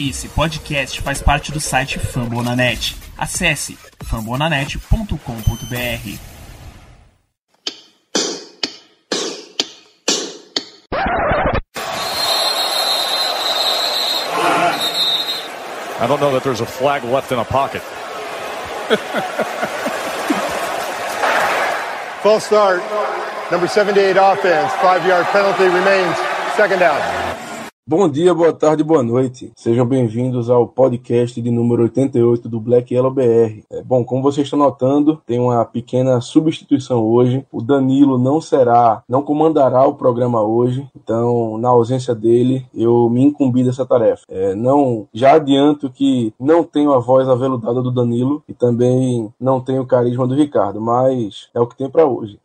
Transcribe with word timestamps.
Esse 0.00 0.28
podcast 0.30 0.98
faz 1.02 1.20
parte 1.20 1.52
do 1.52 1.60
site 1.60 1.98
Fambonanet. 1.98 2.96
Acesse 3.18 3.76
fambonanet.com.br. 4.02 6.18
I 16.02 16.06
don't 16.06 16.18
know 16.18 16.32
that 16.32 16.44
there's 16.44 16.62
a 16.62 16.66
flag 16.66 17.04
left 17.04 17.30
in 17.30 17.38
a 17.38 17.44
pocket. 17.44 17.82
False 22.22 22.44
start. 22.44 22.80
Number 23.52 23.68
78 23.68 24.16
offense. 24.16 24.72
Five 24.80 25.06
yard 25.06 25.26
penalty 25.26 25.64
remains. 25.64 26.16
Second 26.56 26.78
down. 26.78 27.49
Bom 27.90 28.08
dia, 28.08 28.32
boa 28.32 28.52
tarde, 28.52 28.84
boa 28.84 29.02
noite. 29.02 29.50
Sejam 29.56 29.84
bem-vindos 29.84 30.48
ao 30.48 30.64
podcast 30.64 31.42
de 31.42 31.50
número 31.50 31.82
88 31.82 32.48
do 32.48 32.60
Black 32.60 32.94
Yellow 32.94 33.10
BR. 33.10 33.64
É, 33.68 33.82
bom, 33.82 34.04
como 34.04 34.22
vocês 34.22 34.46
estão 34.46 34.60
notando, 34.60 35.20
tem 35.26 35.40
uma 35.40 35.64
pequena 35.64 36.20
substituição 36.20 37.02
hoje. 37.02 37.44
O 37.50 37.60
Danilo 37.60 38.16
não 38.16 38.40
será, 38.40 39.02
não 39.08 39.22
comandará 39.22 39.84
o 39.88 39.96
programa 39.96 40.40
hoje, 40.40 40.88
então, 40.94 41.58
na 41.58 41.70
ausência 41.70 42.14
dele, 42.14 42.64
eu 42.72 43.10
me 43.10 43.24
incumbi 43.24 43.64
dessa 43.64 43.84
tarefa. 43.84 44.22
É, 44.28 44.54
não, 44.54 45.08
já 45.12 45.34
adianto 45.34 45.90
que 45.90 46.32
não 46.38 46.62
tenho 46.62 46.92
a 46.92 47.00
voz 47.00 47.28
aveludada 47.28 47.82
do 47.82 47.90
Danilo 47.90 48.40
e 48.48 48.54
também 48.54 49.34
não 49.40 49.60
tenho 49.60 49.82
o 49.82 49.86
carisma 49.86 50.28
do 50.28 50.36
Ricardo, 50.36 50.80
mas 50.80 51.48
é 51.52 51.58
o 51.58 51.66
que 51.66 51.76
tem 51.76 51.90
para 51.90 52.06
hoje. 52.06 52.38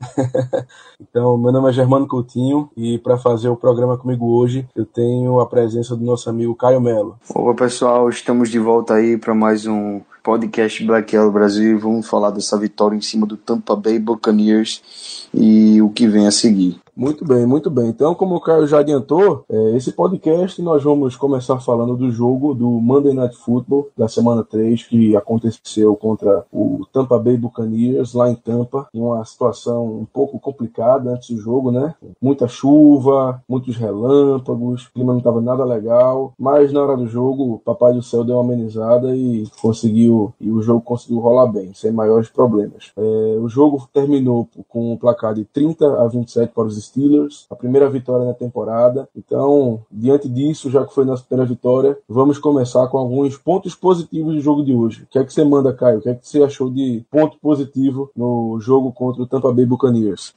então, 0.99 1.37
meu 1.37 1.51
nome 1.51 1.69
é 1.69 1.71
Germano 1.71 2.07
Coutinho 2.07 2.67
e 2.75 2.97
para 2.97 3.19
fazer 3.19 3.49
o 3.49 3.55
programa 3.55 3.95
comigo 3.95 4.25
hoje, 4.25 4.67
eu 4.75 4.87
tenho 4.87 5.34
a 5.39 5.45
presença 5.45 5.95
do 5.95 6.03
nosso 6.03 6.29
amigo 6.29 6.55
Caio 6.55 6.81
Melo. 6.81 7.17
Olá 7.33 7.53
pessoal, 7.53 8.09
estamos 8.09 8.49
de 8.49 8.59
volta 8.59 8.95
aí 8.95 9.17
para 9.17 9.33
mais 9.33 9.65
um 9.65 10.01
podcast 10.23 10.83
Black 10.83 11.15
Yellow 11.15 11.31
Brasil. 11.31 11.79
Vamos 11.79 12.07
falar 12.07 12.31
dessa 12.31 12.57
vitória 12.57 12.95
em 12.95 13.01
cima 13.01 13.27
do 13.27 13.37
Tampa 13.37 13.75
Bay 13.75 13.99
Buccaneers 13.99 15.24
e 15.35 15.81
o 15.81 15.89
que 15.89 16.07
vem 16.07 16.27
a 16.27 16.31
seguir. 16.31 16.79
Muito 16.95 17.25
bem, 17.25 17.45
muito 17.45 17.69
bem. 17.69 17.89
Então, 17.89 18.15
como 18.15 18.35
o 18.35 18.39
Caio 18.39 18.65
já 18.65 18.79
adiantou, 18.79 19.43
é, 19.49 19.75
esse 19.75 19.91
podcast 19.91 20.61
nós 20.61 20.81
vamos 20.81 21.17
começar 21.17 21.59
falando 21.59 21.97
do 21.97 22.09
jogo 22.09 22.53
do 22.53 22.69
Monday 22.69 23.13
Night 23.13 23.35
Football 23.35 23.89
da 23.97 24.07
semana 24.07 24.45
3, 24.45 24.83
que 24.83 25.13
aconteceu 25.13 25.93
contra 25.97 26.45
o 26.53 26.85
Tampa 26.93 27.19
Bay 27.19 27.35
Buccaneers, 27.35 28.13
lá 28.13 28.29
em 28.29 28.35
Tampa, 28.35 28.87
em 28.93 29.01
uma 29.01 29.25
situação 29.25 29.85
um 29.85 30.05
pouco 30.05 30.39
complicada 30.39 31.11
antes 31.11 31.35
do 31.35 31.41
jogo, 31.41 31.69
né? 31.69 31.93
Muita 32.21 32.47
chuva, 32.47 33.43
muitos 33.47 33.75
relâmpagos, 33.75 34.85
o 34.85 34.93
clima 34.93 35.11
não 35.11 35.19
estava 35.19 35.41
nada 35.41 35.65
legal, 35.65 36.33
mas 36.39 36.71
na 36.71 36.81
hora 36.81 36.95
do 36.95 37.07
jogo, 37.07 37.55
o 37.55 37.59
Papai 37.59 37.91
do 37.91 38.01
Céu 38.01 38.23
deu 38.23 38.37
uma 38.37 38.43
amenizada 38.43 39.13
e 39.13 39.43
conseguiu, 39.61 40.33
e 40.39 40.49
o 40.49 40.61
jogo 40.61 40.79
conseguiu 40.79 41.19
rolar 41.19 41.47
bem, 41.47 41.73
sem 41.73 41.91
maiores 41.91 42.29
problemas. 42.29 42.93
É, 42.95 43.37
o 43.37 43.49
jogo 43.49 43.85
terminou 43.91 44.47
com 44.69 44.93
um 44.93 44.97
placar 44.97 45.24
de 45.33 45.45
30 45.45 46.01
a 46.01 46.07
27 46.07 46.53
para 46.53 46.63
os 46.63 46.83
Steelers, 46.83 47.45
a 47.49 47.55
primeira 47.55 47.89
vitória 47.89 48.25
na 48.25 48.33
temporada. 48.33 49.07
Então, 49.15 49.81
diante 49.91 50.27
disso, 50.29 50.69
já 50.69 50.85
que 50.85 50.93
foi 50.93 51.05
nossa 51.05 51.23
primeira 51.23 51.49
vitória, 51.49 51.97
vamos 52.07 52.37
começar 52.37 52.87
com 52.87 52.97
alguns 52.97 53.37
pontos 53.37 53.75
positivos 53.75 54.35
do 54.35 54.41
jogo 54.41 54.63
de 54.63 54.73
hoje. 54.73 55.03
O 55.03 55.07
que 55.07 55.19
é 55.19 55.23
que 55.23 55.33
você 55.33 55.43
manda, 55.43 55.73
Caio? 55.73 55.99
O 55.99 56.01
que 56.01 56.09
é 56.09 56.15
que 56.15 56.27
você 56.27 56.43
achou 56.43 56.69
de 56.69 57.03
ponto 57.09 57.37
positivo 57.39 58.09
no 58.15 58.59
jogo 58.59 58.91
contra 58.91 59.23
o 59.23 59.27
Tampa 59.27 59.51
Bay 59.51 59.65
Buccaneers? 59.65 60.33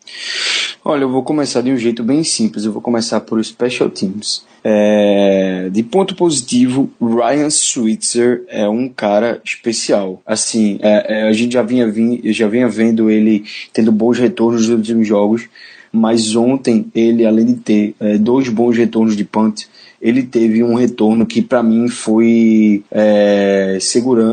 Olha, 0.90 1.02
eu 1.02 1.10
vou 1.10 1.22
começar 1.22 1.60
de 1.60 1.70
um 1.70 1.76
jeito 1.76 2.02
bem 2.02 2.24
simples. 2.24 2.64
Eu 2.64 2.72
vou 2.72 2.80
começar 2.80 3.20
por 3.20 3.44
Special 3.44 3.90
Teams. 3.90 4.42
É, 4.64 5.68
de 5.70 5.82
ponto 5.82 6.14
positivo, 6.14 6.88
Ryan 6.98 7.50
Switzer 7.50 8.42
é 8.48 8.66
um 8.66 8.88
cara 8.88 9.38
especial. 9.44 10.22
Assim, 10.24 10.78
é, 10.80 11.18
é, 11.18 11.28
a 11.28 11.32
gente 11.34 11.52
já 11.52 11.60
vinha, 11.60 11.92
já 12.32 12.48
vinha 12.48 12.66
vendo 12.70 13.10
ele 13.10 13.44
tendo 13.70 13.92
bons 13.92 14.18
retornos 14.18 14.62
nos 14.62 14.78
últimos 14.78 15.06
jogos 15.06 15.46
mas 15.92 16.36
ontem 16.36 16.86
ele, 16.94 17.24
além 17.24 17.46
de 17.46 17.54
ter 17.54 17.94
é, 17.98 18.18
dois 18.18 18.48
bons 18.48 18.76
retornos 18.76 19.16
de 19.16 19.24
punt, 19.24 19.64
ele 20.00 20.22
teve 20.22 20.62
um 20.62 20.74
retorno 20.74 21.26
que 21.26 21.42
para 21.42 21.62
mim 21.62 21.88
foi 21.88 22.84
é, 22.90 23.78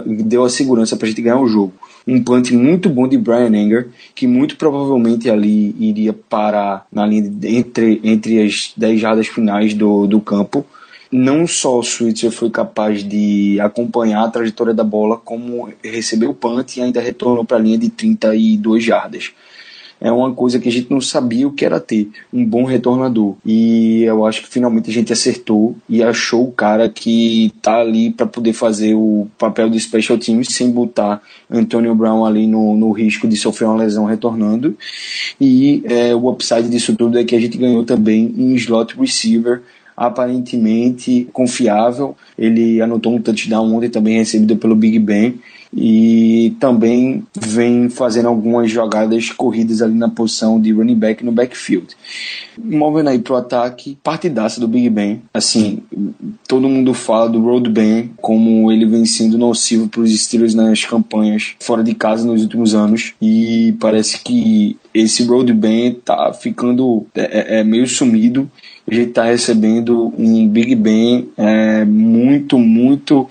deu 0.05 0.43
a 0.43 0.49
segurança 0.49 0.95
para 0.95 1.05
a 1.05 1.09
gente 1.09 1.21
ganhar 1.21 1.39
o 1.39 1.47
jogo. 1.47 1.73
Um 2.07 2.23
punt 2.23 2.51
muito 2.51 2.87
bom 2.87 3.07
de 3.07 3.17
Brian 3.17 3.49
Anger, 3.49 3.89
que 4.13 4.27
muito 4.27 4.57
provavelmente 4.57 5.29
ali 5.29 5.75
iria 5.79 6.13
parar 6.13 6.85
na 6.91 7.05
linha 7.05 7.23
de, 7.23 7.55
entre, 7.55 7.99
entre 8.03 8.43
as 8.43 8.73
10 8.77 8.99
jardas 8.99 9.27
finais 9.27 9.73
do, 9.73 10.05
do 10.05 10.21
campo. 10.21 10.65
Não 11.11 11.47
só 11.47 11.79
o 11.79 11.83
Switzer 11.83 12.31
foi 12.31 12.49
capaz 12.49 13.03
de 13.03 13.59
acompanhar 13.59 14.23
a 14.23 14.29
trajetória 14.29 14.73
da 14.73 14.83
bola, 14.83 15.17
como 15.17 15.69
recebeu 15.83 16.31
o 16.31 16.35
punt 16.35 16.77
e 16.77 16.81
ainda 16.81 16.99
retornou 16.99 17.45
para 17.45 17.57
a 17.57 17.59
linha 17.59 17.77
de 17.77 17.89
32 17.89 18.83
jardas 18.83 19.33
é 19.99 20.11
uma 20.11 20.33
coisa 20.33 20.59
que 20.59 20.67
a 20.67 20.71
gente 20.71 20.91
não 20.91 20.99
sabia 20.99 21.47
o 21.47 21.51
que 21.51 21.65
era 21.65 21.79
ter 21.79 22.09
um 22.31 22.45
bom 22.45 22.63
retornador. 22.63 23.35
E 23.45 24.03
eu 24.03 24.25
acho 24.25 24.41
que 24.41 24.49
finalmente 24.49 24.89
a 24.89 24.93
gente 24.93 25.13
acertou 25.13 25.75
e 25.89 26.03
achou 26.03 26.47
o 26.47 26.51
cara 26.51 26.89
que 26.89 27.51
tá 27.61 27.79
ali 27.79 28.11
para 28.11 28.25
poder 28.25 28.53
fazer 28.53 28.93
o 28.93 29.27
papel 29.37 29.69
de 29.69 29.79
special 29.79 30.17
teams 30.17 30.49
sem 30.49 30.69
botar 30.69 31.21
Antonio 31.49 31.95
Brown 31.95 32.25
ali 32.25 32.45
no, 32.45 32.75
no 32.75 32.91
risco 32.91 33.27
de 33.27 33.35
sofrer 33.35 33.65
uma 33.65 33.77
lesão 33.77 34.05
retornando. 34.05 34.77
E 35.39 35.81
é, 35.85 36.13
o 36.13 36.29
upside 36.29 36.69
disso 36.69 36.95
tudo 36.95 37.17
é 37.17 37.23
que 37.23 37.35
a 37.35 37.39
gente 37.39 37.57
ganhou 37.57 37.83
também 37.83 38.33
em 38.37 38.53
slot 38.55 38.95
receiver 38.99 39.61
aparentemente 39.95 41.27
confiável. 41.31 42.15
Ele 42.37 42.81
anotou 42.81 43.15
um 43.15 43.21
touchdown 43.21 43.73
ontem 43.73 43.89
também 43.89 44.17
recebido 44.17 44.57
pelo 44.57 44.75
Big 44.75 44.99
Ben 44.99 45.39
e 45.75 46.55
também 46.57 47.27
vem 47.35 47.89
fazendo 47.89 48.29
algumas 48.29 48.71
jogadas 48.71 49.29
corridas 49.31 49.81
ali 49.81 49.93
na 49.93 50.07
posição 50.07 50.59
de 50.59 50.71
running 50.71 50.95
back 50.95 51.23
no 51.23 51.33
backfield. 51.33 51.87
Movendo 52.57 53.09
aí 53.09 53.19
pro 53.19 53.35
ataque, 53.35 53.97
partidaça 54.01 54.61
do 54.61 54.69
Big 54.69 54.89
Ben. 54.89 55.21
Assim, 55.33 55.83
todo 56.47 56.69
mundo 56.69 56.93
fala 56.93 57.29
do 57.29 57.41
Road 57.41 57.69
Ben, 57.69 58.11
como 58.21 58.71
ele 58.71 58.85
vem 58.85 59.05
sendo 59.05 59.37
nocivo 59.37 59.89
para 59.89 59.99
os 59.99 60.17
Steelers 60.17 60.55
nas 60.55 60.85
campanhas 60.85 61.55
fora 61.59 61.83
de 61.83 61.93
casa 61.93 62.25
nos 62.25 62.41
últimos 62.41 62.73
anos. 62.73 63.13
E 63.21 63.75
parece 63.77 64.21
que 64.23 64.77
esse 64.93 65.23
Road 65.23 65.51
Ben 65.51 65.93
tá 66.05 66.31
ficando 66.33 67.05
é, 67.13 67.57
é, 67.57 67.59
é 67.59 67.63
meio 67.65 67.85
sumido. 67.85 68.49
A 68.89 68.93
gente 68.93 69.11
tá 69.11 69.25
recebendo 69.25 70.13
um 70.17 70.47
Big 70.47 70.73
Ben 70.75 71.27
é, 71.35 71.83
muito, 71.83 72.57
muito 72.57 73.27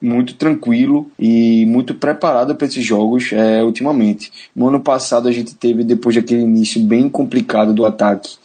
muito 0.00 0.34
tranquilo 0.34 1.10
e 1.18 1.66
muito 1.66 1.94
preparado 1.94 2.54
para 2.54 2.66
esses 2.66 2.84
jogos 2.84 3.32
é, 3.32 3.62
ultimamente. 3.62 4.32
No 4.54 4.68
ano 4.68 4.80
passado 4.80 5.28
a 5.28 5.32
gente 5.32 5.54
teve, 5.54 5.84
depois 5.84 6.14
daquele 6.14 6.42
início 6.42 6.82
bem 6.82 7.08
complicado 7.08 7.72
do 7.72 7.84
ataque, 7.84 8.36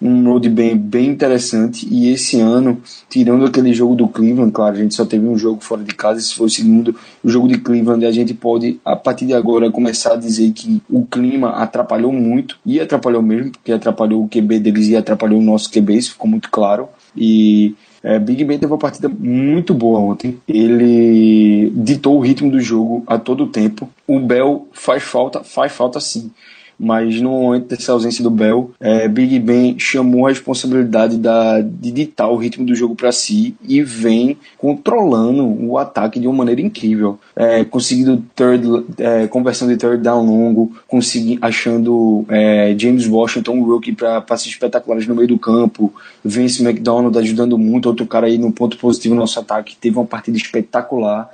um 0.00 0.24
road 0.24 0.48
bem, 0.50 0.76
bem 0.76 1.08
interessante 1.08 1.86
e 1.90 2.12
esse 2.12 2.40
ano, 2.40 2.80
tirando 3.08 3.46
aquele 3.46 3.72
jogo 3.72 3.94
do 3.94 4.08
Cleveland, 4.08 4.52
claro, 4.52 4.76
a 4.76 4.78
gente 4.78 4.94
só 4.94 5.04
teve 5.04 5.26
um 5.26 5.38
jogo 5.38 5.62
fora 5.62 5.82
de 5.82 5.94
casa, 5.94 6.18
esse 6.20 6.34
foi 6.34 6.46
o 6.46 6.50
segundo, 6.50 6.94
o 7.22 7.28
jogo 7.28 7.48
de 7.48 7.58
Cleveland, 7.58 8.04
a 8.04 8.12
gente 8.12 8.34
pode, 8.34 8.78
a 8.84 8.96
partir 8.96 9.26
de 9.26 9.32
agora, 9.32 9.70
começar 9.70 10.14
a 10.14 10.16
dizer 10.16 10.52
que 10.52 10.82
o 10.90 11.06
clima 11.06 11.50
atrapalhou 11.50 12.12
muito, 12.12 12.58
e 12.66 12.80
atrapalhou 12.80 13.22
mesmo, 13.22 13.52
porque 13.52 13.72
atrapalhou 13.72 14.22
o 14.22 14.28
QB 14.28 14.58
deles 14.58 14.88
e 14.88 14.96
atrapalhou 14.96 15.40
o 15.40 15.44
nosso 15.44 15.70
QB, 15.70 15.96
isso 15.96 16.12
ficou 16.12 16.28
muito 16.28 16.50
claro, 16.50 16.88
e 17.16 17.74
é, 18.04 18.18
Big 18.18 18.44
Ben 18.44 18.58
teve 18.58 18.70
uma 18.70 18.78
partida 18.78 19.08
muito 19.08 19.72
boa 19.72 19.98
ontem. 19.98 20.38
Ele 20.46 21.72
ditou 21.74 22.18
o 22.18 22.20
ritmo 22.20 22.50
do 22.50 22.60
jogo 22.60 23.02
a 23.06 23.18
todo 23.18 23.46
tempo. 23.46 23.88
O 24.06 24.20
Bell 24.20 24.68
faz 24.72 25.02
falta, 25.02 25.42
faz 25.42 25.72
falta 25.72 25.98
sim 25.98 26.30
mas 26.78 27.20
no 27.20 27.30
momento 27.30 27.68
dessa 27.68 27.92
ausência 27.92 28.22
do 28.22 28.30
Bell, 28.30 28.72
é, 28.80 29.08
Big 29.08 29.38
Ben 29.38 29.78
chamou 29.78 30.26
a 30.26 30.30
responsabilidade 30.30 31.16
da, 31.18 31.60
de 31.60 31.90
ditar 31.90 32.28
o 32.30 32.36
ritmo 32.36 32.66
do 32.66 32.74
jogo 32.74 32.94
para 32.94 33.12
si 33.12 33.54
e 33.62 33.82
vem 33.82 34.36
controlando 34.58 35.44
o 35.44 35.78
ataque 35.78 36.18
de 36.18 36.26
uma 36.26 36.36
maneira 36.36 36.60
incrível, 36.60 37.18
é, 37.36 37.64
conseguindo 37.64 38.24
third, 38.34 38.84
é, 38.98 39.26
conversão 39.26 39.68
de 39.68 39.76
third 39.76 40.02
down 40.02 40.24
longo, 40.24 40.72
consegui, 40.86 41.38
achando 41.40 42.24
é, 42.28 42.74
James 42.78 43.06
Washington, 43.06 43.52
um 43.52 43.64
rookie, 43.64 43.92
para 43.92 44.20
passes 44.20 44.48
espetaculares 44.48 45.06
no 45.06 45.14
meio 45.14 45.28
do 45.28 45.38
campo, 45.38 45.92
Vince 46.24 46.64
McDonald 46.64 47.16
ajudando 47.18 47.58
muito, 47.58 47.86
outro 47.86 48.06
cara 48.06 48.26
aí 48.26 48.38
no 48.38 48.52
ponto 48.52 48.76
positivo 48.76 49.14
no 49.14 49.20
nosso 49.20 49.38
ataque, 49.38 49.76
teve 49.76 49.96
uma 49.96 50.06
partida 50.06 50.36
espetacular. 50.36 51.30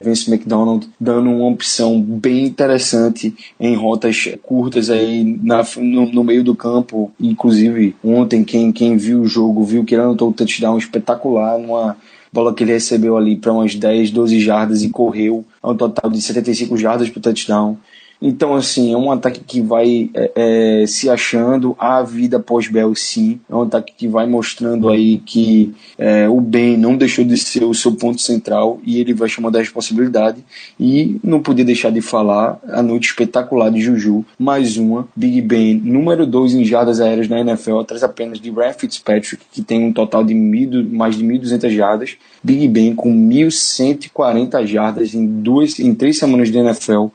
Vince 0.00 0.30
McDonald 0.30 0.88
dando 0.98 1.30
uma 1.30 1.48
opção 1.48 2.00
bem 2.00 2.44
interessante 2.44 3.34
em 3.58 3.74
rotas 3.74 4.28
curtas 4.42 4.90
aí 4.90 5.24
na, 5.42 5.64
no, 5.76 6.12
no, 6.12 6.24
meio 6.24 6.44
do 6.44 6.54
campo. 6.54 7.10
Inclusive, 7.20 7.96
ontem, 8.02 8.44
quem, 8.44 8.70
quem 8.72 8.96
viu 8.96 9.20
o 9.20 9.26
jogo 9.26 9.64
viu 9.64 9.84
que 9.84 9.94
ele 9.94 10.02
anotou 10.02 10.28
um 10.28 10.32
touchdown 10.32 10.78
espetacular 10.78 11.58
numa 11.58 11.96
bola 12.32 12.54
que 12.54 12.62
ele 12.62 12.72
recebeu 12.72 13.16
ali 13.16 13.36
para 13.36 13.52
umas 13.52 13.74
10, 13.74 14.10
12 14.10 14.40
jardas 14.40 14.82
e 14.82 14.90
correu 14.90 15.44
ao 15.62 15.74
total 15.74 16.10
de 16.10 16.20
75 16.20 16.76
jardas 16.76 17.08
para 17.08 17.18
o 17.18 17.22
touchdown. 17.22 17.76
Então, 18.20 18.54
assim, 18.56 18.92
é 18.92 18.96
um 18.96 19.12
ataque 19.12 19.40
que 19.40 19.60
vai 19.60 20.10
é, 20.12 20.82
é, 20.82 20.86
se 20.86 21.08
achando. 21.08 21.76
A 21.78 22.02
vida 22.02 22.40
pós-Bell, 22.40 22.92
sim. 22.96 23.40
É 23.48 23.54
um 23.54 23.62
ataque 23.62 23.92
que 23.96 24.08
vai 24.08 24.26
mostrando 24.26 24.88
aí 24.88 25.18
que 25.18 25.72
é, 25.96 26.28
o 26.28 26.40
Ben 26.40 26.76
não 26.76 26.96
deixou 26.96 27.24
de 27.24 27.36
ser 27.36 27.64
o 27.64 27.72
seu 27.72 27.92
ponto 27.92 28.20
central 28.20 28.80
e 28.84 29.00
ele 29.00 29.14
vai 29.14 29.28
chamar 29.28 29.50
da 29.50 29.60
responsabilidade. 29.60 30.44
E 30.80 31.20
não 31.22 31.40
podia 31.40 31.64
deixar 31.64 31.90
de 31.90 32.00
falar 32.00 32.58
a 32.68 32.82
noite 32.82 33.08
espetacular 33.08 33.70
de 33.70 33.80
Juju. 33.80 34.24
Mais 34.36 34.76
uma. 34.76 35.06
Big 35.14 35.40
Ben, 35.40 35.74
número 35.74 36.26
2 36.26 36.54
em 36.54 36.64
jardas 36.64 37.00
aéreas 37.00 37.28
na 37.28 37.40
NFL, 37.40 37.78
atrás 37.78 38.02
apenas 38.02 38.40
de 38.40 38.50
Ryan 38.50 38.72
Fitzpatrick, 38.72 39.44
que 39.52 39.62
tem 39.62 39.84
um 39.84 39.92
total 39.92 40.24
de 40.24 40.34
mil, 40.34 40.84
mais 40.90 41.16
de 41.16 41.24
1.200 41.24 41.70
jardas. 41.70 42.16
Big 42.42 42.66
Ben 42.66 42.96
com 42.96 43.14
1.140 43.14 44.66
jardas 44.66 45.14
em, 45.14 45.24
duas, 45.24 45.78
em 45.78 45.94
três 45.94 46.18
semanas 46.18 46.50
de 46.50 46.58
NFL 46.58 47.06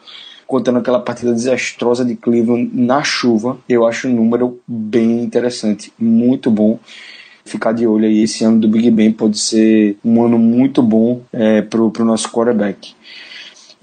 contando 0.48 0.80
aquela 0.80 1.00
partida 1.00 1.34
desastrosa 1.34 2.04
de 2.04 2.16
Cleveland 2.16 2.70
na 2.74 3.04
chuva, 3.04 3.58
eu 3.68 3.86
acho 3.86 4.08
um 4.08 4.14
número 4.14 4.60
bem 4.68 5.24
interessante, 5.24 5.92
muito 5.98 6.50
bom. 6.52 6.80
Ficar 7.46 7.74
de 7.74 7.86
olho 7.86 8.06
aí, 8.06 8.24
esse 8.24 8.44
ano 8.44 8.60
do 8.60 8.68
Big 8.68 8.90
Ben 8.90 9.12
pode 9.12 9.38
ser 9.38 9.98
um 10.04 10.24
ano 10.24 10.40
muito 10.40 10.82
bom 10.82 11.22
é, 11.32 11.62
para 11.62 11.82
o 11.82 11.92
nosso 12.06 12.32
quarterback. 12.32 12.96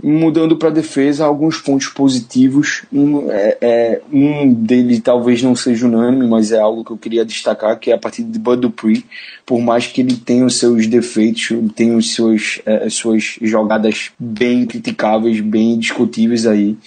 Mudando 0.02 0.56
para 0.56 0.70
defesa, 0.70 1.26
alguns 1.26 1.58
pontos 1.58 1.88
positivos. 1.88 2.84
Um, 2.92 3.30
é, 3.30 3.58
é, 3.60 4.00
um 4.10 4.52
deles 4.52 5.00
talvez 5.00 5.42
não 5.42 5.54
seja 5.54 5.86
unânime, 5.86 6.26
mas 6.26 6.52
é 6.52 6.58
algo 6.58 6.84
que 6.84 6.90
eu 6.90 6.96
queria 6.96 7.24
destacar, 7.24 7.78
que 7.78 7.90
é 7.90 7.94
a 7.94 7.98
partida 7.98 8.30
de 8.30 8.38
Bud 8.38 8.62
Dupree. 8.62 9.04
Por 9.44 9.60
mais 9.60 9.86
que 9.86 10.00
ele 10.00 10.16
tenha 10.16 10.46
os 10.46 10.58
seus 10.58 10.86
defeitos, 10.86 11.48
tenha 11.74 11.96
os 11.96 12.14
seus, 12.14 12.60
é, 12.64 12.88
suas 12.88 13.36
jogadas 13.42 14.10
bem 14.18 14.64
criticáveis, 14.64 15.40
bem 15.40 15.78
discutíveis 15.78 16.46
aí, 16.46 16.78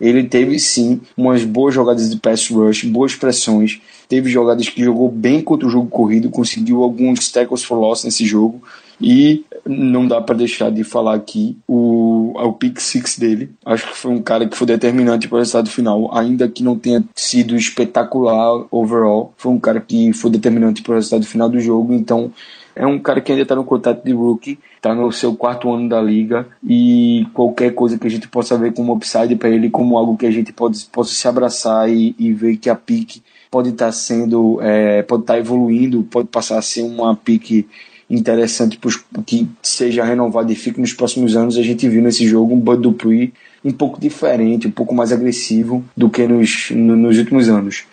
ele 0.00 0.24
teve 0.24 0.58
sim 0.58 1.00
umas 1.16 1.44
boas 1.44 1.74
jogadas 1.74 2.08
de 2.08 2.16
pass 2.18 2.48
rush, 2.48 2.84
boas 2.84 3.14
pressões, 3.14 3.80
teve 4.08 4.30
jogadas 4.30 4.68
que 4.68 4.82
jogou 4.82 5.10
bem 5.10 5.42
contra 5.42 5.66
o 5.66 5.70
jogo 5.70 5.88
corrido, 5.88 6.30
conseguiu 6.30 6.82
alguns 6.82 7.30
tackles 7.30 7.64
for 7.64 7.76
loss 7.76 8.04
nesse 8.04 8.24
jogo 8.24 8.62
e 9.00 9.44
não 9.66 10.06
dá 10.06 10.20
para 10.20 10.36
deixar 10.36 10.70
de 10.70 10.84
falar 10.84 11.14
aqui 11.14 11.56
o, 11.66 12.32
o 12.34 12.52
pick 12.52 12.80
six 12.80 13.18
dele. 13.18 13.50
Acho 13.64 13.88
que 13.88 13.96
foi 13.96 14.10
um 14.10 14.22
cara 14.22 14.46
que 14.46 14.56
foi 14.56 14.66
determinante 14.66 15.28
para 15.28 15.36
o 15.36 15.38
resultado 15.38 15.70
final, 15.70 16.16
ainda 16.16 16.48
que 16.48 16.62
não 16.62 16.78
tenha 16.78 17.04
sido 17.14 17.56
espetacular 17.56 18.66
overall. 18.70 19.32
Foi 19.36 19.52
um 19.52 19.60
cara 19.60 19.80
que 19.80 20.12
foi 20.12 20.30
determinante 20.30 20.82
para 20.82 20.92
o 20.92 20.94
resultado 20.94 21.26
final 21.26 21.48
do 21.48 21.60
jogo. 21.60 21.92
Então 21.94 22.32
é 22.74 22.86
um 22.86 22.98
cara 22.98 23.20
que 23.20 23.32
ainda 23.32 23.42
está 23.42 23.54
no 23.54 23.64
contato 23.64 24.04
de 24.04 24.12
rookie, 24.12 24.58
está 24.76 24.94
no 24.94 25.10
seu 25.12 25.34
quarto 25.34 25.70
ano 25.70 25.88
da 25.88 26.00
liga 26.00 26.46
e 26.62 27.26
qualquer 27.34 27.74
coisa 27.74 27.98
que 27.98 28.06
a 28.06 28.10
gente 28.10 28.28
possa 28.28 28.56
ver 28.56 28.72
como 28.72 28.94
upside 28.94 29.34
para 29.36 29.50
ele, 29.50 29.70
como 29.70 29.98
algo 29.98 30.16
que 30.16 30.26
a 30.26 30.30
gente 30.30 30.52
pode, 30.52 30.84
possa 30.86 31.12
se 31.12 31.26
abraçar 31.28 31.90
e, 31.90 32.14
e 32.18 32.32
ver 32.32 32.56
que 32.56 32.70
a 32.70 32.74
pique 32.74 33.22
pode 33.50 33.70
estar 33.70 33.86
tá 33.86 33.92
sendo, 33.92 34.58
é, 34.62 35.02
pode 35.02 35.22
estar 35.22 35.34
tá 35.34 35.38
evoluindo, 35.38 36.04
pode 36.04 36.28
passar 36.28 36.58
a 36.58 36.62
ser 36.62 36.82
uma 36.82 37.16
pique 37.16 37.66
interessante 38.10 38.78
que 39.24 39.48
seja 39.62 40.04
renovado 40.04 40.52
e 40.52 40.56
fique 40.56 40.80
nos 40.80 40.92
próximos 40.92 41.36
anos. 41.36 41.56
A 41.56 41.62
gente 41.62 41.88
viu 41.88 42.02
nesse 42.02 42.26
jogo 42.26 42.54
um 42.54 42.58
Bud 42.58 42.82
Dupree 42.82 43.32
um 43.64 43.70
pouco 43.70 44.00
diferente, 44.00 44.66
um 44.66 44.72
pouco 44.72 44.94
mais 44.94 45.12
agressivo 45.12 45.84
do 45.96 46.10
que 46.10 46.26
nos, 46.26 46.70
nos 46.70 47.18
últimos 47.18 47.48
anos. 47.48 47.84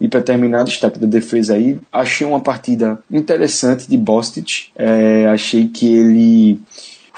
E 0.00 0.08
para 0.08 0.22
terminar, 0.22 0.64
destaque 0.64 0.98
da 0.98 1.06
defesa 1.06 1.54
aí, 1.54 1.78
achei 1.92 2.26
uma 2.26 2.40
partida 2.40 2.98
interessante 3.10 3.86
de 3.86 3.98
Bostic. 3.98 4.68
É, 4.74 5.26
achei 5.26 5.68
que 5.68 5.86
ele 5.86 6.60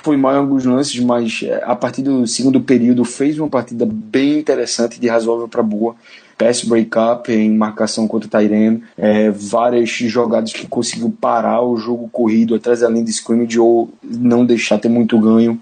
foi 0.03 0.17
mal 0.17 0.35
em 0.35 0.39
alguns 0.39 0.65
lances, 0.65 0.99
mas 0.99 1.43
é, 1.45 1.63
a 1.65 1.77
partir 1.77 2.03
do 2.03 2.27
segundo 2.27 2.61
período 2.61 3.05
fez 3.05 3.39
uma 3.39 3.49
partida 3.49 3.87
bem 3.87 4.41
interessante, 4.41 4.99
de 4.99 5.07
razoável 5.07 5.47
para 5.47 5.63
boa 5.63 5.95
pass 6.37 6.63
breakup 6.63 7.33
em 7.33 7.51
marcação 7.51 8.07
contra 8.09 8.29
Tyrene, 8.29 8.83
é, 8.97 9.31
várias 9.31 9.91
jogadas 9.91 10.53
que 10.53 10.67
conseguiu 10.67 11.15
parar 11.21 11.63
o 11.63 11.77
jogo 11.77 12.09
corrido 12.09 12.55
atrás 12.55 12.81
da 12.81 12.89
linha 12.89 13.05
de 13.05 13.11
scrimmage 13.11 13.59
ou 13.59 13.91
não 14.03 14.45
deixar 14.45 14.79
ter 14.79 14.89
muito 14.89 15.19
ganho. 15.19 15.61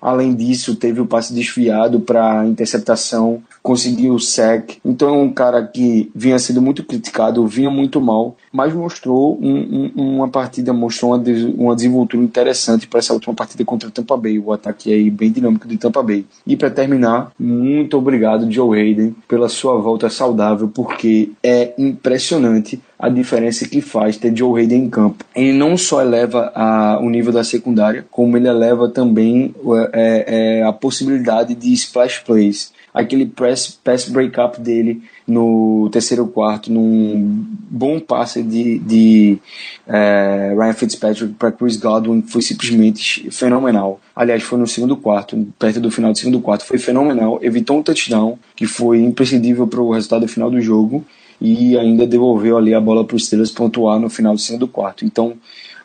Além 0.00 0.34
disso, 0.34 0.74
teve 0.74 1.00
o 1.00 1.06
passe 1.06 1.32
desviado 1.32 2.00
para 2.00 2.44
interceptação, 2.44 3.40
conseguiu 3.62 4.14
o 4.14 4.20
sack. 4.20 4.78
Então 4.84 5.08
é 5.08 5.12
um 5.12 5.30
cara 5.30 5.64
que 5.64 6.10
vinha 6.14 6.38
sendo 6.38 6.60
muito 6.60 6.82
criticado, 6.84 7.46
vinha 7.46 7.70
muito 7.70 8.00
mal, 8.00 8.36
mas 8.52 8.74
mostrou 8.74 9.38
um, 9.40 9.92
um, 9.96 10.16
uma 10.16 10.28
partida, 10.28 10.72
mostrou 10.72 11.14
uma, 11.14 11.22
uma 11.56 11.76
desenvoltura 11.76 12.22
interessante 12.22 12.86
para 12.86 12.98
essa 12.98 13.14
última 13.14 13.34
partida 13.34 13.64
contra 13.64 13.88
o 13.88 13.92
Tampa 13.92 14.16
Bay, 14.16 14.38
o 14.38 14.52
ataque 14.52 14.92
aí 14.92 15.10
bem 15.10 15.30
dinâmico 15.30 15.68
de 15.68 15.76
Tampa 15.76 16.02
Bay. 16.02 16.26
E 16.46 16.56
para 16.56 16.70
terminar, 16.70 17.32
muito 17.38 17.96
obrigado 17.96 18.50
Joe 18.50 18.78
Hayden 18.78 19.14
pela 19.28 19.48
sua 19.48 19.78
volta 19.78 20.10
saudável, 20.10 20.68
porque 20.68 21.30
é 21.42 21.72
impressionante 21.78 22.80
a 22.98 23.08
diferença 23.08 23.68
que 23.68 23.80
faz 23.80 24.16
ter 24.16 24.36
Joe 24.36 24.60
Hayden 24.60 24.84
em 24.84 24.90
campo. 24.90 25.24
Ele 25.34 25.52
não 25.52 25.76
só 25.76 26.00
eleva 26.00 26.52
a, 26.54 27.00
o 27.00 27.10
nível 27.10 27.32
da 27.32 27.42
secundária, 27.42 28.06
como 28.10 28.36
ele 28.36 28.48
eleva 28.48 28.88
também 28.88 29.52
é, 29.92 30.60
é, 30.60 30.62
a 30.62 30.72
possibilidade 30.72 31.54
de 31.54 31.72
splash 31.72 32.20
plays. 32.20 32.72
Aquele 32.94 33.24
press, 33.24 33.78
pass 33.82 34.08
breakup 34.08 34.60
dele 34.60 35.02
no 35.26 35.88
terceiro 35.90 36.26
quarto, 36.26 36.70
num 36.70 37.46
bom 37.70 37.98
passe 37.98 38.42
de, 38.42 38.78
de 38.80 39.38
é, 39.86 40.54
Ryan 40.54 40.72
Fitzpatrick 40.74 41.32
para 41.34 41.50
Chris 41.50 41.76
Godwin, 41.76 42.22
foi 42.22 42.42
simplesmente 42.42 43.30
fenomenal. 43.30 43.98
Aliás, 44.14 44.42
foi 44.42 44.58
no 44.58 44.66
segundo 44.66 44.94
quarto, 44.96 45.48
perto 45.58 45.80
do 45.80 45.90
final 45.90 46.12
do 46.12 46.18
segundo 46.18 46.40
quarto, 46.40 46.66
foi 46.66 46.78
fenomenal. 46.78 47.38
Evitou 47.42 47.78
um 47.78 47.82
touchdown 47.82 48.38
que 48.54 48.66
foi 48.66 49.00
imprescindível 49.00 49.66
para 49.66 49.80
o 49.80 49.92
resultado 49.92 50.28
final 50.28 50.50
do 50.50 50.60
jogo 50.60 51.04
e 51.40 51.76
ainda 51.76 52.06
devolveu 52.06 52.56
ali 52.56 52.74
a 52.74 52.80
bola 52.80 53.04
para 53.04 53.16
os 53.16 53.26
Steelers 53.26 53.50
pontuar 53.50 53.98
no 53.98 54.10
final 54.10 54.34
do 54.34 54.40
segundo 54.40 54.68
quarto. 54.68 55.04
Então, 55.04 55.34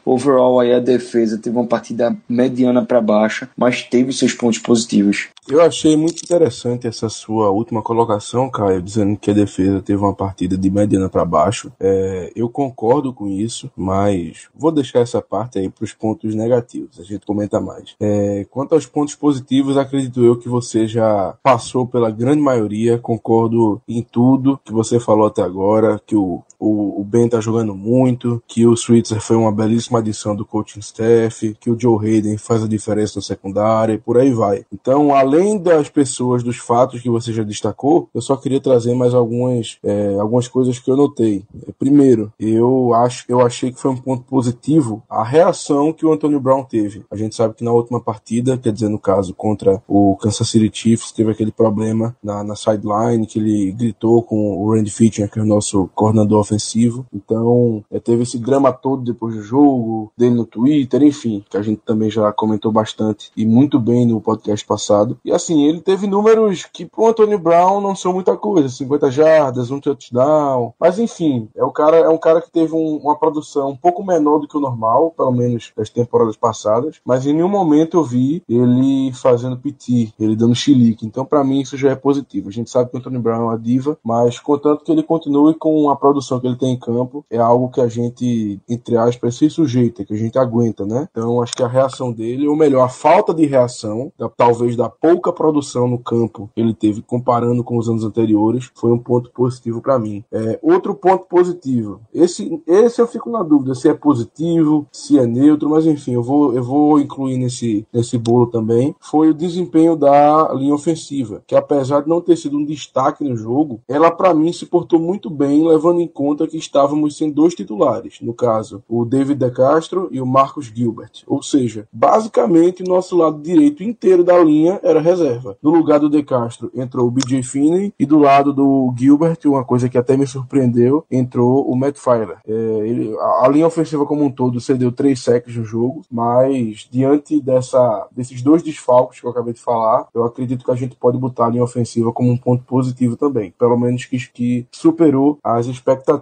overall 0.07 0.59
aí 0.59 0.73
a 0.73 0.79
defesa 0.79 1.37
teve 1.37 1.55
uma 1.55 1.67
partida 1.67 2.15
mediana 2.27 2.85
para 2.85 3.01
baixa, 3.01 3.49
mas 3.57 3.83
teve 3.83 4.13
seus 4.13 4.33
pontos 4.33 4.59
positivos. 4.59 5.27
Eu 5.49 5.61
achei 5.61 5.95
muito 5.95 6.21
interessante 6.21 6.87
essa 6.87 7.07
sua 7.07 7.49
última 7.49 7.81
colocação, 7.81 8.49
Caio, 8.49 8.81
dizendo 8.81 9.17
que 9.17 9.31
a 9.31 9.33
defesa 9.33 9.81
teve 9.81 9.99
uma 9.99 10.13
partida 10.13 10.57
de 10.57 10.69
mediana 10.69 11.07
para 11.07 11.23
baixo. 11.23 11.71
É, 11.79 12.33
eu 12.35 12.49
concordo 12.49 13.13
com 13.13 13.29
isso, 13.29 13.71
mas 13.75 14.49
vou 14.53 14.73
deixar 14.73 14.99
essa 14.99 15.21
parte 15.21 15.57
aí 15.57 15.69
para 15.69 15.85
os 15.85 15.93
pontos 15.93 16.35
negativos. 16.35 16.99
A 16.99 17.03
gente 17.03 17.25
comenta 17.25 17.61
mais. 17.61 17.95
É, 17.99 18.45
quanto 18.51 18.75
aos 18.75 18.85
pontos 18.85 19.15
positivos, 19.15 19.77
acredito 19.77 20.21
eu 20.21 20.37
que 20.37 20.49
você 20.49 20.85
já 20.85 21.37
passou 21.41 21.87
pela 21.87 22.11
grande 22.11 22.41
maioria. 22.41 22.97
Concordo 22.97 23.81
em 23.87 24.03
tudo 24.03 24.59
que 24.65 24.73
você 24.73 24.99
falou 24.99 25.27
até 25.27 25.41
agora, 25.41 26.01
que 26.05 26.15
o, 26.15 26.43
o, 26.59 27.01
o 27.01 27.03
Ben 27.03 27.29
tá 27.29 27.39
jogando 27.39 27.75
muito, 27.75 28.41
que 28.47 28.65
o 28.65 28.75
Switzer 28.75 29.21
foi 29.21 29.35
uma 29.35 29.51
belíssima 29.51 29.99
adição 29.99 30.35
do 30.35 30.45
coaching 30.45 30.79
staff, 30.79 31.55
que 31.59 31.69
o 31.69 31.79
Joe 31.79 31.97
Hayden 31.97 32.37
faz 32.37 32.63
a 32.63 32.67
diferença 32.67 33.19
na 33.19 33.21
secundária 33.21 33.93
e 33.93 33.97
por 33.97 34.17
aí 34.17 34.31
vai. 34.31 34.65
Então, 34.71 35.13
além 35.13 35.57
das 35.57 35.89
pessoas, 35.89 36.43
dos 36.43 36.57
fatos 36.57 37.01
que 37.01 37.09
você 37.09 37.31
já 37.31 37.43
destacou, 37.43 38.09
eu 38.13 38.21
só 38.21 38.35
queria 38.35 38.59
trazer 38.59 38.93
mais 38.93 39.13
algumas, 39.13 39.77
é, 39.83 40.15
algumas 40.19 40.47
coisas 40.47 40.79
que 40.79 40.89
eu 40.89 40.97
notei. 40.97 41.43
Primeiro, 41.77 42.31
eu 42.39 42.93
acho, 42.93 43.25
eu 43.27 43.41
achei 43.41 43.71
que 43.71 43.79
foi 43.79 43.91
um 43.91 43.97
ponto 43.97 44.23
positivo 44.23 45.03
a 45.09 45.23
reação 45.23 45.93
que 45.93 46.05
o 46.05 46.11
Antonio 46.11 46.39
Brown 46.39 46.63
teve. 46.63 47.05
A 47.11 47.15
gente 47.15 47.35
sabe 47.35 47.53
que 47.53 47.63
na 47.63 47.71
última 47.71 48.01
partida, 48.01 48.57
quer 48.57 48.71
dizer, 48.71 48.89
no 48.89 48.99
caso 48.99 49.33
contra 49.33 49.81
o 49.87 50.15
Kansas 50.17 50.49
City 50.49 50.69
Chiefs, 50.73 51.11
teve 51.11 51.31
aquele 51.31 51.51
problema 51.51 52.15
na, 52.23 52.43
na 52.43 52.55
sideline 52.55 53.25
que 53.25 53.39
ele 53.39 53.71
gritou 53.71 54.23
com 54.23 54.57
o 54.57 54.73
Randy 54.73 54.91
Fitcher, 54.91 55.29
que 55.29 55.39
é 55.39 55.41
o 55.41 55.45
nosso 55.45 55.89
coordenador 55.93 56.46
ofensivo. 56.47 57.05
Então, 57.13 57.83
é, 57.91 57.99
teve 57.99 58.23
esse 58.23 58.39
drama 58.39 58.71
todo 58.71 59.03
depois 59.03 59.35
do 59.35 59.41
jogo, 59.41 60.11
dele 60.17 60.35
no 60.35 60.45
Twitter, 60.45 61.03
enfim, 61.03 61.43
que 61.49 61.57
a 61.57 61.61
gente 61.61 61.81
também 61.85 62.09
já 62.09 62.31
comentou 62.31 62.71
bastante 62.71 63.31
e 63.35 63.45
muito 63.45 63.79
bem 63.79 64.05
no 64.05 64.21
podcast 64.21 64.65
passado. 64.65 65.17
E 65.23 65.31
assim, 65.31 65.65
ele 65.65 65.81
teve 65.81 66.07
números 66.07 66.65
que 66.65 66.85
pro 66.85 67.07
Antonio 67.07 67.37
Brown 67.37 67.81
não 67.81 67.95
são 67.95 68.13
muita 68.13 68.37
coisa, 68.37 68.69
50 68.69 69.11
jardas, 69.11 69.71
um 69.71 69.79
touchdown. 69.79 70.73
Mas 70.79 70.97
enfim, 70.99 71.49
é, 71.55 71.63
o 71.63 71.71
cara, 71.71 71.97
é 71.97 72.09
um 72.09 72.17
cara 72.17 72.41
que 72.41 72.51
teve 72.51 72.73
um, 72.73 72.97
uma 72.97 73.17
produção 73.17 73.69
um 73.69 73.75
pouco 73.75 74.03
menor 74.03 74.39
do 74.39 74.47
que 74.47 74.57
o 74.57 74.61
normal, 74.61 75.13
pelo 75.15 75.31
menos 75.31 75.71
das 75.75 75.89
temporadas 75.89 76.37
passadas. 76.37 76.97
Mas 77.05 77.25
em 77.25 77.33
nenhum 77.33 77.49
momento 77.49 77.97
eu 77.97 78.03
vi 78.03 78.43
ele 78.47 79.11
fazendo 79.13 79.57
piti, 79.57 80.13
ele 80.19 80.35
dando 80.35 80.55
chilique. 80.55 81.05
Então, 81.05 81.25
para 81.25 81.43
mim, 81.43 81.61
isso 81.61 81.77
já 81.77 81.91
é 81.91 81.95
positivo. 81.95 82.49
A 82.49 82.51
gente 82.51 82.69
sabe 82.69 82.89
que 82.89 82.95
o 82.95 82.99
Antonio 82.99 83.19
Brown 83.19 83.41
é 83.41 83.43
uma 83.45 83.59
diva, 83.59 83.97
mas 84.03 84.39
contanto 84.39 84.83
que 84.83 84.91
ele 84.91 85.03
continue 85.03 85.53
com 85.55 85.89
a 85.89 85.95
produção 85.95 86.36
que 86.39 86.47
ele 86.47 86.57
tem 86.57 86.73
em 86.73 86.79
campo 86.79 87.25
é 87.29 87.37
algo 87.37 87.69
que 87.69 87.81
a 87.81 87.87
gente, 87.87 88.59
entre 88.67 88.97
aspas, 88.97 89.35
se 89.35 89.49
sujeita, 89.49 90.05
que 90.05 90.13
a 90.13 90.17
gente 90.17 90.37
aguenta, 90.37 90.85
né? 90.85 91.07
Então 91.11 91.41
acho 91.41 91.53
que 91.53 91.63
a 91.63 91.67
reação 91.67 92.11
dele, 92.11 92.47
ou 92.47 92.55
melhor, 92.55 92.83
a 92.83 92.89
falta 92.89 93.33
de 93.33 93.45
reação, 93.45 94.11
da, 94.17 94.29
talvez 94.29 94.75
da 94.75 94.89
pouca 94.89 95.31
produção 95.31 95.87
no 95.87 95.99
campo 95.99 96.49
que 96.53 96.61
ele 96.61 96.73
teve 96.73 97.01
comparando 97.01 97.63
com 97.63 97.77
os 97.77 97.89
anos 97.89 98.03
anteriores, 98.03 98.69
foi 98.75 98.91
um 98.91 98.99
ponto 98.99 99.31
positivo 99.31 99.81
para 99.81 99.99
mim. 99.99 100.23
É, 100.31 100.59
outro 100.61 100.95
ponto 100.95 101.25
positivo, 101.25 102.01
esse, 102.13 102.61
esse 102.67 103.01
eu 103.01 103.07
fico 103.07 103.29
na 103.29 103.43
dúvida 103.43 103.75
se 103.75 103.89
é 103.89 103.93
positivo, 103.93 104.87
se 104.91 105.17
é 105.17 105.25
neutro, 105.25 105.69
mas 105.69 105.85
enfim, 105.85 106.13
eu 106.13 106.23
vou, 106.23 106.53
eu 106.53 106.63
vou 106.63 106.99
incluir 106.99 107.37
nesse, 107.37 107.85
nesse 107.93 108.17
bolo 108.17 108.47
também, 108.47 108.95
foi 108.99 109.29
o 109.29 109.33
desempenho 109.33 109.95
da 109.95 110.51
linha 110.53 110.73
ofensiva, 110.73 111.43
que 111.47 111.55
apesar 111.55 112.01
de 112.01 112.09
não 112.09 112.21
ter 112.21 112.35
sido 112.35 112.57
um 112.57 112.65
destaque 112.65 113.23
no 113.23 113.35
jogo, 113.35 113.81
ela 113.87 114.11
para 114.11 114.33
mim 114.33 114.51
se 114.51 114.65
portou 114.65 114.99
muito 114.99 115.29
bem, 115.29 115.67
levando 115.67 115.99
em 115.99 116.07
conta 116.07 116.26
que 116.35 116.57
estávamos 116.57 117.17
sem 117.17 117.31
dois 117.31 117.53
titulares, 117.53 118.19
no 118.21 118.33
caso, 118.33 118.83
o 118.87 119.05
David 119.05 119.39
De 119.39 119.51
Castro 119.51 120.09
e 120.11 120.19
o 120.19 120.25
Marcos 120.25 120.65
Gilbert. 120.65 121.23
Ou 121.25 121.41
seja, 121.41 121.87
basicamente 121.91 122.83
nosso 122.83 123.15
lado 123.15 123.41
direito 123.41 123.83
inteiro 123.83 124.23
da 124.23 124.37
linha 124.37 124.79
era 124.83 124.99
reserva. 124.99 125.57
No 125.61 125.71
lugar 125.71 125.99
do 125.99 126.09
De 126.09 126.23
Castro 126.23 126.71
entrou 126.75 127.07
o 127.07 127.11
BJ 127.11 127.43
Finney 127.43 127.93
e 127.99 128.05
do 128.05 128.17
lado 128.17 128.53
do 128.53 128.93
Gilbert, 128.97 129.39
uma 129.45 129.63
coisa 129.63 129.89
que 129.89 129.97
até 129.97 130.17
me 130.17 130.27
surpreendeu, 130.27 131.05
entrou 131.09 131.69
o 131.69 131.75
Matt 131.75 131.97
Filer. 131.97 132.37
É, 132.47 132.51
ele, 132.51 133.15
a, 133.17 133.45
a, 133.45 133.47
linha 133.47 133.67
ofensiva 133.67 134.05
como 134.05 134.23
um 134.23 134.31
todo 134.31 134.59
cedeu 134.59 134.91
três 134.91 135.23
sacks 135.23 135.55
no 135.55 135.63
jogo, 135.63 136.01
mas 136.11 136.87
diante 136.91 137.39
dessa, 137.41 138.07
desses 138.11 138.41
dois 138.41 138.63
desfalques 138.63 139.19
que 139.19 139.25
eu 139.25 139.31
acabei 139.31 139.53
de 139.53 139.61
falar, 139.61 140.07
eu 140.13 140.23
acredito 140.23 140.65
que 140.65 140.71
a 140.71 140.75
gente 140.75 140.95
pode 140.95 141.17
botar 141.17 141.45
a 141.45 141.49
linha 141.49 141.63
ofensiva 141.63 142.11
como 142.11 142.31
um 142.31 142.37
ponto 142.37 142.63
positivo 142.63 143.15
também. 143.15 143.53
Pelo 143.57 143.77
menos 143.77 144.05
que, 144.05 144.17
que 144.31 144.67
superou 144.71 145.39
as 145.43 145.67
expectativas. 145.67 146.16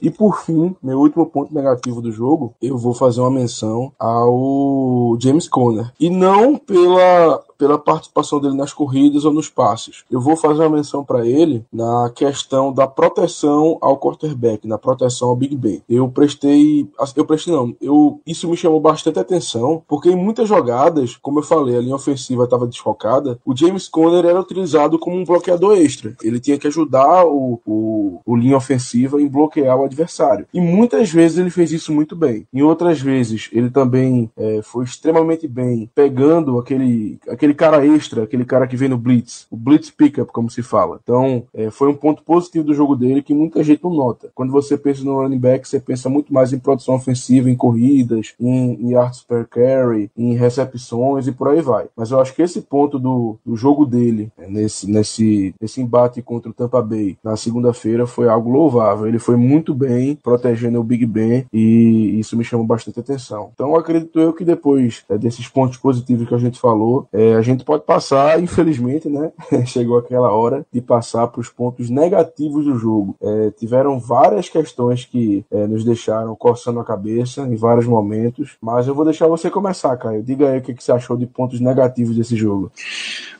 E 0.00 0.10
por 0.10 0.38
fim, 0.42 0.74
meu 0.82 0.98
último 0.98 1.26
ponto 1.26 1.54
negativo 1.54 2.00
do 2.00 2.12
jogo, 2.12 2.54
eu 2.60 2.76
vou 2.76 2.94
fazer 2.94 3.20
uma 3.20 3.30
menção 3.30 3.92
ao 3.98 5.16
James 5.20 5.48
Conner. 5.48 5.92
E 5.98 6.10
não 6.10 6.56
pela 6.56 7.42
pela 7.62 7.78
participação 7.78 8.40
dele 8.40 8.56
nas 8.56 8.72
corridas 8.72 9.24
ou 9.24 9.32
nos 9.32 9.48
passes. 9.48 10.02
Eu 10.10 10.20
vou 10.20 10.36
fazer 10.36 10.62
uma 10.62 10.76
menção 10.78 11.04
para 11.04 11.24
ele 11.24 11.64
na 11.72 12.10
questão 12.12 12.72
da 12.72 12.88
proteção 12.88 13.78
ao 13.80 13.96
quarterback, 13.96 14.66
na 14.66 14.76
proteção 14.76 15.28
ao 15.28 15.36
Big 15.36 15.56
Ben. 15.56 15.80
Eu 15.88 16.08
prestei, 16.08 16.88
eu 17.14 17.24
prestei 17.24 17.54
não, 17.54 17.72
eu 17.80 18.20
isso 18.26 18.50
me 18.50 18.56
chamou 18.56 18.80
bastante 18.80 19.20
atenção, 19.20 19.80
porque 19.86 20.10
em 20.10 20.16
muitas 20.16 20.48
jogadas, 20.48 21.16
como 21.22 21.38
eu 21.38 21.44
falei, 21.44 21.76
a 21.76 21.80
linha 21.80 21.94
ofensiva 21.94 22.42
estava 22.42 22.66
desfocada, 22.66 23.38
o 23.46 23.56
James 23.56 23.86
Conner 23.86 24.24
era 24.24 24.40
utilizado 24.40 24.98
como 24.98 25.16
um 25.16 25.24
bloqueador 25.24 25.78
extra. 25.78 26.16
Ele 26.20 26.40
tinha 26.40 26.58
que 26.58 26.66
ajudar 26.66 27.24
o, 27.26 27.60
o, 27.64 28.18
o 28.26 28.36
linha 28.36 28.56
ofensiva 28.56 29.22
em 29.22 29.28
bloquear 29.28 29.78
o 29.78 29.84
adversário. 29.84 30.48
E 30.52 30.60
muitas 30.60 31.12
vezes 31.12 31.38
ele 31.38 31.50
fez 31.50 31.70
isso 31.70 31.92
muito 31.92 32.16
bem. 32.16 32.44
Em 32.52 32.62
outras 32.62 33.00
vezes 33.00 33.48
ele 33.52 33.70
também 33.70 34.28
é, 34.36 34.62
foi 34.62 34.84
extremamente 34.84 35.46
bem 35.46 35.88
pegando 35.94 36.58
aquele, 36.58 37.20
aquele 37.28 37.51
aquele 37.52 37.54
cara 37.54 37.86
extra, 37.86 38.22
aquele 38.24 38.44
cara 38.44 38.66
que 38.66 38.76
vem 38.76 38.88
no 38.88 38.98
blitz, 38.98 39.46
o 39.50 39.56
blitz 39.56 39.90
pickup, 39.90 40.32
como 40.32 40.50
se 40.50 40.62
fala. 40.62 40.98
Então, 41.02 41.44
é, 41.54 41.70
foi 41.70 41.88
um 41.88 41.94
ponto 41.94 42.22
positivo 42.22 42.64
do 42.64 42.74
jogo 42.74 42.96
dele 42.96 43.22
que 43.22 43.34
muita 43.34 43.62
gente 43.62 43.84
não 43.84 43.94
nota. 43.94 44.30
Quando 44.34 44.52
você 44.52 44.76
pensa 44.76 45.04
no 45.04 45.20
running 45.20 45.38
back, 45.38 45.68
você 45.68 45.78
pensa 45.78 46.08
muito 46.08 46.32
mais 46.32 46.52
em 46.52 46.58
produção 46.58 46.94
ofensiva, 46.94 47.50
em 47.50 47.56
corridas, 47.56 48.34
em, 48.40 48.74
em 48.74 48.90
yards 48.92 49.22
per 49.22 49.46
carry, 49.46 50.10
em 50.16 50.34
recepções 50.34 51.26
e 51.26 51.32
por 51.32 51.48
aí 51.48 51.60
vai. 51.60 51.86
Mas 51.96 52.10
eu 52.10 52.20
acho 52.20 52.34
que 52.34 52.42
esse 52.42 52.62
ponto 52.62 52.98
do, 52.98 53.36
do 53.44 53.56
jogo 53.56 53.84
dele, 53.84 54.30
é, 54.38 54.48
nesse, 54.48 54.90
nesse, 54.90 55.54
nesse 55.60 55.80
embate 55.80 56.22
contra 56.22 56.50
o 56.50 56.54
Tampa 56.54 56.80
Bay 56.80 57.16
na 57.22 57.36
segunda-feira, 57.36 58.06
foi 58.06 58.28
algo 58.28 58.50
louvável. 58.50 59.06
Ele 59.06 59.18
foi 59.18 59.36
muito 59.36 59.74
bem 59.74 60.16
protegendo 60.16 60.80
o 60.80 60.84
Big 60.84 61.04
Ben 61.06 61.46
e 61.52 62.18
isso 62.18 62.36
me 62.36 62.44
chamou 62.44 62.66
bastante 62.66 63.00
atenção. 63.00 63.50
Então, 63.54 63.76
acredito 63.76 64.18
eu 64.18 64.32
que 64.32 64.44
depois 64.44 65.04
é, 65.08 65.18
desses 65.18 65.48
pontos 65.48 65.76
positivos 65.76 66.28
que 66.28 66.34
a 66.34 66.38
gente 66.38 66.58
falou, 66.58 67.06
é, 67.12 67.34
a 67.34 67.41
gente 67.42 67.64
pode 67.64 67.84
passar, 67.84 68.42
infelizmente, 68.42 69.08
né? 69.08 69.32
Chegou 69.66 69.98
aquela 69.98 70.30
hora 70.32 70.64
de 70.72 70.80
passar 70.80 71.26
para 71.28 71.40
os 71.40 71.48
pontos 71.48 71.90
negativos 71.90 72.64
do 72.64 72.78
jogo. 72.78 73.16
É, 73.22 73.50
tiveram 73.50 73.98
várias 73.98 74.48
questões 74.48 75.04
que 75.04 75.44
é, 75.50 75.66
nos 75.66 75.84
deixaram 75.84 76.34
coçando 76.34 76.80
a 76.80 76.84
cabeça 76.84 77.42
em 77.42 77.56
vários 77.56 77.86
momentos, 77.86 78.56
mas 78.60 78.86
eu 78.86 78.94
vou 78.94 79.04
deixar 79.04 79.26
você 79.26 79.50
começar, 79.50 79.96
Caio. 79.96 80.22
Diga 80.22 80.50
aí 80.50 80.58
o 80.58 80.62
que, 80.62 80.74
que 80.74 80.82
você 80.82 80.92
achou 80.92 81.16
de 81.16 81.26
pontos 81.26 81.60
negativos 81.60 82.16
desse 82.16 82.36
jogo. 82.36 82.70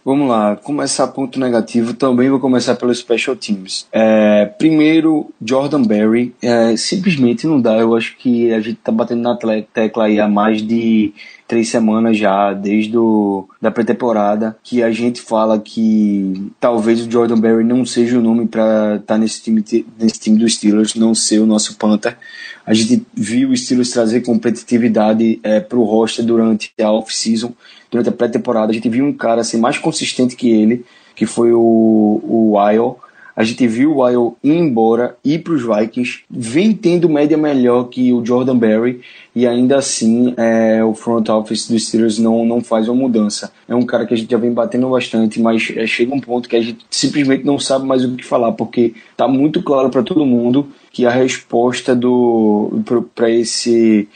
Vamos 0.05 0.29
lá, 0.29 0.57
começar 0.57 1.07
ponto 1.09 1.39
negativo, 1.39 1.95
também 1.95 2.29
vou 2.29 2.41
começar 2.41 2.75
pelos 2.75 2.99
Special 2.99 3.37
Teams. 3.37 3.87
É, 3.93 4.47
primeiro, 4.47 5.31
Jordan 5.41 5.83
Berry, 5.83 6.35
é, 6.43 6.77
simplesmente 6.77 7.47
não 7.47 7.61
dá, 7.61 7.79
eu 7.79 7.95
acho 7.95 8.17
que 8.17 8.53
a 8.53 8.61
gente 8.61 8.77
tá 8.77 8.91
batendo 8.91 9.23
na 9.23 9.39
tecla 9.73 10.07
aí 10.07 10.19
há 10.19 10.27
mais 10.27 10.61
de 10.61 11.15
três 11.53 11.69
semanas 11.69 12.17
já, 12.17 12.55
desde 12.55 12.97
o, 12.97 13.47
da 13.61 13.71
pré-temporada, 13.71 14.57
que 14.63 14.83
a 14.83 14.91
gente 14.91 15.21
fala 15.21 15.61
que 15.61 16.51
talvez 16.59 17.07
o 17.07 17.11
Jordan 17.11 17.39
Berry 17.39 17.63
não 17.63 17.85
seja 17.85 18.19
o 18.19 18.23
nome 18.23 18.47
para 18.47 18.95
estar 18.95 19.01
tá 19.01 19.19
nesse 19.19 19.43
time, 19.43 19.63
nesse 19.99 20.19
time 20.19 20.39
dos 20.39 20.55
Steelers, 20.55 20.95
não 20.95 21.15
ser 21.15 21.41
o 21.41 21.47
nosso 21.47 21.77
Panther. 21.77 22.17
A 22.65 22.73
gente 22.73 23.05
viu 23.13 23.51
o 23.51 23.57
Steelers 23.57 23.91
trazer 23.91 24.23
competitividade 24.23 25.41
é, 25.43 25.61
para 25.61 25.79
o 25.79 25.85
roster 25.85 26.25
durante 26.25 26.73
a 26.81 26.91
off-season, 26.91 27.53
durante 27.91 28.09
a 28.09 28.13
pré-temporada. 28.13 28.73
A 28.73 28.75
gente 28.75 28.89
viu 28.89 29.05
um 29.05 29.13
cara 29.13 29.45
ser 29.45 29.59
mais 29.59 29.77
consistente 29.77 30.35
que 30.35 30.49
ele, 30.49 30.87
que 31.15 31.27
foi 31.27 31.53
o, 31.53 31.61
o 31.61 32.57
Wild 32.57 32.97
a 33.35 33.43
gente 33.45 33.67
viu 33.67 33.93
o 33.93 34.05
Wild 34.05 34.37
ir 34.45 34.53
embora, 34.53 35.17
ir 35.25 35.39
para 35.41 35.55
os 35.55 35.63
Vikings, 35.63 36.21
vem 36.31 36.73
tendo 36.73 37.09
média 37.09 37.37
melhor 37.37 37.85
que 37.85 38.13
o 38.13 38.25
Jordan 38.25 38.57
Berry 38.57 39.01
e 39.35 39.47
ainda 39.47 39.79
assim 39.79 40.35
é, 40.37 40.85
o 40.85 40.95
front 40.95 41.29
office 41.31 41.69
dos 41.69 41.87
Steelers 41.87 42.19
não, 42.19 42.45
não 42.45 42.61
faz 42.61 42.89
uma 42.89 43.01
mudança. 43.01 43.53
É 43.67 43.75
um 43.75 43.83
cara 43.83 44.05
que 44.07 44.13
a 44.13 44.17
gente 44.17 44.31
já 44.31 44.37
vem 44.37 44.53
batendo 44.53 44.89
bastante, 44.91 45.41
mas 45.41 45.73
é, 45.75 45.87
chega 45.87 46.15
um 46.15 46.21
ponto 46.21 46.49
que 46.49 46.57
a 46.57 46.61
gente 46.61 46.85
simplesmente 46.91 47.45
não 47.45 47.59
sabe 47.59 47.87
mais 47.87 48.05
o 48.05 48.15
que 48.15 48.25
falar, 48.25 48.53
porque 48.53 48.95
tá 49.17 49.27
muito 49.27 49.63
claro 49.63 49.89
para 49.89 50.03
todo 50.03 50.27
mundo 50.27 50.69
que 50.93 51.07
a 51.07 51.11
resposta 51.11 51.97
do 51.97 52.83
para 53.15 53.31
esse 53.31 54.07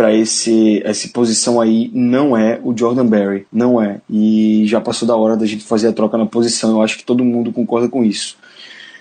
para 0.00 0.14
esse 0.14 0.80
essa 0.82 1.06
posição 1.08 1.60
aí 1.60 1.90
não 1.92 2.34
é 2.34 2.58
o 2.64 2.74
Jordan 2.74 3.04
Berry, 3.04 3.46
não 3.52 3.82
é. 3.82 4.00
E 4.08 4.64
já 4.66 4.80
passou 4.80 5.06
da 5.06 5.14
hora 5.14 5.36
da 5.36 5.44
gente 5.44 5.62
fazer 5.62 5.88
a 5.88 5.92
troca 5.92 6.16
na 6.16 6.24
posição. 6.24 6.70
Eu 6.70 6.80
acho 6.80 6.96
que 6.96 7.04
todo 7.04 7.22
mundo 7.22 7.52
concorda 7.52 7.86
com 7.86 8.02
isso. 8.02 8.38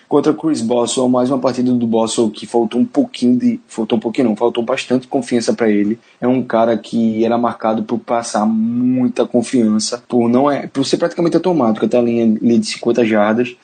Contra 0.09 0.33
Chris 0.33 0.61
Boswell, 0.61 1.07
mais 1.07 1.31
uma 1.31 1.39
partida 1.39 1.71
do 1.71 1.87
Boswell 1.87 2.29
que 2.29 2.45
faltou 2.45 2.81
um 2.81 2.85
pouquinho 2.85 3.39
de. 3.39 3.61
Faltou 3.65 3.97
um 3.97 4.01
pouquinho, 4.01 4.27
não, 4.27 4.35
faltou 4.35 4.61
bastante 4.61 5.07
confiança 5.07 5.53
para 5.53 5.69
ele. 5.69 5.97
É 6.19 6.27
um 6.27 6.43
cara 6.43 6.77
que 6.77 7.23
era 7.23 7.37
marcado 7.37 7.83
por 7.83 7.99
passar 7.99 8.45
muita 8.45 9.25
confiança, 9.25 10.03
por 10.05 10.27
não 10.27 10.51
é. 10.51 10.67
por 10.67 10.85
ser 10.85 10.97
praticamente 10.97 11.37
automático 11.37 11.85
até 11.85 11.97
a 11.97 12.01
linha, 12.01 12.37
linha 12.41 12.59
de 12.59 12.65
50 12.65 13.05
jardas. 13.05 13.55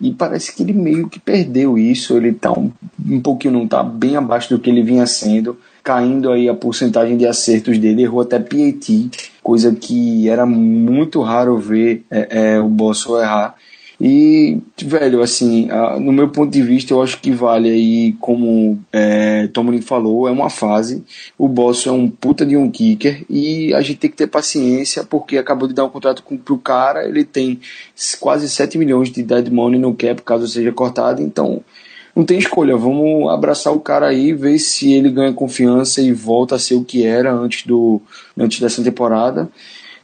E 0.00 0.10
parece 0.10 0.56
que 0.56 0.62
ele 0.62 0.72
meio 0.72 1.06
que 1.06 1.20
perdeu 1.20 1.76
isso. 1.76 2.16
Ele 2.16 2.32
tá 2.32 2.50
um, 2.50 2.72
um 3.06 3.20
pouquinho, 3.20 3.52
não 3.52 3.68
tá 3.68 3.82
bem 3.82 4.16
abaixo 4.16 4.48
do 4.48 4.58
que 4.58 4.70
ele 4.70 4.82
vinha 4.82 5.06
sendo 5.06 5.58
caindo 5.88 6.30
aí 6.30 6.50
a 6.50 6.54
porcentagem 6.54 7.16
de 7.16 7.26
acertos 7.26 7.78
dele, 7.78 8.02
errou 8.02 8.20
até 8.20 8.38
PAT, 8.38 9.08
coisa 9.42 9.74
que 9.74 10.28
era 10.28 10.44
muito 10.44 11.22
raro 11.22 11.56
ver 11.56 12.04
é, 12.10 12.56
é, 12.56 12.60
o 12.60 12.68
Boswell 12.68 13.22
errar. 13.22 13.54
E, 13.98 14.58
velho, 14.84 15.22
assim, 15.22 15.66
no 15.98 16.12
meu 16.12 16.28
ponto 16.28 16.52
de 16.52 16.62
vista, 16.62 16.92
eu 16.92 17.02
acho 17.02 17.18
que 17.22 17.30
vale 17.32 17.70
aí, 17.70 18.12
como 18.20 18.78
é, 18.92 19.46
Tomlin 19.48 19.80
falou, 19.80 20.28
é 20.28 20.30
uma 20.30 20.50
fase. 20.50 21.02
O 21.38 21.48
Boss 21.48 21.86
é 21.86 21.90
um 21.90 22.08
puta 22.08 22.44
de 22.44 22.54
um 22.54 22.70
kicker 22.70 23.24
e 23.28 23.72
a 23.72 23.80
gente 23.80 23.98
tem 23.98 24.10
que 24.10 24.16
ter 24.16 24.26
paciência 24.26 25.02
porque 25.02 25.38
acabou 25.38 25.66
de 25.66 25.74
dar 25.74 25.86
um 25.86 25.90
contrato 25.90 26.22
com, 26.22 26.36
pro 26.36 26.58
cara, 26.58 27.08
ele 27.08 27.24
tem 27.24 27.58
quase 28.20 28.46
7 28.48 28.76
milhões 28.76 29.10
de 29.10 29.22
dead 29.22 29.50
money 29.50 29.80
no 29.80 29.94
cap 29.94 30.20
caso 30.22 30.46
seja 30.46 30.70
cortado, 30.70 31.22
então 31.22 31.62
não 32.18 32.24
tem 32.24 32.36
escolha. 32.36 32.76
Vamos 32.76 33.30
abraçar 33.30 33.72
o 33.72 33.78
cara 33.78 34.08
aí, 34.08 34.32
ver 34.32 34.58
se 34.58 34.92
ele 34.92 35.08
ganha 35.08 35.32
confiança 35.32 36.02
e 36.02 36.12
volta 36.12 36.56
a 36.56 36.58
ser 36.58 36.74
o 36.74 36.84
que 36.84 37.06
era 37.06 37.32
antes, 37.32 37.64
do, 37.64 38.02
antes 38.36 38.58
dessa 38.60 38.82
temporada 38.82 39.48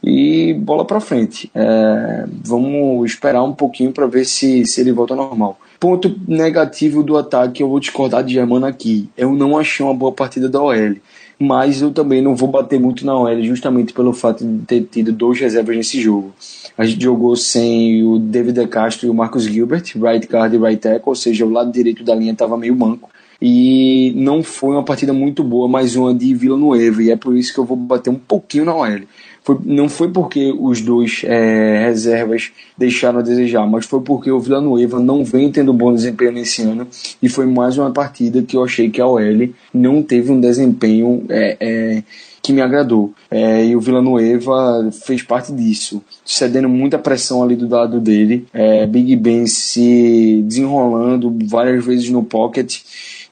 e 0.01 0.55
bola 0.55 0.85
para 0.85 1.01
frente. 1.01 1.51
É, 1.53 2.25
vamos 2.29 3.11
esperar 3.11 3.43
um 3.43 3.53
pouquinho 3.53 3.91
para 3.91 4.07
ver 4.07 4.25
se, 4.27 4.65
se 4.65 4.81
ele 4.81 4.93
volta 4.93 5.17
normal. 5.17 5.59
Ponto 5.81 6.15
negativo 6.29 7.03
do 7.03 7.17
ataque, 7.17 7.65
eu 7.65 7.69
vou 7.69 7.81
discordar 7.81 8.23
de 8.23 8.35
Germano 8.35 8.65
aqui. 8.65 9.11
Eu 9.17 9.33
não 9.33 9.59
achei 9.59 9.85
uma 9.85 9.95
boa 9.95 10.13
partida 10.13 10.49
da 10.49 10.63
OL, 10.63 10.95
mas 11.39 11.83
eu 11.83 11.91
também 11.91 12.23
não 12.23 12.35
vou 12.35 12.49
bater 12.49 12.79
muito 12.79 13.05
na 13.05 13.17
OL, 13.17 13.43
justamente 13.43 13.93
pelo 13.93 14.13
fato 14.13 14.45
de 14.45 14.65
ter 14.67 14.83
tido 14.83 15.13
dois 15.13 15.39
reservas 15.41 15.77
nesse 15.77 16.01
jogo. 16.01 16.33
A 16.77 16.85
gente 16.85 17.03
jogou 17.03 17.37
sem 17.37 18.03
o 18.05 18.19
David 18.19 18.61
De 18.61 18.67
Castro 18.67 19.07
e 19.07 19.11
o 19.11 19.15
Marcus 19.15 19.45
Gilbert, 19.45 19.85
right 19.97 20.27
guard 20.27 20.55
e 20.55 20.59
right 20.59 20.81
tackle, 20.81 21.03
ou 21.07 21.15
seja, 21.15 21.45
o 21.45 21.51
lado 21.51 21.73
direito 21.73 22.03
da 22.05 22.15
linha 22.15 22.33
estava 22.33 22.57
meio 22.57 22.77
manco. 22.77 23.11
e 23.41 24.13
não 24.17 24.43
foi 24.43 24.71
uma 24.71 24.83
partida 24.85 25.13
muito 25.13 25.45
boa, 25.45 25.69
mas 25.69 25.97
uma 25.97 26.15
de 26.15 26.33
Vila 26.35 26.57
Nueva, 26.57 27.03
e 27.03 27.11
é 27.11 27.17
por 27.17 27.37
isso 27.37 27.53
que 27.53 27.61
eu 27.61 27.65
vou 27.65 27.77
bater 27.77 28.11
um 28.11 28.15
pouquinho 28.15 28.65
na 28.65 28.75
OL. 28.75 29.01
Foi, 29.45 29.59
não 29.63 29.91
foi 29.91 30.11
porque 30.11 30.53
os 30.59 30.81
dois 30.81 31.21
é, 31.25 31.85
reservas 31.87 32.51
deixaram 32.79 33.19
a 33.19 33.23
desejar, 33.23 33.67
mas 33.67 33.85
foi 33.85 34.01
porque 34.01 34.31
o 34.31 34.41
Vila 34.41 34.59
Nueva 34.59 34.99
não 34.99 35.23
vem 35.23 35.53
tendo 35.53 35.71
bom 35.73 35.95
desempenho 35.95 36.33
nesse 36.33 36.63
ano 36.63 36.89
e 37.23 37.29
foi 37.29 37.45
mais 37.45 37.77
uma 37.77 37.93
partida 37.93 38.43
que 38.43 38.57
eu 38.57 38.65
achei 38.65 38.89
que 38.89 39.03
a 39.03 39.07
OL 39.07 39.51
não 39.73 40.03
teve 40.03 40.33
um 40.33 40.41
desempenho 40.41 41.27
é, 41.29 41.57
é, 41.61 42.03
que 42.45 42.53
me 42.53 42.61
agradou. 42.61 43.13
É, 43.31 43.65
e 43.65 43.75
o 43.75 43.81
Villanueva 43.81 44.91
fez 44.93 45.23
parte 45.23 45.51
disso, 45.51 46.03
cedendo 46.25 46.69
muita 46.69 46.99
pressão 46.99 47.43
ali 47.43 47.57
do 47.57 47.67
lado 47.67 47.99
dele. 47.99 48.47
É, 48.53 48.87
Big 48.87 49.17
Ben 49.17 49.47
se 49.47 50.43
desenrolando 50.45 51.35
várias 51.47 51.83
vezes 51.85 52.11
no 52.11 52.23
pocket 52.23 52.81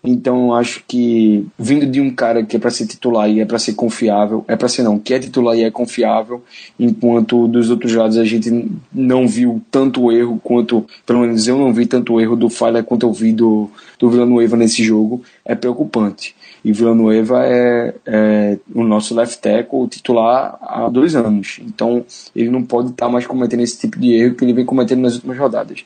então 0.05 0.53
acho 0.53 0.83
que 0.87 1.47
vindo 1.59 1.87
de 1.87 2.01
um 2.01 2.13
cara 2.13 2.45
que 2.45 2.57
é 2.57 2.59
para 2.59 2.71
ser 2.71 2.87
titular 2.87 3.31
e 3.31 3.41
é 3.41 3.45
para 3.45 3.59
ser 3.59 3.75
confiável, 3.75 4.45
é 4.49 4.57
para 4.57 4.69
ser 4.69 4.83
não, 4.83 4.99
que 4.99 5.15
é 5.15 5.19
titular 5.19 5.57
e 5.57 5.63
é 5.63 5.71
confiável, 5.71 6.43
enquanto 6.79 7.47
dos 7.47 7.71
outros 7.71 7.95
lados 7.95 8.19
a 8.19 8.25
gente 8.25 8.71
não 8.93 9.29
viu 9.29 9.63
tanto 9.71 10.11
erro 10.11 10.41
quanto, 10.43 10.85
pelo 11.07 11.21
menos 11.21 11.47
eu 11.47 11.57
não 11.57 11.73
vi 11.73 11.87
tanto 11.87 12.21
erro 12.21 12.35
do 12.35 12.49
Falha 12.49 12.83
quanto 12.83 13.07
eu 13.07 13.13
vi 13.13 13.33
do, 13.33 13.71
do 13.99 14.11
Villanueva 14.11 14.57
nesse 14.57 14.83
jogo, 14.83 15.23
é 15.45 15.55
preocupante. 15.55 16.35
E 16.65 16.73
Villanueva 16.73 17.45
é, 17.45 17.95
é 18.07 18.59
o 18.75 18.85
nosso 18.85 19.15
left 19.15 19.41
tackle 19.41 19.89
titular 19.89 20.57
há 20.61 20.89
dois 20.89 21.17
anos. 21.17 21.61
Então 21.61 22.05
ele 22.35 22.51
não 22.51 22.63
pode 22.63 22.91
estar 22.91 23.09
mais 23.09 23.27
cometendo 23.27 23.61
esse 23.61 23.79
tipo 23.79 23.99
de 23.99 24.13
erro 24.13 24.35
que 24.37 24.45
ele 24.45 24.53
vem 24.53 24.65
cometendo 24.65 25.01
nas 25.01 25.15
últimas 25.15 25.39
rodadas. 25.39 25.85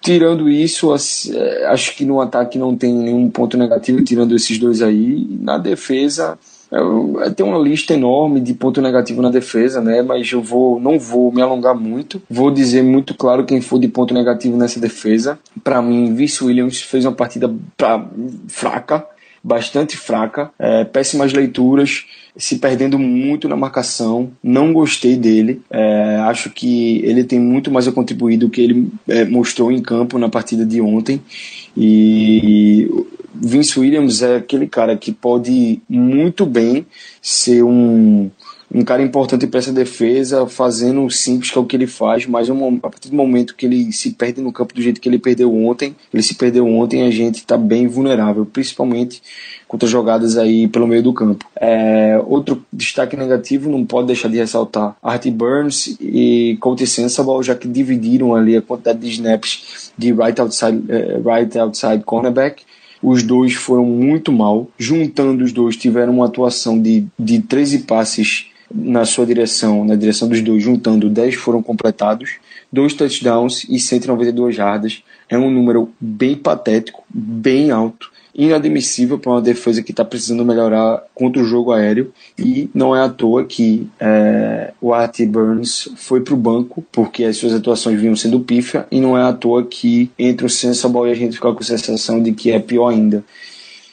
Tirando 0.00 0.48
isso, 0.48 0.94
é, 1.34 1.66
acho 1.66 1.94
que 1.94 2.04
no 2.04 2.20
ataque 2.20 2.58
não 2.58 2.76
tem 2.76 2.94
nenhum 2.94 3.28
ponto 3.30 3.56
negativo, 3.56 4.02
tirando 4.02 4.34
esses 4.34 4.58
dois 4.58 4.80
aí. 4.80 5.26
Na 5.40 5.58
defesa, 5.58 6.38
tem 7.36 7.44
uma 7.44 7.58
lista 7.58 7.94
enorme 7.94 8.40
de 8.40 8.54
ponto 8.54 8.80
negativo 8.80 9.20
na 9.20 9.30
defesa, 9.30 9.80
né? 9.80 10.02
Mas 10.02 10.30
eu 10.30 10.40
vou, 10.40 10.80
não 10.80 10.98
vou 10.98 11.32
me 11.32 11.42
alongar 11.42 11.74
muito. 11.74 12.22
Vou 12.30 12.50
dizer 12.50 12.82
muito 12.82 13.14
claro 13.14 13.44
quem 13.44 13.60
for 13.60 13.78
de 13.78 13.88
ponto 13.88 14.14
negativo 14.14 14.56
nessa 14.56 14.78
defesa. 14.78 15.38
Para 15.64 15.82
mim, 15.82 16.14
Vince 16.14 16.44
Williams 16.44 16.80
fez 16.80 17.04
uma 17.04 17.12
partida 17.12 17.52
pra, 17.76 18.08
fraca, 18.48 19.04
bastante 19.42 19.96
fraca, 19.96 20.50
é, 20.58 20.84
péssimas 20.84 21.32
leituras 21.32 22.04
se 22.36 22.58
perdendo 22.58 22.98
muito 22.98 23.48
na 23.48 23.56
marcação. 23.56 24.30
Não 24.42 24.72
gostei 24.72 25.16
dele. 25.16 25.60
É, 25.70 26.16
acho 26.24 26.50
que 26.50 26.98
ele 27.04 27.24
tem 27.24 27.38
muito 27.38 27.70
mais 27.70 27.88
a 27.88 27.92
contribuir 27.92 28.36
do 28.36 28.48
que 28.48 28.60
ele 28.60 28.90
é, 29.08 29.24
mostrou 29.24 29.72
em 29.72 29.80
campo 29.82 30.18
na 30.18 30.28
partida 30.28 30.64
de 30.64 30.80
ontem. 30.80 31.20
E 31.76 32.88
Vince 33.34 33.78
Williams 33.78 34.22
é 34.22 34.36
aquele 34.36 34.66
cara 34.66 34.96
que 34.96 35.12
pode 35.12 35.80
muito 35.88 36.44
bem 36.46 36.86
ser 37.20 37.62
um 37.62 38.30
um 38.72 38.84
cara 38.84 39.02
importante 39.02 39.46
para 39.46 39.58
essa 39.58 39.72
defesa, 39.72 40.46
fazendo 40.46 41.04
o 41.04 41.10
simples 41.10 41.50
que 41.50 41.58
é 41.58 41.60
o 41.60 41.64
que 41.64 41.76
ele 41.76 41.88
faz, 41.88 42.26
mas 42.26 42.48
um, 42.48 42.76
a 42.76 42.88
partir 42.88 43.10
do 43.10 43.16
momento 43.16 43.56
que 43.56 43.66
ele 43.66 43.92
se 43.92 44.10
perde 44.10 44.40
no 44.40 44.52
campo 44.52 44.72
do 44.72 44.80
jeito 44.80 45.00
que 45.00 45.08
ele 45.08 45.18
perdeu 45.18 45.52
ontem, 45.52 45.96
ele 46.14 46.22
se 46.22 46.34
perdeu 46.34 46.66
ontem, 46.66 47.02
a 47.02 47.10
gente 47.10 47.36
está 47.36 47.56
bem 47.56 47.88
vulnerável, 47.88 48.46
principalmente 48.46 49.20
contra 49.66 49.88
jogadas 49.88 50.36
aí 50.36 50.68
pelo 50.68 50.86
meio 50.86 51.02
do 51.02 51.12
campo. 51.12 51.44
É, 51.56 52.20
outro 52.26 52.64
destaque 52.72 53.16
negativo, 53.16 53.68
não 53.68 53.84
pode 53.84 54.06
deixar 54.06 54.28
de 54.28 54.36
ressaltar 54.36 54.96
Artie 55.02 55.32
Burns 55.32 55.96
e 56.00 56.56
Colt 56.60 56.80
Sensible, 56.86 57.42
já 57.42 57.56
que 57.56 57.66
dividiram 57.66 58.34
ali 58.34 58.56
a 58.56 58.62
quantidade 58.62 59.00
de 59.00 59.08
snaps 59.10 59.92
de 59.98 60.12
right 60.12 60.40
outside, 60.40 60.78
uh, 60.78 61.28
right 61.28 61.58
outside 61.58 62.04
cornerback, 62.04 62.62
os 63.02 63.22
dois 63.22 63.54
foram 63.54 63.84
muito 63.84 64.30
mal. 64.30 64.68
Juntando 64.78 65.42
os 65.42 65.52
dois, 65.52 65.76
tiveram 65.76 66.14
uma 66.14 66.26
atuação 66.26 66.80
de, 66.80 67.06
de 67.18 67.40
13 67.40 67.80
passes 67.80 68.49
na 68.72 69.04
sua 69.04 69.26
direção, 69.26 69.84
na 69.84 69.96
direção 69.96 70.28
dos 70.28 70.40
dois, 70.40 70.62
juntando 70.62 71.08
10 71.08 71.34
foram 71.34 71.62
completados, 71.62 72.36
dois 72.72 72.94
touchdowns 72.94 73.64
e 73.68 73.78
192 73.78 74.54
jardas. 74.54 75.02
É 75.28 75.36
um 75.36 75.50
número 75.50 75.90
bem 76.00 76.36
patético, 76.36 77.02
bem 77.08 77.70
alto, 77.70 78.10
inadmissível 78.34 79.18
para 79.18 79.32
uma 79.32 79.42
defesa 79.42 79.82
que 79.82 79.90
está 79.90 80.04
precisando 80.04 80.44
melhorar 80.44 81.02
contra 81.14 81.42
o 81.42 81.44
jogo 81.44 81.72
aéreo. 81.72 82.12
E 82.38 82.70
não 82.72 82.94
é 82.94 83.02
à 83.02 83.08
toa 83.08 83.44
que 83.44 83.88
é, 83.98 84.72
o 84.80 84.94
Artie 84.94 85.26
Burns 85.26 85.88
foi 85.96 86.20
para 86.20 86.34
o 86.34 86.36
banco, 86.36 86.84
porque 86.92 87.24
as 87.24 87.36
suas 87.36 87.52
atuações 87.52 88.00
vinham 88.00 88.16
sendo 88.16 88.40
pífia, 88.40 88.86
e 88.90 89.00
não 89.00 89.16
é 89.18 89.22
à 89.22 89.32
toa 89.32 89.64
que 89.64 90.10
entre 90.18 90.46
o 90.46 90.50
Sensible 90.50 91.08
e 91.08 91.10
a 91.10 91.14
gente 91.14 91.34
fica 91.34 91.52
com 91.52 91.60
a 91.60 91.62
sensação 91.62 92.22
de 92.22 92.32
que 92.32 92.50
é 92.50 92.58
pior 92.58 92.88
ainda. 92.88 93.24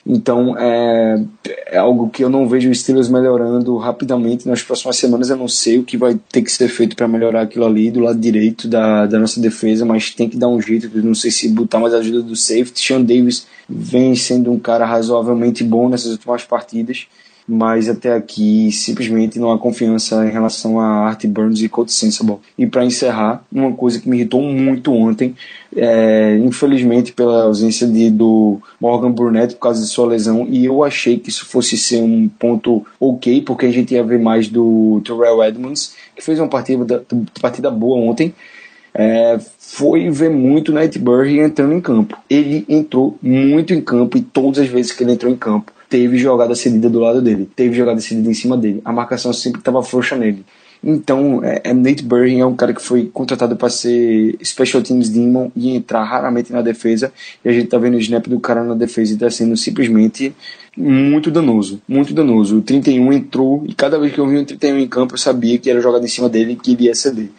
Então 0.09 0.57
é, 0.57 1.21
é, 1.65 1.77
algo 1.77 2.09
que 2.09 2.23
eu 2.23 2.29
não 2.29 2.47
vejo 2.47 2.69
o 2.69 2.73
Steelers 2.73 3.09
melhorando 3.09 3.75
rapidamente 3.75 4.47
nas 4.47 4.63
próximas 4.63 4.95
semanas. 4.95 5.29
Eu 5.29 5.35
não 5.35 5.49
sei 5.49 5.77
o 5.79 5.83
que 5.83 5.97
vai 5.97 6.17
ter 6.31 6.41
que 6.41 6.51
ser 6.51 6.69
feito 6.69 6.95
para 6.95 7.09
melhorar 7.09 7.41
aquilo 7.41 7.65
ali 7.65 7.91
do 7.91 7.99
lado 7.99 8.17
direito 8.17 8.69
da, 8.69 9.05
da 9.05 9.19
nossa 9.19 9.41
defesa, 9.41 9.85
mas 9.85 10.11
tem 10.11 10.29
que 10.29 10.37
dar 10.37 10.47
um 10.47 10.61
jeito. 10.61 10.89
não 11.03 11.13
sei 11.13 11.29
se 11.29 11.49
botar 11.49 11.79
mais 11.79 11.93
ajuda 11.93 12.21
do 12.21 12.37
safety. 12.37 12.79
Sean 12.79 13.01
Davis 13.01 13.45
vem 13.67 14.15
sendo 14.15 14.49
um 14.49 14.57
cara 14.57 14.85
razoavelmente 14.85 15.61
bom 15.61 15.89
nessas 15.89 16.13
últimas 16.13 16.45
partidas 16.45 17.07
mas 17.47 17.87
até 17.87 18.13
aqui 18.13 18.71
simplesmente 18.71 19.39
não 19.39 19.51
há 19.51 19.57
confiança 19.57 20.25
em 20.25 20.29
relação 20.29 20.79
a 20.79 21.07
Art 21.07 21.25
Burns 21.25 21.61
e 21.61 21.69
Cold 21.69 21.91
Sensible. 21.91 22.37
E 22.57 22.67
para 22.67 22.83
encerrar, 22.83 23.41
uma 23.51 23.71
coisa 23.71 23.99
que 23.99 24.09
me 24.09 24.17
irritou 24.17 24.41
muito 24.41 24.93
ontem, 24.93 25.33
é, 25.73 26.37
infelizmente 26.37 27.13
pela 27.13 27.43
ausência 27.43 27.87
de, 27.87 28.09
do 28.09 28.59
Morgan 28.81 29.11
Burnett 29.11 29.55
por 29.55 29.61
causa 29.61 29.81
de 29.81 29.87
sua 29.87 30.07
lesão, 30.07 30.45
e 30.49 30.65
eu 30.65 30.83
achei 30.83 31.17
que 31.17 31.29
isso 31.29 31.45
fosse 31.45 31.77
ser 31.77 32.01
um 32.01 32.27
ponto 32.27 32.85
ok, 32.99 33.41
porque 33.43 33.65
a 33.65 33.71
gente 33.71 33.93
ia 33.93 34.03
ver 34.03 34.19
mais 34.19 34.49
do 34.49 35.01
Terrell 35.05 35.41
Edmonds, 35.41 35.95
que 36.15 36.21
fez 36.21 36.39
uma 36.39 36.49
partida, 36.49 37.05
partida 37.39 37.71
boa 37.71 37.97
ontem, 37.97 38.33
é, 38.93 39.39
foi 39.57 40.09
ver 40.09 40.31
muito 40.31 40.73
Burry 40.99 41.39
entrando 41.39 41.73
em 41.73 41.79
campo. 41.79 42.17
Ele 42.27 42.65
entrou 42.67 43.17
muito 43.21 43.73
em 43.73 43.79
campo 43.79 44.17
e 44.17 44.21
todas 44.21 44.59
as 44.59 44.67
vezes 44.67 44.91
que 44.91 45.03
ele 45.03 45.11
entrou 45.11 45.31
em 45.31 45.35
campo, 45.35 45.71
teve 45.89 46.17
jogada 46.17 46.55
cedida 46.55 46.89
do 46.89 46.99
lado 46.99 47.21
dele, 47.21 47.49
teve 47.55 47.75
jogada 47.75 47.99
cedida 47.99 48.29
em 48.29 48.33
cima 48.33 48.57
dele. 48.57 48.81
A 48.83 48.91
marcação 48.91 49.31
sempre 49.33 49.59
estava 49.59 49.81
frouxa 49.83 50.15
nele. 50.15 50.45
Então, 50.83 51.43
é, 51.43 51.61
é 51.63 51.73
Nate 51.73 52.03
Burry 52.03 52.39
é 52.39 52.45
um 52.45 52.55
cara 52.55 52.73
que 52.73 52.81
foi 52.81 53.09
contratado 53.11 53.55
para 53.55 53.69
ser 53.69 54.37
Special 54.43 54.81
Teams 54.83 55.09
Demon 55.09 55.49
e 55.55 55.75
entrar 55.75 56.03
raramente 56.03 56.51
na 56.51 56.61
defesa. 56.61 57.11
E 57.43 57.49
a 57.49 57.51
gente 57.51 57.67
tá 57.67 57.77
vendo 57.77 57.95
o 57.95 57.99
snap 57.99 58.27
do 58.27 58.39
cara 58.39 58.63
na 58.63 58.75
defesa 58.75 59.13
e 59.13 59.17
tá 59.17 59.29
sendo 59.29 59.57
simplesmente 59.57 60.33
muito 60.75 61.31
danoso. 61.31 61.81
Muito 61.87 62.13
danoso. 62.13 62.57
O 62.57 62.61
31 62.61 63.11
entrou 63.13 63.63
e 63.67 63.73
cada 63.73 63.97
vez 63.97 64.13
que 64.13 64.19
eu 64.19 64.27
vi 64.27 64.37
um 64.37 64.45
31 64.45 64.77
em 64.77 64.87
campo 64.87 65.15
eu 65.15 65.17
sabia 65.17 65.57
que 65.57 65.69
era 65.69 65.81
jogado 65.81 66.05
em 66.05 66.09
cima 66.09 66.29
dele 66.29 66.53
e 66.53 66.55
que 66.55 66.73
ele 66.73 66.83
ia 66.83 66.95
ceder. 66.95 67.29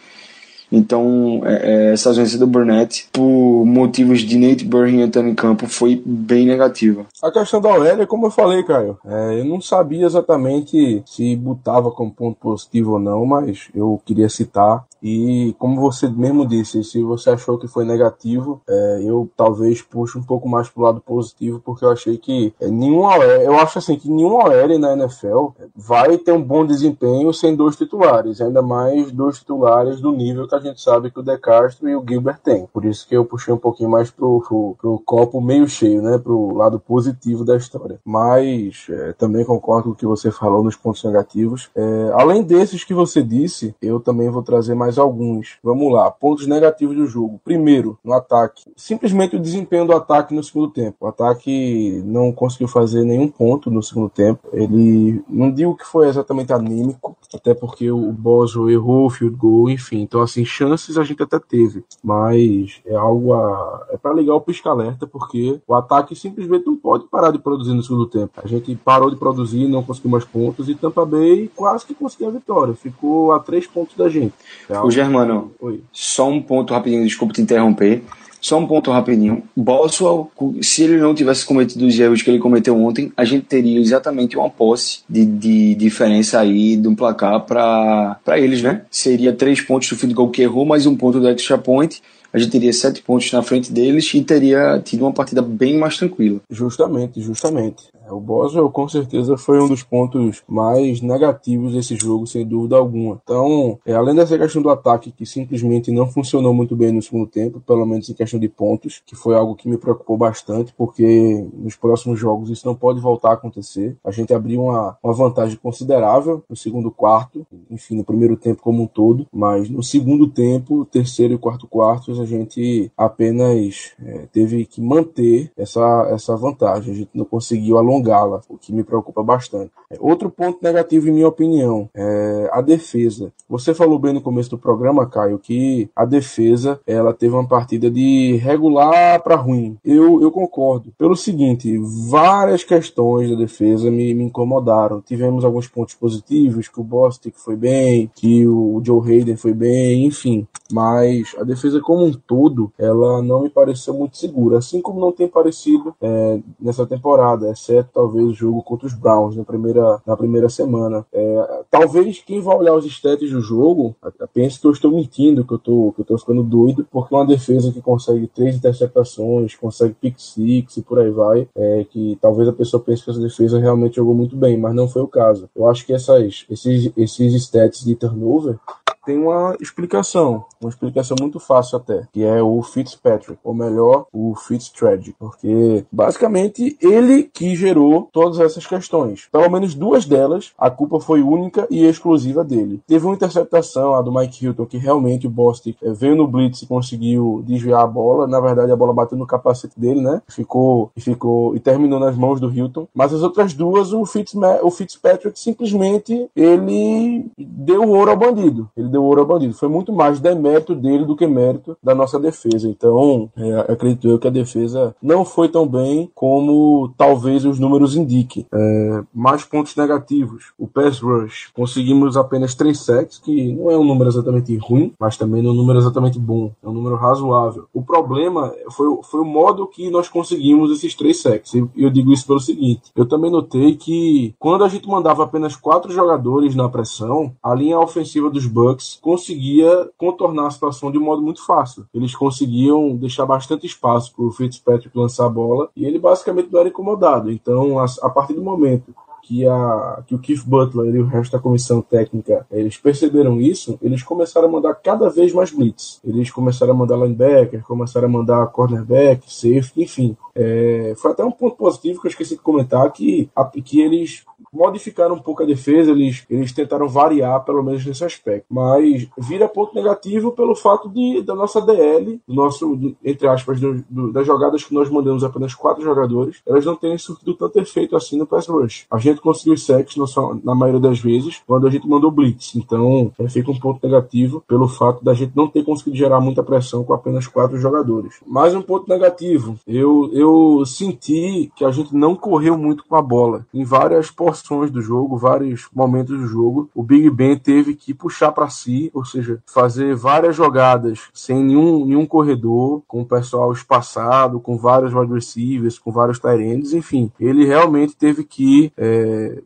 Então, 0.71 1.41
é, 1.45 1.89
é, 1.89 1.93
essa 1.93 2.09
ausência 2.09 2.37
do 2.37 2.47
Burnett, 2.47 3.09
por 3.11 3.65
motivos 3.65 4.21
de 4.21 4.37
Nate 4.37 4.65
Burry 4.65 5.01
entrando 5.01 5.29
em 5.29 5.35
campo, 5.35 5.67
foi 5.67 6.01
bem 6.05 6.45
negativa. 6.45 7.05
A 7.23 7.31
questão 7.31 7.59
da 7.59 7.69
Aurélia, 7.69 8.05
como 8.05 8.27
eu 8.27 8.31
falei, 8.31 8.63
Caio, 8.63 8.97
é, 9.05 9.39
eu 9.39 9.45
não 9.45 9.61
sabia 9.61 10.05
exatamente 10.05 11.01
se 11.05 11.35
botava 11.35 11.91
como 11.91 12.11
ponto 12.11 12.37
positivo 12.39 12.93
ou 12.93 12.99
não, 12.99 13.25
mas 13.25 13.69
eu 13.73 14.01
queria 14.05 14.29
citar 14.29 14.85
e 15.01 15.55
como 15.57 15.79
você 15.79 16.07
mesmo 16.09 16.45
disse, 16.45 16.83
se 16.83 17.01
você 17.01 17.31
achou 17.31 17.57
que 17.57 17.67
foi 17.67 17.85
negativo, 17.85 18.61
é, 18.67 19.01
eu 19.03 19.29
talvez 19.35 19.81
puxe 19.81 20.17
um 20.17 20.23
pouco 20.23 20.47
mais 20.47 20.67
pro 20.69 20.83
lado 20.83 20.99
positivo, 20.99 21.61
porque 21.63 21.85
eu 21.85 21.91
achei 21.91 22.17
que 22.17 22.53
é, 22.59 22.67
nenhum 22.67 22.99
OL, 22.99 23.23
eu 23.23 23.57
acho 23.57 23.79
assim 23.79 23.97
que 23.97 24.09
nenhum 24.09 24.33
OL 24.33 24.79
na 24.79 24.93
NFL 24.93 25.49
vai 25.75 26.17
ter 26.17 26.33
um 26.33 26.41
bom 26.41 26.65
desempenho 26.65 27.33
sem 27.33 27.55
dois 27.55 27.75
titulares, 27.75 28.41
ainda 28.41 28.61
mais 28.61 29.11
dois 29.11 29.39
titulares 29.39 30.01
do 30.01 30.11
nível 30.11 30.47
que 30.47 30.55
a 30.55 30.58
gente 30.59 30.81
sabe 30.81 31.11
que 31.11 31.19
o 31.19 31.23
De 31.23 31.37
Castro 31.37 31.87
e 31.89 31.95
o 31.95 32.03
Gilbert 32.07 32.39
têm. 32.43 32.67
Por 32.71 32.85
isso 32.85 33.07
que 33.07 33.15
eu 33.15 33.25
puxei 33.25 33.53
um 33.53 33.57
pouquinho 33.57 33.89
mais 33.89 34.09
pro, 34.09 34.41
pro, 34.47 34.75
pro 34.79 35.01
copo 35.05 35.41
meio 35.41 35.67
cheio, 35.67 36.01
né, 36.01 36.17
pro 36.17 36.53
lado 36.53 36.79
positivo 36.79 37.45
da 37.45 37.55
história. 37.55 37.99
Mas 38.05 38.87
é, 38.89 39.13
também 39.13 39.45
concordo 39.45 39.85
com 39.85 39.89
o 39.91 39.95
que 39.95 40.05
você 40.05 40.31
falou 40.31 40.63
nos 40.63 40.75
pontos 40.75 41.03
negativos. 41.03 41.69
É, 41.75 42.11
além 42.13 42.43
desses 42.43 42.83
que 42.83 42.93
você 42.93 43.23
disse, 43.23 43.75
eu 43.81 43.99
também 43.99 44.29
vou 44.29 44.43
trazer 44.43 44.75
mais 44.75 44.97
alguns. 44.97 45.57
Vamos 45.63 45.91
lá, 45.91 46.09
pontos 46.11 46.47
negativos 46.47 46.95
do 46.95 47.05
jogo. 47.05 47.39
Primeiro, 47.43 47.97
no 48.03 48.13
ataque. 48.13 48.63
Simplesmente 48.75 49.35
o 49.35 49.39
desempenho 49.39 49.85
do 49.85 49.93
ataque 49.93 50.33
no 50.33 50.43
segundo 50.43 50.69
tempo. 50.71 50.97
O 51.01 51.07
ataque 51.07 52.01
não 52.05 52.31
conseguiu 52.31 52.67
fazer 52.67 53.03
nenhum 53.03 53.27
ponto 53.27 53.69
no 53.69 53.83
segundo 53.83 54.09
tempo. 54.09 54.47
Ele, 54.53 55.23
não 55.29 55.51
digo 55.51 55.75
que 55.75 55.85
foi 55.85 56.07
exatamente 56.07 56.53
anímico, 56.53 57.17
até 57.33 57.53
porque 57.53 57.91
o 57.91 58.11
Boswell 58.11 58.69
errou 58.69 59.05
o 59.05 59.09
field 59.09 59.35
goal, 59.35 59.69
enfim. 59.69 60.01
Então, 60.01 60.21
assim, 60.21 60.45
chances 60.49 60.97
a 60.97 61.03
gente 61.03 61.21
até 61.21 61.39
teve. 61.39 61.83
Mas 62.03 62.81
é 62.85 62.95
algo 62.95 63.33
a. 63.33 63.87
É 63.91 63.97
para 63.97 64.13
ligar 64.13 64.35
o 64.35 64.41
pisca-alerta, 64.41 65.07
porque 65.07 65.59
o 65.67 65.73
ataque 65.73 66.15
simplesmente 66.15 66.65
não 66.65 66.75
pode 66.75 67.05
parar 67.07 67.31
de 67.31 67.39
produzir 67.39 67.73
no 67.73 67.83
segundo 67.83 68.05
tempo. 68.05 68.31
A 68.43 68.47
gente 68.47 68.75
parou 68.75 69.09
de 69.09 69.15
produzir, 69.15 69.67
não 69.67 69.83
conseguiu 69.83 70.11
mais 70.11 70.25
pontos, 70.25 70.69
e 70.69 70.75
Tampa 70.75 71.05
Bay 71.05 71.49
quase 71.55 71.85
que 71.85 71.93
conseguiu 71.93 72.29
a 72.29 72.31
vitória. 72.31 72.73
Ficou 72.73 73.31
a 73.31 73.39
três 73.39 73.67
pontos 73.67 73.95
da 73.95 74.09
gente. 74.09 74.33
É 74.69 74.79
o 74.79 74.91
Germano, 74.91 75.51
Oi. 75.59 75.81
só 75.91 76.27
um 76.27 76.41
ponto 76.41 76.73
rapidinho, 76.73 77.03
desculpa 77.03 77.33
te 77.33 77.41
interromper. 77.41 78.03
Só 78.41 78.57
um 78.57 78.65
ponto 78.65 78.91
rapidinho. 78.91 79.43
Boswell, 79.55 80.31
se 80.61 80.83
ele 80.83 80.97
não 80.97 81.13
tivesse 81.13 81.45
cometido 81.45 81.85
os 81.85 81.99
erros 81.99 82.21
que 82.21 82.29
ele 82.29 82.39
cometeu 82.39 82.79
ontem, 82.81 83.11
a 83.15 83.25
gente 83.25 83.45
teria 83.45 83.79
exatamente 83.79 84.37
uma 84.37 84.49
posse 84.49 84.99
de, 85.09 85.25
de 85.25 85.75
diferença 85.75 86.39
aí 86.39 86.75
de 86.75 86.87
um 86.87 86.95
placar 86.95 87.41
para 87.45 88.39
eles, 88.39 88.61
né? 88.61 88.83
Seria 88.89 89.33
três 89.33 89.61
pontos 89.61 89.89
do 89.89 89.95
field 89.95 90.13
goal 90.13 90.29
que 90.29 90.41
errou, 90.41 90.65
mais 90.65 90.85
um 90.85 90.95
ponto 90.95 91.19
do 91.19 91.27
extra 91.27 91.57
point 91.57 92.01
a 92.31 92.37
gente 92.37 92.51
teria 92.51 92.71
sete 92.71 93.01
pontos 93.01 93.31
na 93.31 93.41
frente 93.41 93.71
deles 93.71 94.13
e 94.13 94.23
teria 94.23 94.79
tido 94.83 95.01
uma 95.01 95.11
partida 95.11 95.41
bem 95.41 95.77
mais 95.77 95.97
tranquila. 95.97 96.39
Justamente, 96.49 97.21
justamente. 97.21 97.87
É, 98.09 98.13
o 98.13 98.19
Boswell 98.19 98.69
com 98.71 98.89
certeza 98.89 99.37
foi 99.37 99.61
um 99.61 99.67
dos 99.67 99.83
pontos 99.83 100.43
mais 100.47 100.99
negativos 101.01 101.73
desse 101.73 101.95
jogo, 101.95 102.25
sem 102.25 102.45
dúvida 102.45 102.75
alguma. 102.75 103.21
Então, 103.23 103.79
é, 103.85 103.93
além 103.93 104.15
dessa 104.15 104.37
questão 104.37 104.61
do 104.61 104.69
ataque 104.69 105.11
que 105.11 105.25
simplesmente 105.25 105.91
não 105.91 106.07
funcionou 106.07 106.53
muito 106.53 106.75
bem 106.75 106.91
no 106.91 107.01
segundo 107.01 107.27
tempo, 107.27 107.61
pelo 107.61 107.85
menos 107.85 108.09
em 108.09 108.13
questão 108.13 108.39
de 108.39 108.49
pontos, 108.49 109.01
que 109.05 109.15
foi 109.15 109.35
algo 109.35 109.55
que 109.55 109.69
me 109.69 109.77
preocupou 109.77 110.17
bastante, 110.17 110.73
porque 110.75 111.47
nos 111.53 111.75
próximos 111.75 112.19
jogos 112.19 112.49
isso 112.49 112.65
não 112.65 112.75
pode 112.75 112.99
voltar 112.99 113.29
a 113.29 113.33
acontecer. 113.33 113.95
A 114.03 114.11
gente 114.11 114.33
abriu 114.33 114.63
uma, 114.63 114.97
uma 115.03 115.13
vantagem 115.13 115.57
considerável 115.57 116.43
no 116.49 116.55
segundo 116.55 116.89
quarto, 116.89 117.45
enfim, 117.69 117.95
no 117.95 118.03
primeiro 118.03 118.35
tempo 118.35 118.61
como 118.61 118.83
um 118.83 118.87
todo, 118.87 119.27
mas 119.31 119.69
no 119.69 119.83
segundo 119.83 120.27
tempo, 120.27 120.85
terceiro 120.85 121.33
e 121.33 121.37
quarto 121.37 121.67
quartos, 121.67 122.19
a 122.19 122.25
gente 122.25 122.91
apenas 122.97 123.91
é, 124.03 124.27
teve 124.31 124.65
que 124.65 124.81
manter 124.81 125.51
essa, 125.55 126.07
essa 126.09 126.35
vantagem. 126.35 126.93
A 126.93 126.95
gente 126.95 127.11
não 127.13 127.25
conseguiu 127.25 127.77
alongar 127.77 127.98
prolongá-la, 127.99 128.41
o 128.49 128.57
que 128.57 128.73
me 128.73 128.83
preocupa 128.83 129.21
bastante. 129.21 129.71
É, 129.91 129.97
outro 129.99 130.29
ponto 130.29 130.59
negativo, 130.61 131.07
em 131.07 131.11
minha 131.11 131.27
opinião, 131.27 131.89
é 131.93 132.49
a 132.51 132.61
defesa. 132.61 133.31
Você 133.49 133.73
falou 133.73 133.99
bem 133.99 134.13
no 134.13 134.21
começo 134.21 134.49
do 134.49 134.57
programa, 134.57 135.07
Caio, 135.07 135.39
que 135.39 135.89
a 135.95 136.05
defesa 136.05 136.79
ela 136.85 137.13
teve 137.13 137.33
uma 137.33 137.47
partida 137.47 137.89
de 137.89 138.37
regular 138.37 139.21
para 139.21 139.35
ruim. 139.35 139.77
Eu, 139.83 140.21
eu 140.21 140.31
concordo. 140.31 140.93
Pelo 140.97 141.15
seguinte, 141.15 141.79
várias 142.09 142.63
questões 142.63 143.29
da 143.29 143.35
defesa 143.35 143.91
me, 143.91 144.13
me 144.13 144.23
incomodaram. 144.23 145.01
Tivemos 145.01 145.43
alguns 145.43 145.67
pontos 145.67 145.95
positivos, 145.95 146.67
que 146.67 146.79
o 146.79 146.83
Bostic 146.83 147.35
foi 147.37 147.55
bem, 147.55 148.09
que 148.15 148.47
o 148.47 148.81
Joe 148.83 149.01
Hayden 149.01 149.35
foi 149.35 149.53
bem, 149.53 150.05
enfim. 150.05 150.47
Mas 150.71 151.35
a 151.39 151.43
defesa 151.43 151.81
como 151.81 152.05
um 152.05 152.13
todo, 152.13 152.71
ela 152.77 153.21
não 153.21 153.41
me 153.41 153.49
pareceu 153.49 153.93
muito 153.93 154.17
segura. 154.17 154.59
Assim 154.59 154.81
como 154.81 154.99
não 154.99 155.11
tem 155.11 155.27
parecido 155.27 155.95
é, 156.01 156.39
nessa 156.59 156.85
temporada, 156.85 157.49
exceto 157.49 157.88
talvez 157.93 158.27
o 158.27 158.33
jogo 158.33 158.63
contra 158.63 158.87
os 158.87 158.93
Browns 158.93 159.35
na 159.35 159.43
primeira, 159.43 160.01
na 160.05 160.15
primeira 160.15 160.49
semana. 160.49 161.05
É, 161.13 161.63
talvez 161.69 162.19
quem 162.25 162.41
vai 162.41 162.55
olhar 162.57 162.73
os 162.73 162.85
stats 162.85 163.31
do 163.31 163.41
jogo 163.41 163.95
pense 164.33 164.59
que 164.59 164.67
eu 164.67 164.71
estou 164.71 164.91
mentindo, 164.91 165.43
que 165.43 165.53
eu 165.53 165.57
estou, 165.57 165.91
que 165.93 166.01
eu 166.01 166.03
estou 166.03 166.17
ficando 166.17 166.43
doido, 166.43 166.87
porque 166.91 167.13
uma 167.13 167.25
defesa 167.25 167.71
que 167.71 167.81
consegue 167.81 168.27
três 168.27 168.55
interceptações, 168.55 169.55
consegue 169.55 169.95
pick 169.99 170.19
six 170.19 170.77
e 170.77 170.81
por 170.81 170.99
aí 170.99 171.11
vai, 171.11 171.47
é, 171.55 171.85
que 171.89 172.17
talvez 172.21 172.47
a 172.47 172.53
pessoa 172.53 172.81
pense 172.81 173.03
que 173.03 173.09
essa 173.09 173.19
defesa 173.19 173.59
realmente 173.59 173.95
jogou 173.95 174.13
muito 174.13 174.35
bem, 174.35 174.57
mas 174.57 174.75
não 174.75 174.87
foi 174.87 175.01
o 175.01 175.07
caso. 175.07 175.49
Eu 175.55 175.67
acho 175.67 175.85
que 175.85 175.93
essas, 175.93 176.45
esses, 176.49 176.91
esses 176.95 177.33
stats 177.33 177.83
de 177.83 177.95
turnover 177.95 178.57
tem 179.05 179.17
uma 179.17 179.55
explicação, 179.59 180.45
uma 180.61 180.69
explicação 180.69 181.15
muito 181.19 181.39
fácil 181.39 181.77
até, 181.77 182.07
que 182.11 182.23
é 182.23 182.41
o 182.41 182.61
Fitzpatrick, 182.61 183.39
ou 183.43 183.53
melhor, 183.53 184.05
o 184.13 184.35
Fitztragic, 184.35 185.15
porque 185.17 185.85
basicamente 185.91 186.77
ele 186.81 187.23
que 187.23 187.55
gerou 187.55 188.09
todas 188.11 188.39
essas 188.39 188.65
questões. 188.65 189.27
Pelo 189.31 189.49
menos 189.49 189.73
duas 189.73 190.05
delas, 190.05 190.51
a 190.57 190.69
culpa 190.69 190.99
foi 190.99 191.21
única 191.21 191.67
e 191.69 191.85
exclusiva 191.85 192.43
dele. 192.43 192.81
Teve 192.87 193.05
uma 193.05 193.15
interceptação, 193.15 193.93
a 193.93 194.01
do 194.01 194.11
Mike 194.11 194.45
Hilton, 194.45 194.65
que 194.65 194.77
realmente 194.77 195.27
o 195.27 195.29
Bostic 195.29 195.77
eh, 195.81 195.91
veio 195.91 196.15
no 196.15 196.27
blitz 196.27 196.61
e 196.61 196.67
conseguiu 196.67 197.43
desviar 197.45 197.81
a 197.81 197.87
bola. 197.87 198.27
Na 198.27 198.39
verdade, 198.39 198.71
a 198.71 198.75
bola 198.75 198.93
bateu 198.93 199.17
no 199.17 199.27
capacete 199.27 199.79
dele, 199.79 200.01
né? 200.01 200.21
Ficou 200.27 200.91
e 200.95 201.01
ficou 201.01 201.55
e 201.55 201.59
terminou 201.59 201.99
nas 201.99 202.15
mãos 202.15 202.39
do 202.39 202.51
Hilton. 202.51 202.87
Mas 202.93 203.13
as 203.13 203.21
outras 203.21 203.53
duas, 203.53 203.93
o, 203.93 204.05
Fitz, 204.05 204.33
o 204.61 204.71
Fitzpatrick 204.71 205.39
simplesmente 205.39 206.29
ele 206.35 207.25
deu 207.37 207.87
ouro 207.89 208.11
ao 208.11 208.17
bandido. 208.17 208.69
Ele 208.75 208.88
deu 208.89 208.99
deu 208.99 209.03
ouro 209.05 209.21
ao 209.21 209.27
bandido. 209.27 209.53
Foi 209.53 209.69
muito 209.69 209.93
mais 209.93 210.19
demérito 210.19 210.75
dele 210.75 211.05
do 211.05 211.15
que 211.15 211.25
mérito 211.25 211.77
da 211.81 211.95
nossa 211.95 212.19
defesa. 212.19 212.67
Então, 212.67 213.29
é, 213.37 213.71
acredito 213.71 214.07
eu 214.07 214.19
que 214.19 214.27
a 214.27 214.31
defesa 214.31 214.93
não 215.01 215.23
foi 215.23 215.47
tão 215.47 215.65
bem 215.65 216.11
como 216.13 216.93
talvez 216.97 217.45
os 217.45 217.57
números 217.57 217.95
indiquem. 217.95 218.45
É, 218.53 219.03
mais 219.13 219.43
pontos 219.43 219.75
negativos. 219.75 220.51
O 220.57 220.67
pass 220.67 220.99
rush. 220.99 221.49
Conseguimos 221.53 222.17
apenas 222.17 222.53
3 222.53 222.77
sacks, 222.77 223.17
que 223.19 223.53
não 223.53 223.71
é 223.71 223.77
um 223.77 223.83
número 223.83 224.09
exatamente 224.09 224.55
ruim, 224.57 224.93
mas 224.99 225.17
também 225.17 225.41
não 225.41 225.51
é 225.51 225.53
um 225.53 225.57
número 225.57 225.79
exatamente 225.79 226.19
bom. 226.19 226.51
É 226.61 226.67
um 226.67 226.73
número 226.73 226.95
razoável. 226.95 227.65
O 227.73 227.81
problema 227.81 228.53
foi, 228.71 228.87
foi 229.03 229.21
o 229.21 229.25
modo 229.25 229.67
que 229.67 229.89
nós 229.89 230.09
conseguimos 230.09 230.71
esses 230.71 230.93
3 230.95 231.21
sacks. 231.21 231.53
E 231.53 231.67
eu 231.77 231.89
digo 231.89 232.11
isso 232.11 232.27
pelo 232.27 232.39
seguinte. 232.39 232.91
Eu 232.95 233.07
também 233.07 233.31
notei 233.31 233.75
que 233.75 234.33
quando 234.37 234.63
a 234.63 234.67
gente 234.67 234.87
mandava 234.87 235.23
apenas 235.23 235.55
quatro 235.55 235.91
jogadores 235.91 236.55
na 236.55 236.67
pressão, 236.67 237.31
a 237.41 237.53
linha 237.53 237.79
ofensiva 237.79 238.29
dos 238.29 238.45
Bucks 238.45 238.78
conseguia 239.01 239.89
contornar 239.97 240.47
a 240.47 240.51
situação 240.51 240.91
de 240.91 240.97
um 240.97 241.03
modo 241.03 241.21
muito 241.21 241.45
fácil. 241.45 241.85
Eles 241.93 242.15
conseguiam 242.15 242.95
deixar 242.95 243.25
bastante 243.25 243.65
espaço 243.65 244.13
para 244.15 244.25
o 244.25 244.31
Fitzpatrick 244.31 244.97
lançar 244.97 245.25
a 245.25 245.29
bola 245.29 245.69
e 245.75 245.85
ele 245.85 245.99
basicamente 245.99 246.51
não 246.51 246.59
era 246.59 246.69
incomodado. 246.69 247.31
Então, 247.31 247.79
a, 247.79 247.85
a 248.01 248.09
partir 248.09 248.33
do 248.33 248.41
momento 248.41 248.93
que, 249.29 249.47
a, 249.47 250.01
que 250.07 250.15
o 250.15 250.19
Keith 250.19 250.43
Butler 250.43 250.95
e 250.95 250.99
o 250.99 251.05
resto 251.05 251.33
da 251.33 251.39
comissão 251.39 251.83
técnica 251.83 252.47
eles 252.51 252.77
perceberam 252.77 253.39
isso, 253.39 253.77
eles 253.79 254.01
começaram 254.01 254.47
a 254.47 254.51
mandar 254.51 254.73
cada 254.73 255.07
vez 255.07 255.31
mais 255.31 255.51
blitz. 255.51 256.01
Eles 256.03 256.31
começaram 256.31 256.73
a 256.73 256.75
mandar 256.75 256.97
linebacker, 256.97 257.63
começaram 257.63 258.07
a 258.07 258.11
mandar 258.11 258.47
cornerback, 258.47 259.31
safety, 259.31 259.83
enfim. 259.83 260.17
É, 260.33 260.95
foi 260.97 261.11
até 261.11 261.23
um 261.23 261.31
ponto 261.31 261.55
positivo 261.55 262.01
que 262.01 262.07
eu 262.07 262.09
esqueci 262.09 262.35
de 262.35 262.41
comentar 262.41 262.91
que, 262.91 263.29
que 263.63 263.81
eles 263.81 264.23
modificaram 264.51 265.15
um 265.15 265.19
pouco 265.19 265.43
a 265.43 265.45
defesa, 265.45 265.91
eles, 265.91 266.25
eles 266.29 266.51
tentaram 266.51 266.87
variar, 266.87 267.43
pelo 267.43 267.63
menos 267.63 267.85
nesse 267.85 268.03
aspecto. 268.03 268.45
Mas 268.49 269.07
vira 269.17 269.47
ponto 269.47 269.75
negativo 269.75 270.31
pelo 270.31 270.55
fato 270.55 270.89
de 270.89 271.21
da 271.21 271.35
nossa 271.35 271.61
DL, 271.61 272.19
do 272.27 272.33
nosso, 272.33 272.95
entre 273.03 273.27
aspas, 273.27 273.59
do, 273.59 273.83
do, 273.89 274.11
das 274.11 274.25
jogadas 274.25 274.63
que 274.63 274.73
nós 274.73 274.89
mandamos 274.89 275.23
apenas 275.23 275.53
quatro 275.53 275.83
jogadores, 275.83 276.41
elas 276.47 276.65
não 276.65 276.75
terem 276.75 276.97
surtido 276.97 277.35
tanto 277.35 277.59
efeito 277.59 277.95
assim 277.95 278.17
no 278.17 278.25
pass 278.25 278.47
rush. 278.47 278.85
A 278.89 278.97
gente 278.97 279.18
conseguiu 279.21 279.57
sacks 279.57 279.95
na, 280.43 280.55
maioria 280.55 280.79
das 280.79 280.99
vezes 280.99 281.41
quando 281.45 281.67
a 281.67 281.69
gente 281.69 281.87
mandou 281.87 282.11
blitz. 282.11 282.55
Então, 282.55 283.11
fica 283.29 283.51
um 283.51 283.59
ponto 283.59 283.85
negativo 283.85 284.43
pelo 284.47 284.67
fato 284.67 285.03
da 285.03 285.13
gente 285.13 285.33
não 285.35 285.47
ter 285.47 285.63
conseguido 285.63 285.97
gerar 285.97 286.19
muita 286.19 286.43
pressão 286.43 286.83
com 286.83 286.93
apenas 286.93 287.27
quatro 287.27 287.57
jogadores. 287.57 288.15
Mais 288.25 288.55
um 288.55 288.61
ponto 288.61 288.89
negativo, 288.89 289.57
eu, 289.67 290.09
eu 290.13 290.63
senti 290.65 291.51
que 291.55 291.65
a 291.65 291.71
gente 291.71 291.95
não 291.95 292.15
correu 292.15 292.57
muito 292.57 292.85
com 292.85 292.95
a 292.95 293.01
bola. 293.01 293.45
Em 293.53 293.63
várias 293.63 294.11
porções 294.11 294.71
do 294.71 294.81
jogo, 294.81 295.17
vários 295.17 295.67
momentos 295.73 296.17
do 296.17 296.27
jogo, 296.27 296.69
o 296.73 296.83
Big 296.83 297.09
Ben 297.09 297.37
teve 297.37 297.75
que 297.75 297.93
puxar 297.93 298.31
para 298.31 298.49
si, 298.49 298.89
ou 298.93 299.05
seja, 299.05 299.41
fazer 299.45 299.95
várias 299.95 300.35
jogadas 300.35 301.09
sem 301.13 301.43
nenhum, 301.43 301.85
nenhum 301.85 302.05
corredor, 302.05 302.81
com 302.87 303.01
o 303.01 303.05
pessoal 303.05 303.51
espaçado, 303.51 304.39
com 304.39 304.57
vários 304.57 304.93
wide 304.93 305.13
receivers, 305.13 305.77
com 305.77 305.91
vários 305.91 306.19
tight 306.19 306.41
ends, 306.41 306.73
enfim, 306.73 307.11
ele 307.19 307.45
realmente 307.45 307.95
teve 307.95 308.23
que 308.23 308.71
é, 308.77 308.98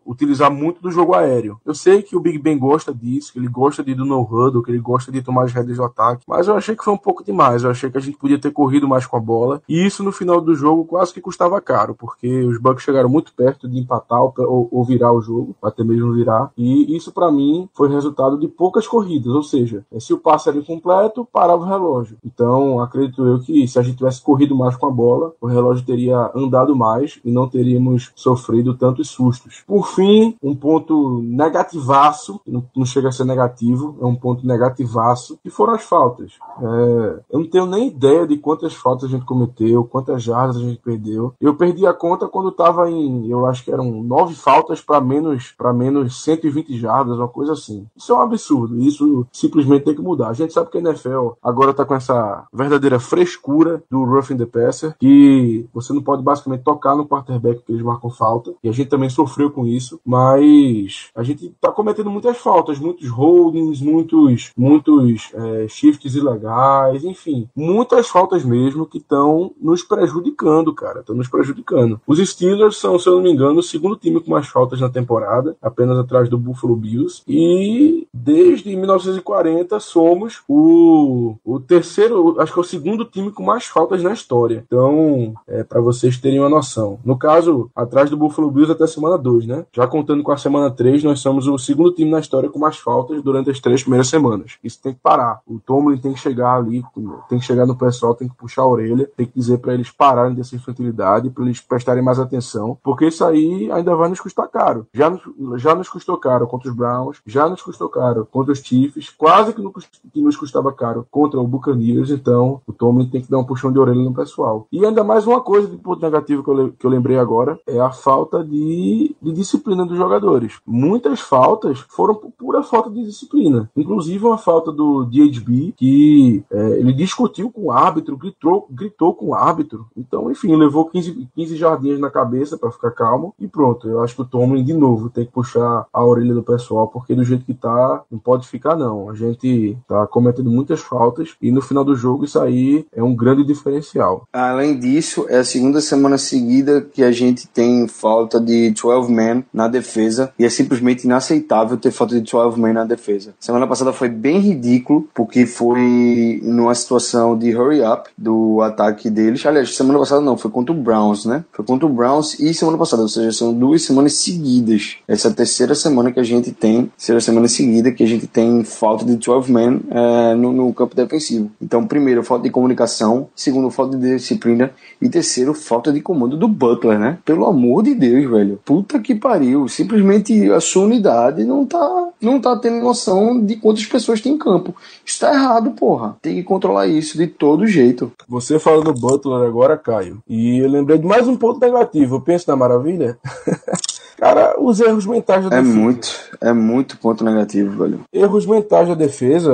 utilizar 0.06 0.52
muito 0.52 0.82
do 0.82 0.92
jogo 0.92 1.14
aéreo. 1.14 1.60
Eu 1.66 1.74
sei 1.74 2.02
que 2.02 2.16
o 2.16 2.20
Big 2.20 2.38
Ben 2.38 2.58
gosta 2.58 2.94
disso, 2.94 3.32
que 3.34 3.40
ele 3.40 3.48
gosta 3.48 3.84
de 3.84 3.92
ir 3.92 3.96
do 3.96 4.06
no 4.06 4.22
huddle, 4.22 4.64
que 4.64 4.72
ele 4.72 4.80
gosta 4.80 5.12
de 5.12 5.22
tomar 5.22 5.44
as 5.46 5.54
rédeas 5.54 5.78
do 5.78 5.84
ataque, 5.84 6.24
mas 6.28 6.48
eu 6.48 6.56
achei 6.56 6.76
que 6.76 6.84
foi 6.84 6.94
um 6.94 6.98
pouco 6.98 7.24
demais. 7.24 7.64
Eu 7.64 7.72
achei 7.72 7.90
que 7.90 7.98
a 7.98 8.02
gente 8.02 8.18
podia 8.18 8.40
ter 8.40 8.52
corrido 8.52 8.88
mais 8.88 9.06
com 9.06 9.18
a 9.18 9.20
bola, 9.20 9.62
e 9.68 9.86
isso 9.86 10.04
no 10.04 10.12
final 10.12 10.40
do 10.42 10.56
jogo 10.56 10.86
quase 10.86 11.14
que 11.14 11.22
custava 11.22 11.60
caro, 11.62 11.96
porque 11.96 12.44
os 12.44 12.58
Bucks 12.60 12.84
chegaram 12.84 13.10
muito 13.10 13.34
perto 13.34 13.68
de 13.68 13.80
empatar 13.80 14.22
ou, 14.22 14.68
ou 14.72 14.84
virar 14.84 15.12
o 15.12 15.22
jogo, 15.22 15.56
até 15.62 15.84
mesmo 15.84 16.14
virar. 16.14 16.52
E 16.58 16.96
isso 16.96 17.12
para 17.12 17.32
mim 17.32 17.70
foi 17.74 17.90
resultado 17.90 18.38
de 18.38 18.48
poucas 18.48 18.88
corridas, 18.88 19.34
ou 19.34 19.44
seja, 19.44 19.86
se 20.00 20.14
o 20.14 20.18
passe 20.18 20.50
era 20.50 20.58
incompleto, 20.58 21.28
parava 21.32 21.64
o 21.64 21.68
relógio. 21.68 22.18
Então 22.26 22.80
acredito 22.80 23.26
eu 23.26 23.40
que 23.40 23.68
se 23.68 23.80
a 23.80 23.82
gente 23.82 23.98
tivesse 23.98 24.22
corrido 24.22 24.56
mais 24.56 24.76
com 24.76 24.88
a 24.88 24.92
bola, 24.92 25.34
o 25.40 25.48
relógio 25.48 25.86
teria 25.86 26.32
andado 26.36 26.76
mais 26.76 27.20
e 27.24 27.32
não 27.32 27.48
teríamos 27.48 28.12
sofrido 28.16 28.74
tantos 28.74 29.10
sustos. 29.10 29.43
Por 29.66 29.88
fim, 29.88 30.36
um 30.42 30.56
ponto 30.56 31.22
negativaço, 31.22 32.42
não 32.48 32.86
chega 32.86 33.10
a 33.10 33.12
ser 33.12 33.26
negativo, 33.26 33.98
é 34.02 34.06
um 34.06 34.16
ponto 34.16 34.46
negativaço, 34.46 35.38
que 35.44 35.50
foram 35.50 35.74
as 35.74 35.84
faltas. 35.84 36.34
É, 36.60 37.20
eu 37.32 37.40
não 37.40 37.48
tenho 37.48 37.66
nem 37.66 37.88
ideia 37.88 38.28
de 38.28 38.38
quantas 38.38 38.74
faltas 38.74 39.10
a 39.10 39.12
gente 39.12 39.26
cometeu, 39.26 39.84
quantas 39.84 40.24
jardas 40.24 40.58
a 40.58 40.62
gente 40.62 40.80
perdeu. 40.80 41.34
Eu 41.40 41.56
perdi 41.56 41.86
a 41.86 41.94
conta 41.94 42.28
quando 42.28 42.50
estava 42.50 42.90
em, 42.90 43.30
eu 43.30 43.46
acho 43.46 43.64
que 43.64 43.72
eram 43.72 44.04
nove 44.04 44.36
faltas 44.36 44.82
para 44.82 45.00
menos 45.02 45.54
para 45.58 45.74
menos 45.74 46.24
120 46.24 46.78
jardas, 46.78 47.18
uma 47.18 47.28
coisa 47.28 47.54
assim. 47.54 47.86
Isso 47.96 48.12
é 48.12 48.16
um 48.16 48.22
absurdo. 48.22 48.80
Isso 48.80 49.26
simplesmente 49.32 49.86
tem 49.86 49.96
que 49.96 50.02
mudar. 50.02 50.30
A 50.30 50.34
gente 50.34 50.54
sabe 50.54 50.70
que 50.70 50.78
a 50.78 50.82
NFL 50.82 51.32
agora 51.42 51.72
está 51.72 51.86
com 51.86 51.96
essa 51.96 52.46
verdadeira 52.54 53.00
frescura 53.00 53.84
do 53.90 54.04
roughing 54.04 54.38
the 54.38 54.46
passer, 54.46 54.96
que 54.98 55.66
você 55.74 55.94
não 55.94 56.02
pode 56.02 56.24
basicamente 56.24 56.64
tocar 56.64 56.96
no 56.96 57.08
quarterback 57.08 57.62
que 57.62 57.72
eles 57.72 57.84
marcam 57.84 58.10
falta. 58.10 58.54
E 58.64 58.70
a 58.70 58.72
gente 58.72 58.90
também 58.90 59.10
sofreu 59.10 59.33
sofreu 59.34 59.50
com 59.50 59.66
isso, 59.66 60.00
mas 60.06 61.10
a 61.16 61.24
gente 61.24 61.48
está 61.48 61.72
cometendo 61.72 62.10
muitas 62.10 62.38
faltas, 62.38 62.78
muitos 62.78 63.10
holdings, 63.10 63.82
muitos, 63.82 64.52
muitos 64.56 65.32
é, 65.34 65.68
shifts 65.68 66.16
ilegais, 66.16 67.04
enfim, 67.04 67.50
muitas 67.56 68.08
faltas 68.08 68.46
mesmo 68.46 68.86
que 68.86 69.00
estão 69.00 69.52
nos 69.60 69.82
prejudicando, 69.82 70.74
cara, 70.74 71.00
estão 71.00 71.16
nos 71.16 71.28
prejudicando. 71.28 72.00
Os 72.06 72.20
Steelers 72.20 72.78
são, 72.78 73.00
se 73.00 73.08
eu 73.08 73.16
não 73.16 73.24
me 73.24 73.32
engano, 73.32 73.60
o 73.60 73.64
segundo 73.64 73.96
time 73.96 74.22
com 74.22 74.32
mais 74.32 74.48
faltas 74.48 74.80
na 74.80 74.90
temporada, 74.90 75.58
apenas 75.62 75.98
atrás 75.98 76.30
do 76.30 76.38
Buffalo 76.38 76.76
Bills, 76.76 77.24
e 77.28 78.08
desde 78.14 78.76
1940 78.76 79.80
somos 79.80 80.42
o, 80.48 81.36
o 81.44 81.60
terceiro, 81.60 82.40
acho 82.40 82.54
que 82.54 82.60
é 82.60 82.62
o 82.62 82.66
segundo 82.66 83.06
time 83.06 83.32
com 83.32 83.44
mais 83.44 83.66
faltas 83.66 84.04
na 84.04 84.14
história. 84.14 84.64
Então, 84.68 85.34
é 85.48 85.64
para 85.64 85.82
vocês 85.82 86.18
terem 86.18 86.40
uma 86.40 86.50
noção. 86.50 87.00
No 87.04 87.18
caso, 87.18 87.72
atrás 87.76 88.10
do 88.10 88.18
Buffalo 88.18 88.52
Bills 88.52 88.72
até 88.72 88.86
semana 88.86 89.18
2, 89.24 89.48
né? 89.48 89.66
Já 89.72 89.88
contando 89.88 90.22
com 90.22 90.32
a 90.32 90.38
semana 90.38 90.70
3, 90.70 91.04
nós 91.04 91.20
somos 91.20 91.48
o 91.48 91.58
segundo 91.58 91.94
time 91.94 92.12
na 92.12 92.20
história 92.20 92.50
com 92.50 92.60
mais 92.60 92.78
faltas 92.78 93.24
durante 93.24 93.50
as 93.50 93.60
três 93.60 93.82
primeiras 93.82 94.08
semanas. 94.08 94.58
Isso 94.64 94.80
tem 94.82 94.94
que 94.94 95.00
parar. 95.00 95.40
O 95.48 95.60
Tomlin 95.60 95.98
tem 95.98 96.14
que 96.14 96.20
chegar 96.20 96.56
ali, 96.56 96.84
tem 97.30 97.40
que 97.40 97.46
chegar 97.46 97.66
no 97.66 97.76
pessoal, 97.76 98.14
tem 98.14 98.28
que 98.28 98.36
puxar 98.36 98.64
a 98.64 98.68
orelha, 98.68 99.10
tem 99.16 99.26
que 99.26 99.34
dizer 99.34 99.58
para 99.60 99.74
eles 99.74 99.90
pararem 99.90 100.36
dessa 100.36 100.56
infantilidade, 100.56 101.30
para 101.30 101.46
eles 101.46 101.62
prestarem 101.62 102.04
mais 102.04 102.20
atenção, 102.20 102.78
porque 102.84 103.08
isso 103.08 103.24
aí 103.24 103.72
ainda 103.72 103.96
vai 103.96 104.10
nos 104.10 104.20
custar 104.20 104.48
caro. 104.50 104.86
Já 104.94 105.10
nos, 105.10 105.22
já 105.62 105.74
nos 105.74 105.90
custou 105.90 106.18
caro 106.18 106.46
contra 106.48 106.70
os 106.70 106.76
Browns, 106.76 107.22
já 107.26 107.48
nos 107.48 107.62
custou 107.62 107.90
caro 107.90 108.28
contra 108.30 108.52
os 108.52 108.60
Chiefs, 108.60 109.10
quase 109.10 109.54
que, 109.54 109.62
no, 109.62 109.72
que 109.72 110.22
nos 110.22 110.36
custava 110.36 110.72
caro 110.74 111.08
contra 111.10 111.40
o 111.40 111.48
Buccaneers, 111.48 112.12
então 112.12 112.62
o 112.68 112.74
Tomlin 112.74 113.10
tem 113.10 113.22
que 113.22 113.32
dar 113.32 113.40
um 113.40 113.44
puxão 113.44 113.72
de 113.72 113.80
orelha 113.80 114.02
no 114.02 114.14
pessoal. 114.14 114.68
E 114.72 114.86
ainda 114.86 115.04
mais 115.04 115.26
uma 115.26 115.42
coisa 115.42 115.68
de 115.68 115.78
ponto 115.78 116.02
negativo 116.02 116.44
que 116.44 116.50
eu, 116.50 116.72
que 116.72 116.86
eu 116.86 116.90
lembrei 116.90 117.18
agora 117.18 117.60
é 117.68 117.80
a 117.80 117.92
falta 117.92 118.44
de, 118.44 119.13
de 119.22 119.32
disciplina 119.32 119.86
dos 119.86 119.98
jogadores. 119.98 120.60
Muitas 120.66 121.20
faltas 121.20 121.80
foram 121.90 122.16
por 122.16 122.32
pura 122.32 122.64
falta 122.64 122.90
de 122.90 123.04
disciplina. 123.04 123.70
Inclusive 123.76 124.26
uma 124.26 124.38
falta 124.38 124.72
do 124.72 125.06
DHB, 125.06 125.74
que 125.78 126.44
é, 126.52 126.80
ele 126.80 126.94
discutiu 126.94 127.52
com 127.52 127.66
o 127.66 127.72
árbitro, 127.72 128.18
gritou, 128.18 128.68
gritou 128.70 129.14
com 129.14 129.28
o 129.28 129.36
árbitro. 129.36 129.88
Então, 129.96 130.32
enfim, 130.32 130.56
levou 130.56 130.86
15, 130.86 131.28
15 131.36 131.56
jardins 131.56 132.00
na 132.00 132.10
cabeça 132.10 132.58
para 132.58 132.72
ficar 132.72 132.92
calmo 132.92 133.34
e 133.40 133.48
pronto. 133.48 133.88
Eu 133.88 134.02
acho 134.02 134.16
que 134.16 134.22
o 134.22 134.26
Tomlin, 134.26 134.64
de 134.64 134.74
novo, 134.74 135.10
tem 135.10 135.26
que 135.26 135.32
puxar 135.32 135.86
a 135.92 136.04
orelha 136.04 136.34
do 136.34 136.44
pessoal, 136.44 136.88
porque 136.88 137.16
do 137.16 137.24
jeito 137.24 137.46
que 137.46 137.54
tá, 137.54 138.04
não 138.12 138.20
pode 138.20 138.48
ficar, 138.48 138.76
não. 138.76 139.10
A 139.10 139.16
gente 139.16 139.78
tá 139.88 140.06
cometendo 140.08 140.50
muitas 140.50 140.82
faltas 140.82 141.36
e 141.42 141.52
no 141.52 141.62
final 141.62 141.84
do 141.84 141.96
jogo 141.96 142.26
isso 142.26 142.40
aí 142.40 142.86
é 142.92 143.04
um 143.04 143.16
grande 143.16 143.44
diferencial. 143.44 144.28
Além 144.32 144.78
disso, 144.78 145.26
é 145.30 145.40
a 145.40 145.44
segunda 145.44 145.82
semana 145.82 146.18
seguida 146.18 146.82
que 146.82 147.04
a 147.04 147.12
gente 147.12 147.48
tem 147.48 147.88
falta 147.88 148.40
de 148.40 148.72
12 148.72 149.03
men 149.12 149.44
na 149.54 149.68
defesa 149.68 150.34
e 150.38 150.46
é 150.46 150.50
simplesmente 150.50 151.06
inaceitável 151.06 151.78
ter 151.78 151.92
falta 151.92 152.20
de 152.20 152.22
12 152.22 152.60
men 152.60 152.74
na 152.74 152.86
defesa. 152.86 153.34
Semana 153.40 153.68
passada 153.68 153.94
foi 153.94 154.10
bem 154.10 154.40
ridículo 154.40 155.08
porque 155.14 155.46
foi 155.46 156.40
numa 156.44 156.74
situação 156.76 157.38
de 157.38 157.56
hurry 157.56 157.82
up 157.82 158.10
do 158.18 158.62
ataque 158.62 159.10
deles. 159.10 159.46
Aliás, 159.46 159.76
semana 159.76 160.00
passada 160.00 160.22
não, 160.22 160.38
foi 160.38 160.52
contra 160.52 160.74
o 160.74 160.78
Browns, 160.78 161.26
né? 161.26 161.44
Foi 161.52 161.66
contra 161.66 161.86
o 161.86 161.90
Browns 161.90 162.40
e 162.40 162.54
semana 162.54 162.78
passada, 162.78 163.02
ou 163.02 163.10
seja, 163.10 163.32
são 163.32 163.54
duas 163.54 163.84
semanas 163.84 164.14
seguidas. 164.14 164.98
Essa 165.08 165.28
é 165.28 165.32
a 165.32 165.34
terceira 165.34 165.76
semana 165.76 166.12
que 166.12 166.20
a 166.20 166.24
gente 166.24 166.52
tem, 166.52 166.92
terceira 166.98 167.22
semana 167.22 167.48
seguida 167.48 167.92
que 167.92 168.04
a 168.04 168.08
gente 168.08 168.28
tem 168.28 168.64
falta 168.64 169.06
de 169.06 169.16
12 169.16 169.52
men 169.52 169.82
é, 169.90 170.36
no, 170.36 170.52
no 170.52 170.74
campo 170.74 170.96
defensivo. 170.96 171.52
Então, 171.62 171.86
primeiro, 171.86 172.24
falta 172.24 172.44
de 172.44 172.50
comunicação, 172.50 173.28
segundo, 173.36 173.70
falta 173.70 173.98
de 173.98 174.16
disciplina 174.16 174.72
e 175.02 175.10
terceiro, 175.10 175.54
falta 175.54 175.92
de 175.92 176.02
comando 176.02 176.38
do 176.38 176.48
Butler, 176.48 177.00
né? 177.00 177.18
Pelo 177.26 177.46
amor 177.46 177.84
de 177.84 177.94
Deus, 177.94 178.30
velho. 178.30 178.60
Puta 178.64 178.93
que 179.00 179.16
pariu. 179.16 179.68
Simplesmente 179.68 180.52
a 180.52 180.60
sua 180.60 180.86
unidade 180.86 181.44
não 181.44 181.66
tá, 181.66 182.10
não 182.22 182.40
tá 182.40 182.56
tendo 182.58 182.84
noção 182.84 183.44
de 183.44 183.56
quantas 183.56 183.86
pessoas 183.86 184.22
tem 184.22 184.34
em 184.34 184.38
campo. 184.38 184.76
Isso 185.06 185.20
tá 185.20 185.34
errado, 185.34 185.72
porra. 185.72 186.18
Tem 186.22 186.36
que 186.36 186.44
controlar 186.44 186.88
isso 186.88 187.18
de 187.18 187.28
todo 187.28 187.68
jeito. 187.68 188.12
Você 188.28 188.60
fala 188.60 188.84
do 188.84 188.94
Butler 188.94 189.48
agora, 189.48 189.78
Caio. 189.78 190.20
E 190.28 190.60
eu 190.60 190.70
lembrei 190.70 190.98
de 190.98 191.06
mais 191.06 191.28
um 191.28 191.36
ponto 191.36 191.60
negativo. 191.60 192.16
Eu 192.16 192.22
penso 192.22 192.50
na 192.50 192.56
maravilha. 192.56 193.18
Cara, 194.24 194.56
os 194.58 194.80
erros 194.80 195.06
mentais 195.06 195.50
da 195.50 195.58
é 195.58 195.60
defesa. 195.60 195.78
É 195.78 195.84
muito, 195.84 196.08
é 196.40 196.54
muito 196.54 196.98
ponto 196.98 197.26
negativo, 197.26 197.84
velho. 197.84 198.00
Erros 198.14 198.46
mentais 198.46 198.88
da 198.88 198.96
defesa, 198.96 199.52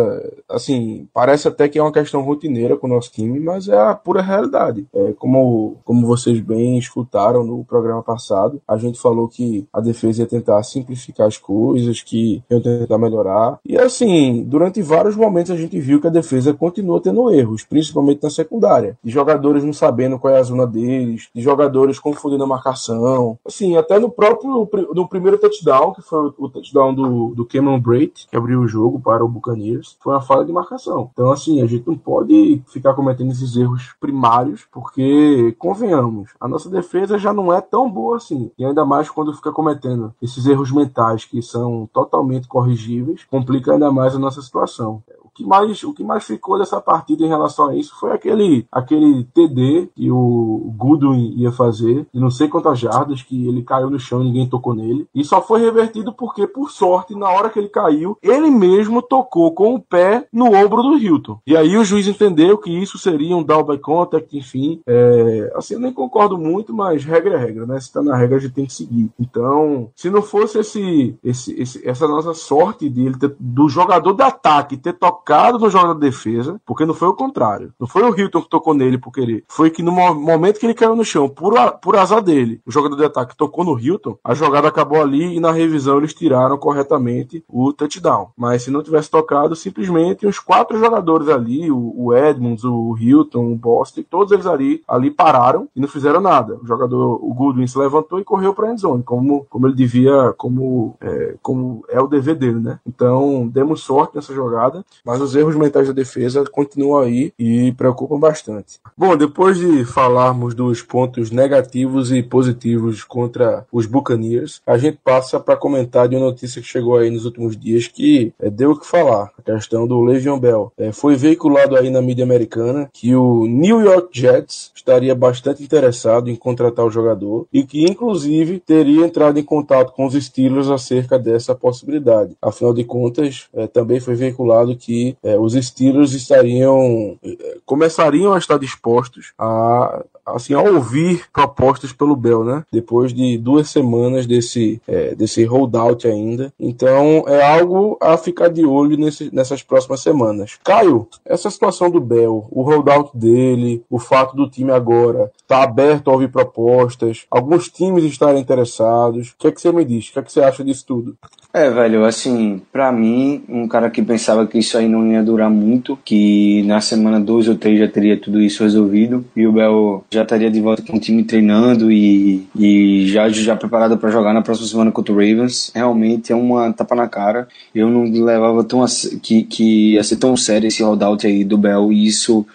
assim, 0.47 1.08
parece 1.12 1.47
até 1.47 1.67
que 1.67 1.79
é 1.79 1.82
uma 1.82 1.91
questão 1.91 2.21
rotineira 2.21 2.77
com 2.77 2.86
o 2.86 2.89
nosso 2.91 3.12
time, 3.12 3.39
mas 3.39 3.67
é 3.67 3.75
a 3.75 3.95
pura 3.95 4.21
realidade. 4.21 4.86
É, 4.93 5.13
como, 5.17 5.77
como 5.84 6.05
vocês 6.05 6.39
bem 6.39 6.77
escutaram 6.77 7.43
no 7.43 7.65
programa 7.65 8.03
passado, 8.03 8.62
a 8.67 8.77
gente 8.77 8.99
falou 8.99 9.27
que 9.27 9.67
a 9.73 9.82
defesa 9.82 10.21
ia 10.21 10.27
tentar 10.27 10.62
simplificar 10.62 11.25
as 11.25 11.38
coisas, 11.39 12.03
que 12.03 12.43
ia 12.47 12.62
tentar 12.62 12.99
melhorar. 12.99 13.58
E 13.65 13.75
assim, 13.75 14.43
durante 14.43 14.84
vários 14.84 15.15
momentos 15.15 15.49
a 15.51 15.58
gente 15.58 15.79
viu 15.79 15.99
que 15.99 16.05
a 16.05 16.12
defesa 16.12 16.53
continua 16.53 17.01
tendo 17.01 17.32
erros, 17.32 17.63
principalmente 17.63 18.21
na 18.21 18.29
secundária. 18.29 18.95
De 19.03 19.10
jogadores 19.10 19.63
não 19.63 19.73
sabendo 19.73 20.19
qual 20.19 20.32
é 20.32 20.38
a 20.38 20.43
zona 20.43 20.67
deles, 20.67 21.27
de 21.34 21.41
jogadores 21.41 21.97
confundindo 21.97 22.43
a 22.43 22.47
marcação. 22.47 23.39
Assim, 23.43 23.75
até 23.75 23.97
no 23.97 24.12
próprio 24.12 24.59
no, 24.93 25.08
primeiro 25.08 25.38
touchdown, 25.38 25.93
que 25.93 26.02
foi 26.02 26.32
o 26.38 26.50
touchdown 26.50 26.93
do, 26.93 27.36
do 27.36 27.45
Cameron 27.45 27.82
que 28.30 28.36
abriu 28.36 28.62
o 28.62 28.67
jogo 28.67 29.00
para 29.00 29.24
o 29.24 29.28
Buccaneers, 29.28 29.98
foi 30.00 30.13
uma 30.13 30.22
falha 30.22 30.45
de 30.45 30.52
marcação. 30.52 31.10
Então, 31.13 31.32
assim, 31.32 31.62
a 31.62 31.65
gente 31.65 31.88
não 31.88 31.98
pode 31.98 32.62
ficar 32.67 32.93
cometendo 32.93 33.32
esses 33.32 33.56
erros 33.56 33.95
primários, 34.00 34.67
porque, 34.72 35.56
convenhamos, 35.58 36.32
a 36.39 36.48
nossa 36.48 36.69
defesa 36.69 37.17
já 37.17 37.34
não 37.34 37.54
é 37.54 37.62
tão 37.62 37.89
boa 37.89 38.17
assim. 38.17 38.52
E 38.58 38.65
ainda 38.65 38.86
mais 38.86 39.10
quando 39.10 39.34
fica 39.34 39.52
cometendo 39.52 40.13
esses 40.22 40.45
erros 40.45 40.72
mentais 40.72 41.26
que 41.26 41.41
são 41.41 41.89
totalmente 41.91 42.48
corrigíveis, 42.48 43.26
complica 43.30 43.74
ainda 43.74 43.91
mais 43.91 44.15
a 44.15 44.19
nossa 44.19 44.41
situação 44.41 45.02
que 45.34 45.44
mais, 45.46 45.84
o 45.84 45.94
que 45.94 46.04
mais 46.04 46.24
ficou 46.24 46.58
dessa 46.58 46.80
partida 46.80 47.24
em 47.24 47.28
relação 47.28 47.70
a 47.70 47.76
isso 47.76 47.96
foi 48.00 48.12
aquele, 48.12 48.65
aquele 48.72 49.24
TD 49.26 49.89
que 49.96 50.12
o 50.12 50.74
Goodwin 50.76 51.34
ia 51.38 51.52
fazer, 51.52 52.08
de 52.13 52.20
não 52.20 52.30
sei 52.30 52.48
quantas 52.48 52.80
jardas, 52.80 53.22
que 53.22 53.48
ele 53.48 53.63
caiu 53.63 53.89
no 53.89 54.00
chão 54.00 54.22
e 54.22 54.26
ninguém 54.26 54.50
tocou 54.50 54.74
nele. 54.74 55.08
E 55.13 55.24
só 55.24 55.42
foi 55.42 55.62
revertido 55.62 56.13
porque, 56.13 56.48
por 56.48 56.72
sorte, 56.72 57.15
na 57.15 57.30
hora 57.30 57.50
que 57.50 57.60
ele 57.60 57.70
caiu, 57.70 58.18
ele 58.22 58.50
mesmo 58.50 59.02
tocou 59.02 59.52
com 59.54 59.76
o 59.76 59.80
pé 59.80 60.28
no 60.32 60.54
ombro 60.54 60.82
do 60.82 60.98
Hilton. 60.98 61.39
E 61.46 61.56
aí 61.56 61.78
o 61.78 61.84
juiz 61.84 62.08
entendeu 62.08 62.58
que 62.58 62.72
isso 62.72 62.98
seria 62.98 63.36
um 63.36 63.44
down 63.44 63.63
by 63.63 63.78
contact, 63.78 64.38
enfim. 64.38 64.82
É, 64.88 65.52
assim, 65.56 65.76
eu 65.76 65.80
nem 65.80 65.94
concordo 65.94 66.38
muito, 66.38 66.74
mas 66.74 67.04
regra 67.04 67.36
é 67.36 67.38
regra, 67.38 67.65
né? 67.65 67.80
Se 67.80 67.92
tá 67.92 68.02
na 68.02 68.15
regra, 68.15 68.38
a 68.38 68.39
gente 68.39 68.54
tem 68.54 68.65
que 68.65 68.74
seguir. 68.74 69.10
Então, 69.20 69.89
se 69.96 70.10
não 70.10 70.22
fosse 70.22 70.60
esse, 70.60 71.18
esse, 71.24 71.60
esse 71.60 71.88
essa 71.88 72.08
nossa 72.08 72.34
sorte 72.34 72.89
dele 72.89 73.18
ter, 73.18 73.36
do 73.39 73.68
jogador 73.68 74.13
de 74.13 74.24
ataque 74.24 74.78
ter 74.78 74.94
tocado 74.94 75.18
focado 75.19 75.60
no 75.60 75.69
jogo 75.69 75.93
da 75.93 75.99
defesa, 75.99 76.60
porque 76.65 76.86
não 76.86 76.93
foi 76.93 77.08
o 77.08 77.13
contrário. 77.13 77.73
Não 77.79 77.88
foi 77.88 78.03
o 78.03 78.17
Hilton 78.17 78.41
que 78.41 78.49
tocou 78.49 78.73
nele 78.73 78.97
por 78.97 79.12
querer. 79.12 79.43
Foi 79.47 79.69
que 79.69 79.84
no 79.84 79.91
momento 79.91 80.60
que 80.60 80.65
ele 80.65 80.73
caiu 80.73 80.95
no 80.95 81.03
chão, 81.03 81.27
por, 81.29 81.58
a, 81.58 81.71
por 81.71 81.95
azar 81.95 82.21
dele, 82.21 82.62
o 82.65 82.71
jogador 82.71 82.95
de 82.95 83.05
ataque 83.05 83.36
tocou 83.36 83.63
no 83.63 83.77
Hilton, 83.77 84.17
a 84.23 84.34
jogada 84.34 84.67
acabou 84.67 85.01
ali 85.01 85.36
e 85.36 85.39
na 85.39 85.51
revisão 85.51 85.97
eles 85.97 86.13
tiraram 86.13 86.58
corretamente 86.58 87.43
o 87.47 87.73
touchdown. 87.73 88.29
Mas 88.38 88.63
se 88.63 88.71
não 88.71 88.82
tivesse 88.82 89.10
tocado, 89.10 89.55
simplesmente 89.55 90.25
os 90.25 90.39
quatro 90.39 90.79
jogadores 90.79 91.27
ali, 91.27 91.69
o, 91.69 91.93
o 91.95 92.15
Edmonds, 92.15 92.63
o 92.63 92.95
Hilton, 92.97 93.51
o 93.51 93.55
Boston, 93.55 94.03
todos 94.10 94.32
eles 94.32 94.45
ali, 94.45 94.82
ali 94.88 95.12
pararam 95.12 95.67
e 95.75 95.82
não 95.82 95.88
fizeram 95.88 96.21
nada. 96.21 96.58
O 96.62 96.65
jogador, 96.65 97.19
o 97.21 97.34
Goodwin 97.34 97.67
se 97.67 97.77
levantou 97.77 98.19
e 98.19 98.23
correu 98.23 98.53
para 98.53 98.69
a 98.69 98.71
endzone, 98.71 99.03
como, 99.03 99.45
como 99.49 99.67
ele 99.67 99.75
devia, 99.75 100.34
como 100.38 100.95
é, 101.01 101.36
como 101.41 101.84
é 101.89 101.99
o 101.99 102.08
dever 102.08 102.36
dele, 102.36 102.60
né? 102.60 102.79
Então, 102.86 103.47
demos 103.47 103.82
sorte 103.82 104.15
nessa 104.15 104.34
jogada, 104.34 104.84
mas 105.10 105.22
os 105.22 105.36
erros 105.36 105.56
mentais 105.56 105.88
da 105.88 105.93
defesa 105.93 106.43
continuam 106.45 107.02
aí 107.02 107.34
e 107.39 107.72
preocupam 107.72 108.19
bastante. 108.19 108.80
Bom, 108.95 109.17
depois 109.17 109.58
de 109.58 109.84
falarmos 109.84 110.54
dos 110.54 110.84
pontos 110.84 111.32
negativos 111.32 112.12
e 112.12 112.22
positivos 112.22 113.04
contra 113.04 113.65
os 113.72 113.88
Buccaneers, 113.88 114.62
a 114.67 114.78
gente 114.78 115.00
passa 115.04 115.39
para 115.39 115.58
comentar 115.58 116.08
de 116.08 116.15
uma 116.15 116.26
notícia 116.26 116.62
que 116.62 116.67
chegou 116.67 116.95
aí 116.95 117.10
nos 117.10 117.26
últimos 117.26 117.58
dias 117.58 117.88
que 117.88 118.32
é, 118.39 118.52
deu 118.52 118.72
o 118.72 118.80
que 118.80 118.86
falar, 118.86 119.32
a 119.36 119.41
questão 119.41 119.88
do 119.88 120.00
Le'Veon 120.00 120.39
Bell. 120.39 120.72
É, 120.78 120.91
foi 120.91 121.15
veiculado 121.15 121.76
aí 121.76 121.89
na 121.89 122.04
mídia 122.04 122.24
americana 122.24 122.88
que 122.93 123.15
o 123.15 123.48
New 123.48 123.82
York 123.82 124.10
Jets 124.12 124.72
estaria 124.76 125.15
bastante 125.15 125.63
interessado 125.63 126.30
em 126.30 126.36
contratar 126.36 126.86
o 126.86 126.91
jogador 126.91 127.48
e 127.52 127.63
que 127.63 127.84
inclusive 127.84 128.60
teria 128.60 129.08
entrado 129.08 129.39
em 129.39 129.43
contato 129.43 129.91
com 129.91 130.06
os 130.06 130.13
Steelers 130.13 130.69
acerca 130.69 131.17
dessa 131.17 131.56
possibilidade. 131.56 132.38
Afinal 132.39 132.76
de 132.76 132.84
contas, 132.84 133.48
é, 133.56 133.65
também 133.65 134.00
foi 134.00 134.13
veiculado 134.13 134.76
que 134.76 134.99
é, 135.24 135.38
os 135.38 135.54
Steelers 135.54 136.14
estariam 136.14 137.18
é, 137.24 137.58
começariam 137.66 138.34
a 138.34 138.38
estar 138.38 138.58
dispostos 138.58 139.34
a 139.38 140.04
assim, 140.36 140.54
a 140.54 140.62
ouvir 140.62 141.26
propostas 141.34 141.92
pelo 141.92 142.16
Bell, 142.16 142.44
né? 142.44 142.64
Depois 142.72 143.14
de 143.14 143.38
duas 143.38 143.70
semanas 143.70 144.26
desse, 144.26 144.82
é, 144.88 145.16
desse 145.16 145.44
holdout 145.44 146.08
ainda. 146.08 146.54
Então, 146.60 147.24
é 147.28 147.42
algo 147.42 147.98
a 148.02 148.18
ficar 148.18 148.50
de 148.50 148.66
olho 148.66 148.98
nesse, 148.98 149.34
nessas 149.34 149.64
próximas 149.64 150.02
semanas. 150.02 150.60
Caio, 150.64 151.08
essa 151.26 151.50
situação 151.50 151.90
do 151.90 152.00
Bell, 152.00 152.48
o 152.52 152.62
holdout 152.62 153.18
dele, 153.18 153.84
o 153.90 154.00
fato 154.00 154.36
do 154.36 154.50
time 154.50 154.72
agora 154.72 155.32
estar 155.42 155.58
tá 155.58 155.64
aberto 155.64 156.10
a 156.10 156.14
ouvir 156.14 156.30
propostas, 156.30 157.26
alguns 157.30 157.70
times 157.70 158.04
estarem 158.04 158.42
interessados. 158.42 159.30
O 159.30 159.36
que 159.38 159.48
é 159.48 159.52
que 159.52 159.62
você 159.62 159.72
me 159.72 159.86
diz? 159.86 160.10
O 160.10 160.14
que 160.14 160.20
é 160.20 160.22
que 160.22 160.32
você 160.32 160.42
acha 160.42 160.64
disso 160.64 160.86
tudo? 160.86 161.18
É, 161.52 161.70
velho, 161.70 162.06
assim, 162.06 162.62
para 162.72 162.92
mim, 162.92 163.44
um 163.50 163.68
cara 163.68 163.90
que 163.90 164.04
pensava 164.04 164.46
que 164.46 164.60
isso 164.60 164.78
aí 164.78 164.88
não 164.89 165.12
ia 165.12 165.23
durar 165.23 165.49
muito, 165.49 165.97
que 166.04 166.63
na 166.63 166.82
semana 166.82 167.19
2 167.19 167.47
ou 167.47 167.56
3 167.56 167.80
já 167.80 167.88
teria 167.88 168.17
tudo 168.17 168.41
isso 168.41 168.63
resolvido, 168.63 169.25
e 169.36 169.47
o 169.47 169.52
Bell 169.52 170.04
já 170.12 170.23
estaria 170.23 170.49
de 170.49 170.60
volta 170.60 170.82
com 170.82 170.97
o 170.97 170.99
time 170.99 171.23
treinando 171.23 171.91
e, 171.91 172.47
e 172.56 173.08
já, 173.08 173.30
já 173.30 173.56
preparado 173.56 173.97
para 173.97 174.10
jogar 174.10 174.34
na 174.34 174.41
próxima 174.41 174.67
semana 174.67 174.91
contra 174.91 175.13
o 175.13 175.15
Ravens, 175.15 175.71
realmente 175.73 176.32
é 176.32 176.36
uma 176.36 176.73
tapa 176.73 176.95
na 176.95 177.08
cara. 177.08 177.47
Eu 177.73 177.89
não 177.89 178.04
levava 178.04 178.63
tão 178.63 178.84
a, 178.84 178.88
que, 179.21 179.43
que 179.43 179.93
ia 179.93 180.04
ser 180.04 180.17
tão 180.17 180.36
sério 180.36 180.67
esse 180.67 180.84
holdout 180.84 181.25
aí 181.25 181.43
do 181.43 181.58
Bell, 181.58 181.93
e 181.93 182.06
isso 182.06 182.45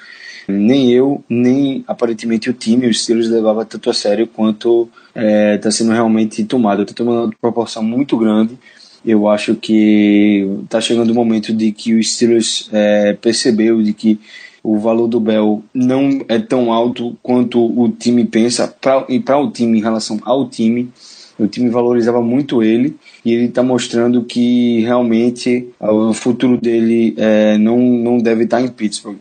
nem 0.47 0.93
eu, 0.93 1.25
nem 1.29 1.85
aparentemente 1.87 2.51
o 2.51 2.53
time, 2.53 2.87
os 2.87 3.03
Steelers 3.03 3.31
levava 3.31 3.65
tanto 3.65 3.89
a 3.89 3.95
sério 3.95 4.27
quanto 4.27 4.89
está 5.09 5.21
é, 5.23 5.59
tá 5.59 5.71
sendo 5.71 5.93
realmente 5.93 6.45
tomado. 6.45 6.83
Está 6.83 6.95
tomando 6.95 7.25
uma 7.27 7.33
proporção 7.41 7.83
muito 7.83 8.17
grande 8.17 8.59
eu 9.05 9.29
acho 9.29 9.55
que 9.55 10.49
está 10.65 10.81
chegando 10.81 11.11
o 11.11 11.15
momento 11.15 11.53
de 11.53 11.73
que 11.73 11.95
o 11.95 12.03
Steelers 12.03 12.69
é, 12.73 13.13
percebeu 13.15 13.83
de 13.83 13.93
que 13.93 14.19
o 14.63 14.79
valor 14.79 15.07
do 15.07 15.21
Bell 15.21 15.63
não 15.75 16.25
é 16.27 16.39
tão 16.39 16.73
alto 16.73 17.17
quanto 17.23 17.61
o 17.61 17.89
time 17.91 18.25
pensa 18.25 18.67
pra, 18.67 19.05
e 19.09 19.21
para 19.21 19.39
o 19.39 19.51
time 19.51 19.79
em 19.79 19.83
relação 19.83 20.19
ao 20.25 20.49
time 20.49 20.91
o 21.39 21.47
time 21.47 21.69
valorizava 21.69 22.23
muito 22.23 22.63
ele 22.63 22.97
e 23.25 23.33
ele 23.33 23.47
está 23.47 23.63
mostrando 23.63 24.25
que 24.25 24.81
realmente 24.81 25.69
o 25.81 26.13
futuro 26.13 26.57
dele 26.59 27.15
é, 27.17 27.59
não, 27.59 27.79
não 27.79 28.19
deve 28.19 28.45
estar 28.45 28.59
tá 28.59 28.63
em 28.63 28.69
Pittsburgh. 28.69 29.19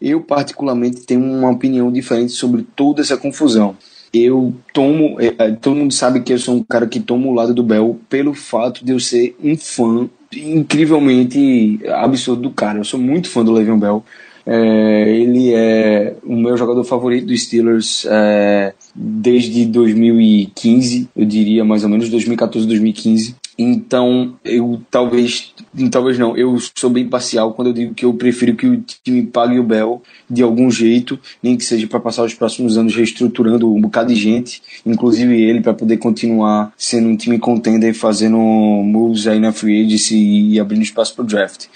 Eu, 0.00 0.20
particularmente, 0.20 1.02
tenho 1.02 1.22
uma 1.22 1.50
opinião 1.50 1.90
diferente 1.90 2.32
sobre 2.32 2.66
toda 2.74 3.00
essa 3.00 3.16
confusão 3.16 3.76
eu 4.14 4.54
tomo. 4.72 5.20
É, 5.20 5.34
é, 5.38 5.50
todo 5.52 5.76
mundo 5.76 5.92
sabe 5.92 6.20
que 6.20 6.32
eu 6.32 6.38
sou 6.38 6.54
um 6.54 6.62
cara 6.62 6.86
que 6.86 7.00
toma 7.00 7.26
o 7.26 7.34
lado 7.34 7.52
do 7.52 7.62
Bell 7.62 7.98
pelo 8.08 8.32
fato 8.32 8.84
de 8.84 8.92
eu 8.92 9.00
ser 9.00 9.36
um 9.42 9.56
fã 9.56 10.08
incrivelmente 10.34 11.80
absurdo 11.88 12.42
do 12.42 12.50
cara. 12.50 12.78
Eu 12.78 12.84
sou 12.84 13.00
muito 13.00 13.28
fã 13.28 13.44
do 13.44 13.52
Le'Veon 13.52 13.78
Bell. 13.78 14.04
É, 14.46 15.16
ele 15.16 15.54
é 15.54 16.16
o 16.22 16.36
meu 16.36 16.56
jogador 16.56 16.84
favorito 16.84 17.26
dos 17.26 17.42
Steelers 17.42 18.06
é, 18.10 18.74
desde 18.94 19.64
2015, 19.64 21.08
eu 21.16 21.24
diria 21.24 21.64
mais 21.64 21.82
ou 21.82 21.88
menos 21.88 22.10
2014, 22.10 22.66
2015. 22.66 23.36
Então, 23.56 24.36
eu 24.44 24.82
talvez, 24.90 25.54
talvez 25.90 26.18
não, 26.18 26.36
eu 26.36 26.58
sou 26.76 26.90
bem 26.90 27.08
parcial 27.08 27.52
quando 27.52 27.68
eu 27.68 27.74
digo 27.74 27.94
que 27.94 28.04
eu 28.04 28.12
prefiro 28.12 28.56
que 28.56 28.66
o 28.66 28.84
time 29.04 29.22
pague 29.22 29.58
o 29.58 29.62
Bell 29.62 30.02
de 30.28 30.42
algum 30.42 30.70
jeito, 30.70 31.18
nem 31.42 31.56
que 31.56 31.64
seja 31.64 31.86
para 31.86 32.00
passar 32.00 32.24
os 32.24 32.34
próximos 32.34 32.76
anos 32.76 32.94
reestruturando 32.96 33.72
um 33.72 33.80
bocado 33.80 34.12
de 34.12 34.20
gente, 34.20 34.60
inclusive 34.84 35.40
ele, 35.40 35.60
para 35.60 35.72
poder 35.72 35.98
continuar 35.98 36.72
sendo 36.76 37.08
um 37.08 37.16
time 37.16 37.38
contender 37.38 37.90
e 37.90 37.94
fazendo 37.94 38.38
moves 38.38 39.26
aí 39.26 39.38
na 39.38 39.52
free 39.52 39.86
agency 39.86 40.50
e 40.50 40.58
abrindo 40.58 40.82
espaço 40.82 41.14
para 41.14 41.22
o 41.22 41.26
draft. 41.26 41.66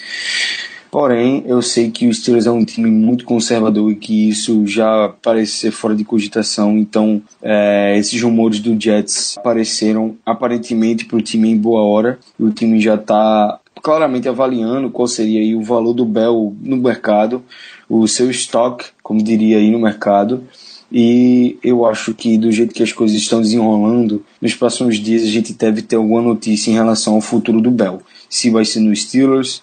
Porém, 0.91 1.43
eu 1.47 1.61
sei 1.61 1.91
que 1.91 2.07
o 2.07 2.15
Steelers 2.15 2.47
é 2.47 2.51
um 2.51 2.65
time 2.65 2.91
muito 2.91 3.25
conservador 3.25 3.91
e 3.91 3.97
que 3.97 4.31
isso 4.31 4.67
já 4.67 5.13
parece 5.23 5.53
ser 5.53 5.71
fora 5.71 5.95
de 5.95 6.05
cogitação. 6.05 6.79
Então, 6.79 7.23
é, 7.43 7.97
esses 7.99 8.21
rumores 8.23 8.61
do 8.61 8.79
Jets 8.81 9.37
apareceram 9.37 10.17
aparentemente 10.25 11.05
para 11.05 11.19
o 11.19 11.23
time 11.23 11.51
em 11.51 11.57
boa 11.57 11.83
hora. 11.83 12.19
E 12.39 12.43
o 12.43 12.51
time 12.51 12.81
já 12.81 12.95
está 12.95 13.61
claramente 13.83 14.29
avaliando 14.29 14.91
qual 14.91 15.07
seria 15.07 15.57
o 15.57 15.63
valor 15.63 15.93
do 15.93 16.05
Bell 16.05 16.57
no 16.61 16.77
mercado, 16.77 17.43
o 17.89 18.07
seu 18.09 18.31
estoque, 18.31 18.87
como 19.03 19.23
diria 19.23 19.59
aí 19.59 19.71
no 19.71 19.79
mercado. 19.79 20.45
E 20.91 21.59
eu 21.63 21.85
acho 21.85 22.15
que 22.15 22.39
do 22.39 22.51
jeito 22.51 22.75
que 22.75 22.83
as 22.83 22.93
coisas 22.93 23.17
estão 23.17 23.43
desenrolando, 23.43 24.25
nos 24.41 24.55
próximos 24.55 24.97
dias 24.97 25.23
a 25.23 25.27
gente 25.27 25.53
deve 25.53 25.83
ter 25.83 25.97
alguma 25.97 26.23
notícia 26.23 26.71
em 26.71 26.75
relação 26.75 27.15
ao 27.15 27.21
futuro 27.21 27.61
do 27.61 27.71
Bell 27.71 28.01
se 28.29 28.51
vai 28.51 28.65
ser 28.65 28.81
no 28.81 28.95
Steelers, 28.95 29.63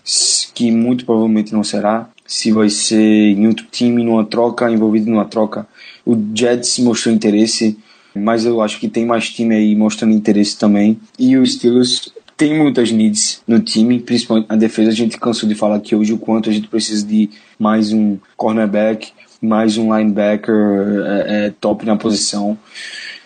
que 0.53 0.71
muito 0.71 1.05
provavelmente 1.05 1.53
não 1.53 1.63
será, 1.63 2.09
se 2.25 2.51
vai 2.51 2.69
ser 2.69 2.97
em 2.99 3.47
outro 3.47 3.65
time, 3.71 4.03
numa 4.03 4.25
troca, 4.25 4.71
envolvido 4.71 5.09
numa 5.09 5.25
troca. 5.25 5.67
O 6.05 6.17
Jets 6.33 6.79
mostrou 6.79 7.13
interesse, 7.13 7.77
mas 8.15 8.45
eu 8.45 8.61
acho 8.61 8.79
que 8.79 8.87
tem 8.87 9.05
mais 9.05 9.29
time 9.29 9.53
aí 9.55 9.75
mostrando 9.75 10.13
interesse 10.13 10.57
também. 10.57 10.99
E 11.19 11.37
o 11.37 11.45
Steelers 11.45 12.11
tem 12.35 12.57
muitas 12.57 12.91
needs 12.91 13.41
no 13.47 13.59
time, 13.59 13.99
principalmente 13.99 14.49
na 14.49 14.55
defesa. 14.55 14.89
A 14.89 14.93
gente 14.93 15.19
cansou 15.19 15.47
de 15.47 15.55
falar 15.55 15.75
aqui 15.75 15.95
hoje 15.95 16.13
o 16.13 16.17
quanto 16.17 16.49
a 16.49 16.53
gente 16.53 16.67
precisa 16.67 17.05
de 17.05 17.29
mais 17.59 17.93
um 17.93 18.17
cornerback, 18.35 19.11
mais 19.45 19.77
um 19.77 19.95
linebacker 19.95 20.55
é, 21.05 21.45
é, 21.47 21.53
top 21.59 21.85
na 21.85 21.95
posição. 21.95 22.57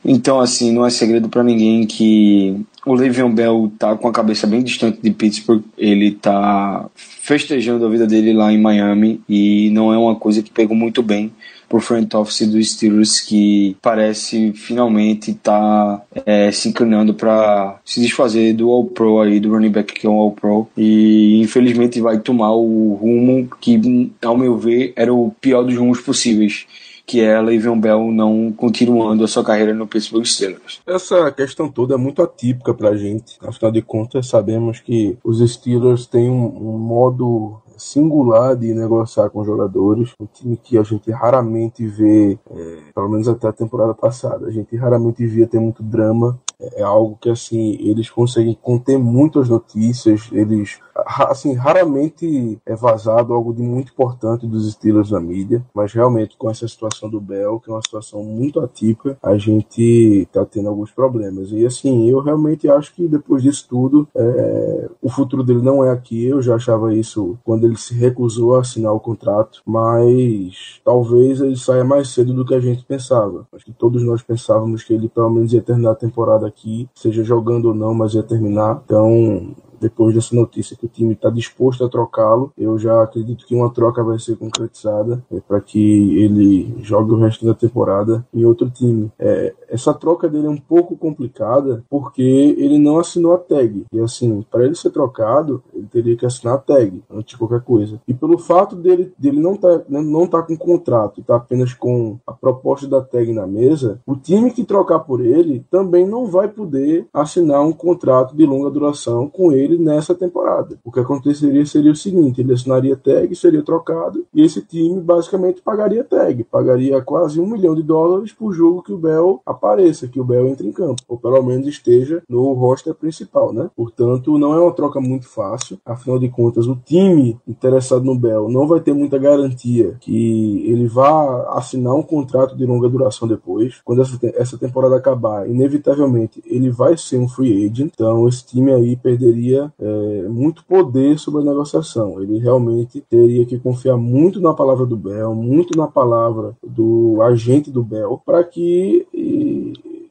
Então, 0.03 0.39
assim, 0.39 0.71
não 0.71 0.85
é 0.85 0.89
segredo 0.89 1.27
para 1.27 1.43
ninguém 1.43 1.85
que 1.85 2.55
o 2.85 2.93
Le'Veon 2.93 3.33
Bell 3.33 3.71
tá 3.77 3.95
com 3.95 4.07
a 4.07 4.13
cabeça 4.13 4.47
bem 4.47 4.63
distante 4.63 4.99
de 5.01 5.11
Pittsburgh. 5.11 5.63
Ele 5.77 6.11
tá 6.11 6.85
festejando 6.95 7.85
a 7.85 7.89
vida 7.89 8.07
dele 8.07 8.33
lá 8.33 8.51
em 8.51 8.59
Miami 8.59 9.21
e 9.27 9.69
não 9.71 9.93
é 9.93 9.97
uma 9.97 10.15
coisa 10.15 10.41
que 10.41 10.51
pegou 10.51 10.75
muito 10.75 11.03
bem 11.03 11.31
pro 11.69 11.79
front 11.79 12.13
office 12.15 12.47
dos 12.47 12.71
Steelers 12.73 13.21
que 13.21 13.77
parece 13.81 14.51
finalmente 14.53 15.33
tá 15.33 16.01
é, 16.25 16.51
se 16.51 16.69
inclinando 16.69 17.13
para 17.13 17.79
se 17.85 18.01
desfazer 18.01 18.53
do 18.53 18.69
All 18.69 18.85
Pro 18.85 19.21
aí, 19.21 19.39
do 19.39 19.51
running 19.51 19.71
back 19.71 19.93
que 19.93 20.07
é 20.07 20.09
um 20.09 20.19
All 20.19 20.31
Pro 20.31 20.67
e 20.75 21.39
infelizmente 21.41 22.01
vai 22.01 22.19
tomar 22.19 22.51
o 22.53 22.95
rumo 22.95 23.47
que, 23.61 23.79
ao 24.23 24.37
meu 24.37 24.57
ver, 24.57 24.93
era 24.95 25.13
o 25.13 25.31
pior 25.39 25.63
dos 25.63 25.77
rumos 25.77 26.01
possíveis 26.01 26.65
que 27.09 27.21
é 27.21 27.41
Le'Veon 27.41 27.79
Bell 27.79 28.11
não 28.11 28.53
continuando 28.55 29.23
a 29.23 29.27
sua 29.27 29.43
carreira 29.43 29.73
no 29.73 29.87
Pittsburgh 29.87 30.25
Steelers. 30.25 30.79
Essa 30.85 31.31
questão 31.31 31.67
toda 31.67 31.95
é 31.95 31.97
muito 31.97 32.21
atípica 32.21 32.71
para 32.71 32.89
a 32.89 32.95
gente. 32.95 33.35
Afinal 33.41 33.71
de 33.71 33.81
contas, 33.81 34.27
sabemos 34.27 34.79
que 34.79 35.17
os 35.23 35.39
Steelers 35.51 36.05
têm 36.05 36.29
um, 36.29 36.45
um 36.45 36.77
modo 36.77 37.59
singular 37.79 38.55
de 38.55 38.73
negociar 38.73 39.29
com 39.29 39.43
jogadores, 39.43 40.13
um 40.19 40.25
time 40.25 40.57
que 40.57 40.77
a 40.77 40.83
gente 40.83 41.09
raramente 41.11 41.87
vê, 41.87 42.37
é, 42.51 42.77
pelo 42.93 43.09
menos 43.09 43.27
até 43.27 43.47
a 43.47 43.53
temporada 43.53 43.93
passada, 43.93 44.47
a 44.47 44.51
gente 44.51 44.75
raramente 44.75 45.25
via 45.25 45.47
ter 45.47 45.59
muito 45.59 45.81
drama 45.81 46.39
é 46.59 46.83
algo 46.83 47.17
que 47.19 47.29
assim 47.29 47.77
eles 47.79 48.09
conseguem 48.09 48.57
conter 48.61 48.97
muitas 48.97 49.47
notícias. 49.47 50.29
Eles 50.31 50.79
assim 51.05 51.53
raramente 51.53 52.59
é 52.65 52.75
vazado 52.75 53.33
algo 53.33 53.53
de 53.53 53.61
muito 53.61 53.91
importante 53.93 54.45
dos 54.45 54.69
Steelers 54.73 55.11
na 55.11 55.19
mídia. 55.19 55.63
Mas 55.73 55.93
realmente 55.93 56.35
com 56.37 56.49
essa 56.49 56.67
situação 56.67 57.09
do 57.09 57.21
Bell 57.21 57.59
que 57.59 57.69
é 57.69 57.73
uma 57.73 57.81
situação 57.81 58.23
muito 58.23 58.59
atípica 58.59 59.17
a 59.23 59.37
gente 59.37 60.27
tá 60.31 60.45
tendo 60.45 60.69
alguns 60.69 60.91
problemas. 60.91 61.51
E 61.51 61.65
assim 61.65 62.09
eu 62.09 62.19
realmente 62.19 62.69
acho 62.69 62.93
que 62.93 63.07
depois 63.07 63.41
disso 63.41 63.65
tudo 63.69 64.07
é, 64.15 64.89
o 65.01 65.09
futuro 65.09 65.43
dele 65.43 65.61
não 65.61 65.83
é 65.83 65.91
aqui. 65.91 66.25
Eu 66.25 66.41
já 66.41 66.55
achava 66.55 66.93
isso 66.93 67.37
quando 67.43 67.65
ele 67.65 67.77
se 67.77 67.93
recusou 67.93 68.55
a 68.55 68.61
assinar 68.61 68.93
o 68.93 68.99
contrato. 68.99 69.61
Mas 69.65 70.81
talvez 70.83 71.39
ele 71.39 71.55
saia 71.55 71.83
mais 71.83 72.09
cedo 72.09 72.33
do 72.33 72.45
que 72.45 72.53
a 72.53 72.59
gente 72.59 72.83
pensava. 72.83 73.47
Acho 73.53 73.65
que 73.65 73.71
todos 73.71 74.03
nós 74.03 74.21
pensávamos 74.21 74.83
que 74.83 74.93
ele 74.93 75.07
pelo 75.07 75.29
menos 75.29 75.53
ia 75.53 75.61
terminar 75.61 75.91
a 75.91 75.95
temporada 75.95 76.48
aqui, 76.49 76.89
seja 76.93 77.23
jogando 77.23 77.69
ou 77.69 77.73
não, 77.73 77.93
mas 77.93 78.13
ia 78.13 78.23
terminar. 78.23 78.81
Então, 78.83 79.55
depois 79.79 80.15
dessa 80.15 80.35
notícia 80.35 80.75
que 80.75 80.85
o 80.85 80.89
time 80.89 81.13
está 81.13 81.29
disposto 81.29 81.83
a 81.83 81.89
trocá-lo, 81.89 82.51
eu 82.57 82.77
já 82.77 83.01
acredito 83.01 83.45
que 83.45 83.55
uma 83.55 83.69
troca 83.69 84.03
vai 84.03 84.19
ser 84.19 84.35
concretizada 84.37 85.23
é, 85.31 85.39
para 85.39 85.59
que 85.61 86.17
ele 86.19 86.75
jogue 86.81 87.11
o 87.11 87.19
resto 87.19 87.45
da 87.45 87.53
temporada 87.53 88.25
em 88.33 88.45
outro 88.45 88.69
time. 88.69 89.11
É, 89.17 89.53
essa 89.69 89.93
troca 89.93 90.27
dele 90.27 90.47
é 90.47 90.49
um 90.49 90.57
pouco 90.57 90.97
complicada 90.97 91.83
porque 91.89 92.21
ele 92.21 92.77
não 92.77 92.99
assinou 92.99 93.33
a 93.33 93.37
tag. 93.37 93.85
E 93.91 93.99
assim, 93.99 94.43
para 94.49 94.65
ele 94.65 94.75
ser 94.75 94.89
trocado, 94.89 95.63
ele 95.73 95.87
teria 95.87 96.17
que 96.17 96.25
assinar 96.25 96.55
a 96.55 96.57
tag 96.57 97.03
antes 97.09 97.31
de 97.31 97.37
qualquer 97.37 97.61
coisa. 97.61 97.99
E 98.07 98.13
pelo 98.13 98.37
fato 98.37 98.75
dele, 98.75 99.13
dele 99.17 99.39
não 99.39 99.55
tá, 99.55 99.81
não 99.87 100.27
tá 100.27 100.41
com 100.41 100.57
contrato, 100.57 101.23
tá 101.23 101.35
apenas 101.35 101.73
com 101.73 102.17
a 102.25 102.33
proposta 102.33 102.87
da 102.87 103.01
tag 103.01 103.31
na 103.31 103.45
mesa, 103.45 103.99
o 104.05 104.15
time 104.15 104.51
que 104.51 104.63
trocar 104.63 104.99
por 104.99 105.21
ele 105.21 105.63
também 105.69 106.05
não 106.05 106.25
vai 106.25 106.47
poder 106.47 107.07
assinar 107.13 107.61
um 107.61 107.71
contrato 107.71 108.35
de 108.35 108.45
longa 108.45 108.69
duração 108.69 109.29
com 109.29 109.51
ele 109.51 109.68
dele 109.69 109.83
nessa 109.83 110.15
temporada. 110.15 110.79
O 110.83 110.91
que 110.91 110.99
aconteceria 110.99 111.65
seria 111.65 111.91
o 111.91 111.95
seguinte: 111.95 112.41
ele 112.41 112.53
assinaria 112.53 112.95
tag, 112.95 113.33
seria 113.35 113.61
trocado, 113.61 114.25
e 114.33 114.41
esse 114.41 114.61
time 114.61 114.99
basicamente 114.99 115.61
pagaria 115.61 116.03
tag, 116.03 116.43
pagaria 116.45 117.01
quase 117.01 117.39
um 117.39 117.47
milhão 117.47 117.75
de 117.75 117.83
dólares 117.83 118.33
por 118.33 118.51
jogo 118.53 118.81
que 118.81 118.93
o 118.93 118.97
Bell 118.97 119.41
apareça, 119.45 120.07
que 120.07 120.19
o 120.19 120.23
Bell 120.23 120.47
entre 120.47 120.67
em 120.67 120.71
campo, 120.71 121.01
ou 121.07 121.17
pelo 121.17 121.41
menos 121.43 121.67
esteja 121.67 122.21
no 122.27 122.53
roster 122.53 122.93
principal, 122.93 123.53
né? 123.53 123.69
Portanto, 123.75 124.37
não 124.37 124.53
é 124.53 124.59
uma 124.59 124.73
troca 124.73 124.99
muito 124.99 125.27
fácil, 125.27 125.77
afinal 125.85 126.19
de 126.19 126.29
contas, 126.29 126.67
o 126.67 126.75
time 126.75 127.37
interessado 127.47 128.03
no 128.03 128.17
Bell 128.17 128.49
não 128.49 128.67
vai 128.67 128.79
ter 128.79 128.93
muita 128.93 129.17
garantia 129.17 129.95
que 129.99 130.63
ele 130.69 130.87
vá 130.87 131.49
assinar 131.57 131.93
um 131.93 132.03
contrato 132.03 132.55
de 132.55 132.65
longa 132.65 132.89
duração 132.89 133.27
depois. 133.27 133.81
Quando 133.83 134.01
essa 134.01 134.57
temporada 134.57 134.95
acabar, 134.95 135.49
inevitavelmente 135.49 136.41
ele 136.45 136.69
vai 136.69 136.97
ser 136.97 137.17
um 137.17 137.27
free 137.27 137.65
agent, 137.65 137.91
então 137.93 138.27
esse 138.27 138.45
time 138.45 138.71
aí 138.71 138.95
perderia 138.95 139.58
é, 139.79 140.27
muito 140.29 140.63
poder 140.65 141.17
sobre 141.17 141.41
a 141.41 141.45
negociação. 141.45 142.21
Ele 142.21 142.39
realmente 142.39 143.01
teria 143.09 143.45
que 143.45 143.59
confiar 143.59 143.97
muito 143.97 144.39
na 144.39 144.53
palavra 144.53 144.85
do 144.85 144.97
Bell, 144.97 145.33
muito 145.33 145.77
na 145.77 145.87
palavra 145.87 146.55
do 146.65 147.21
agente 147.21 147.71
do 147.71 147.83
Bell, 147.83 148.21
para 148.25 148.43
que 148.43 149.05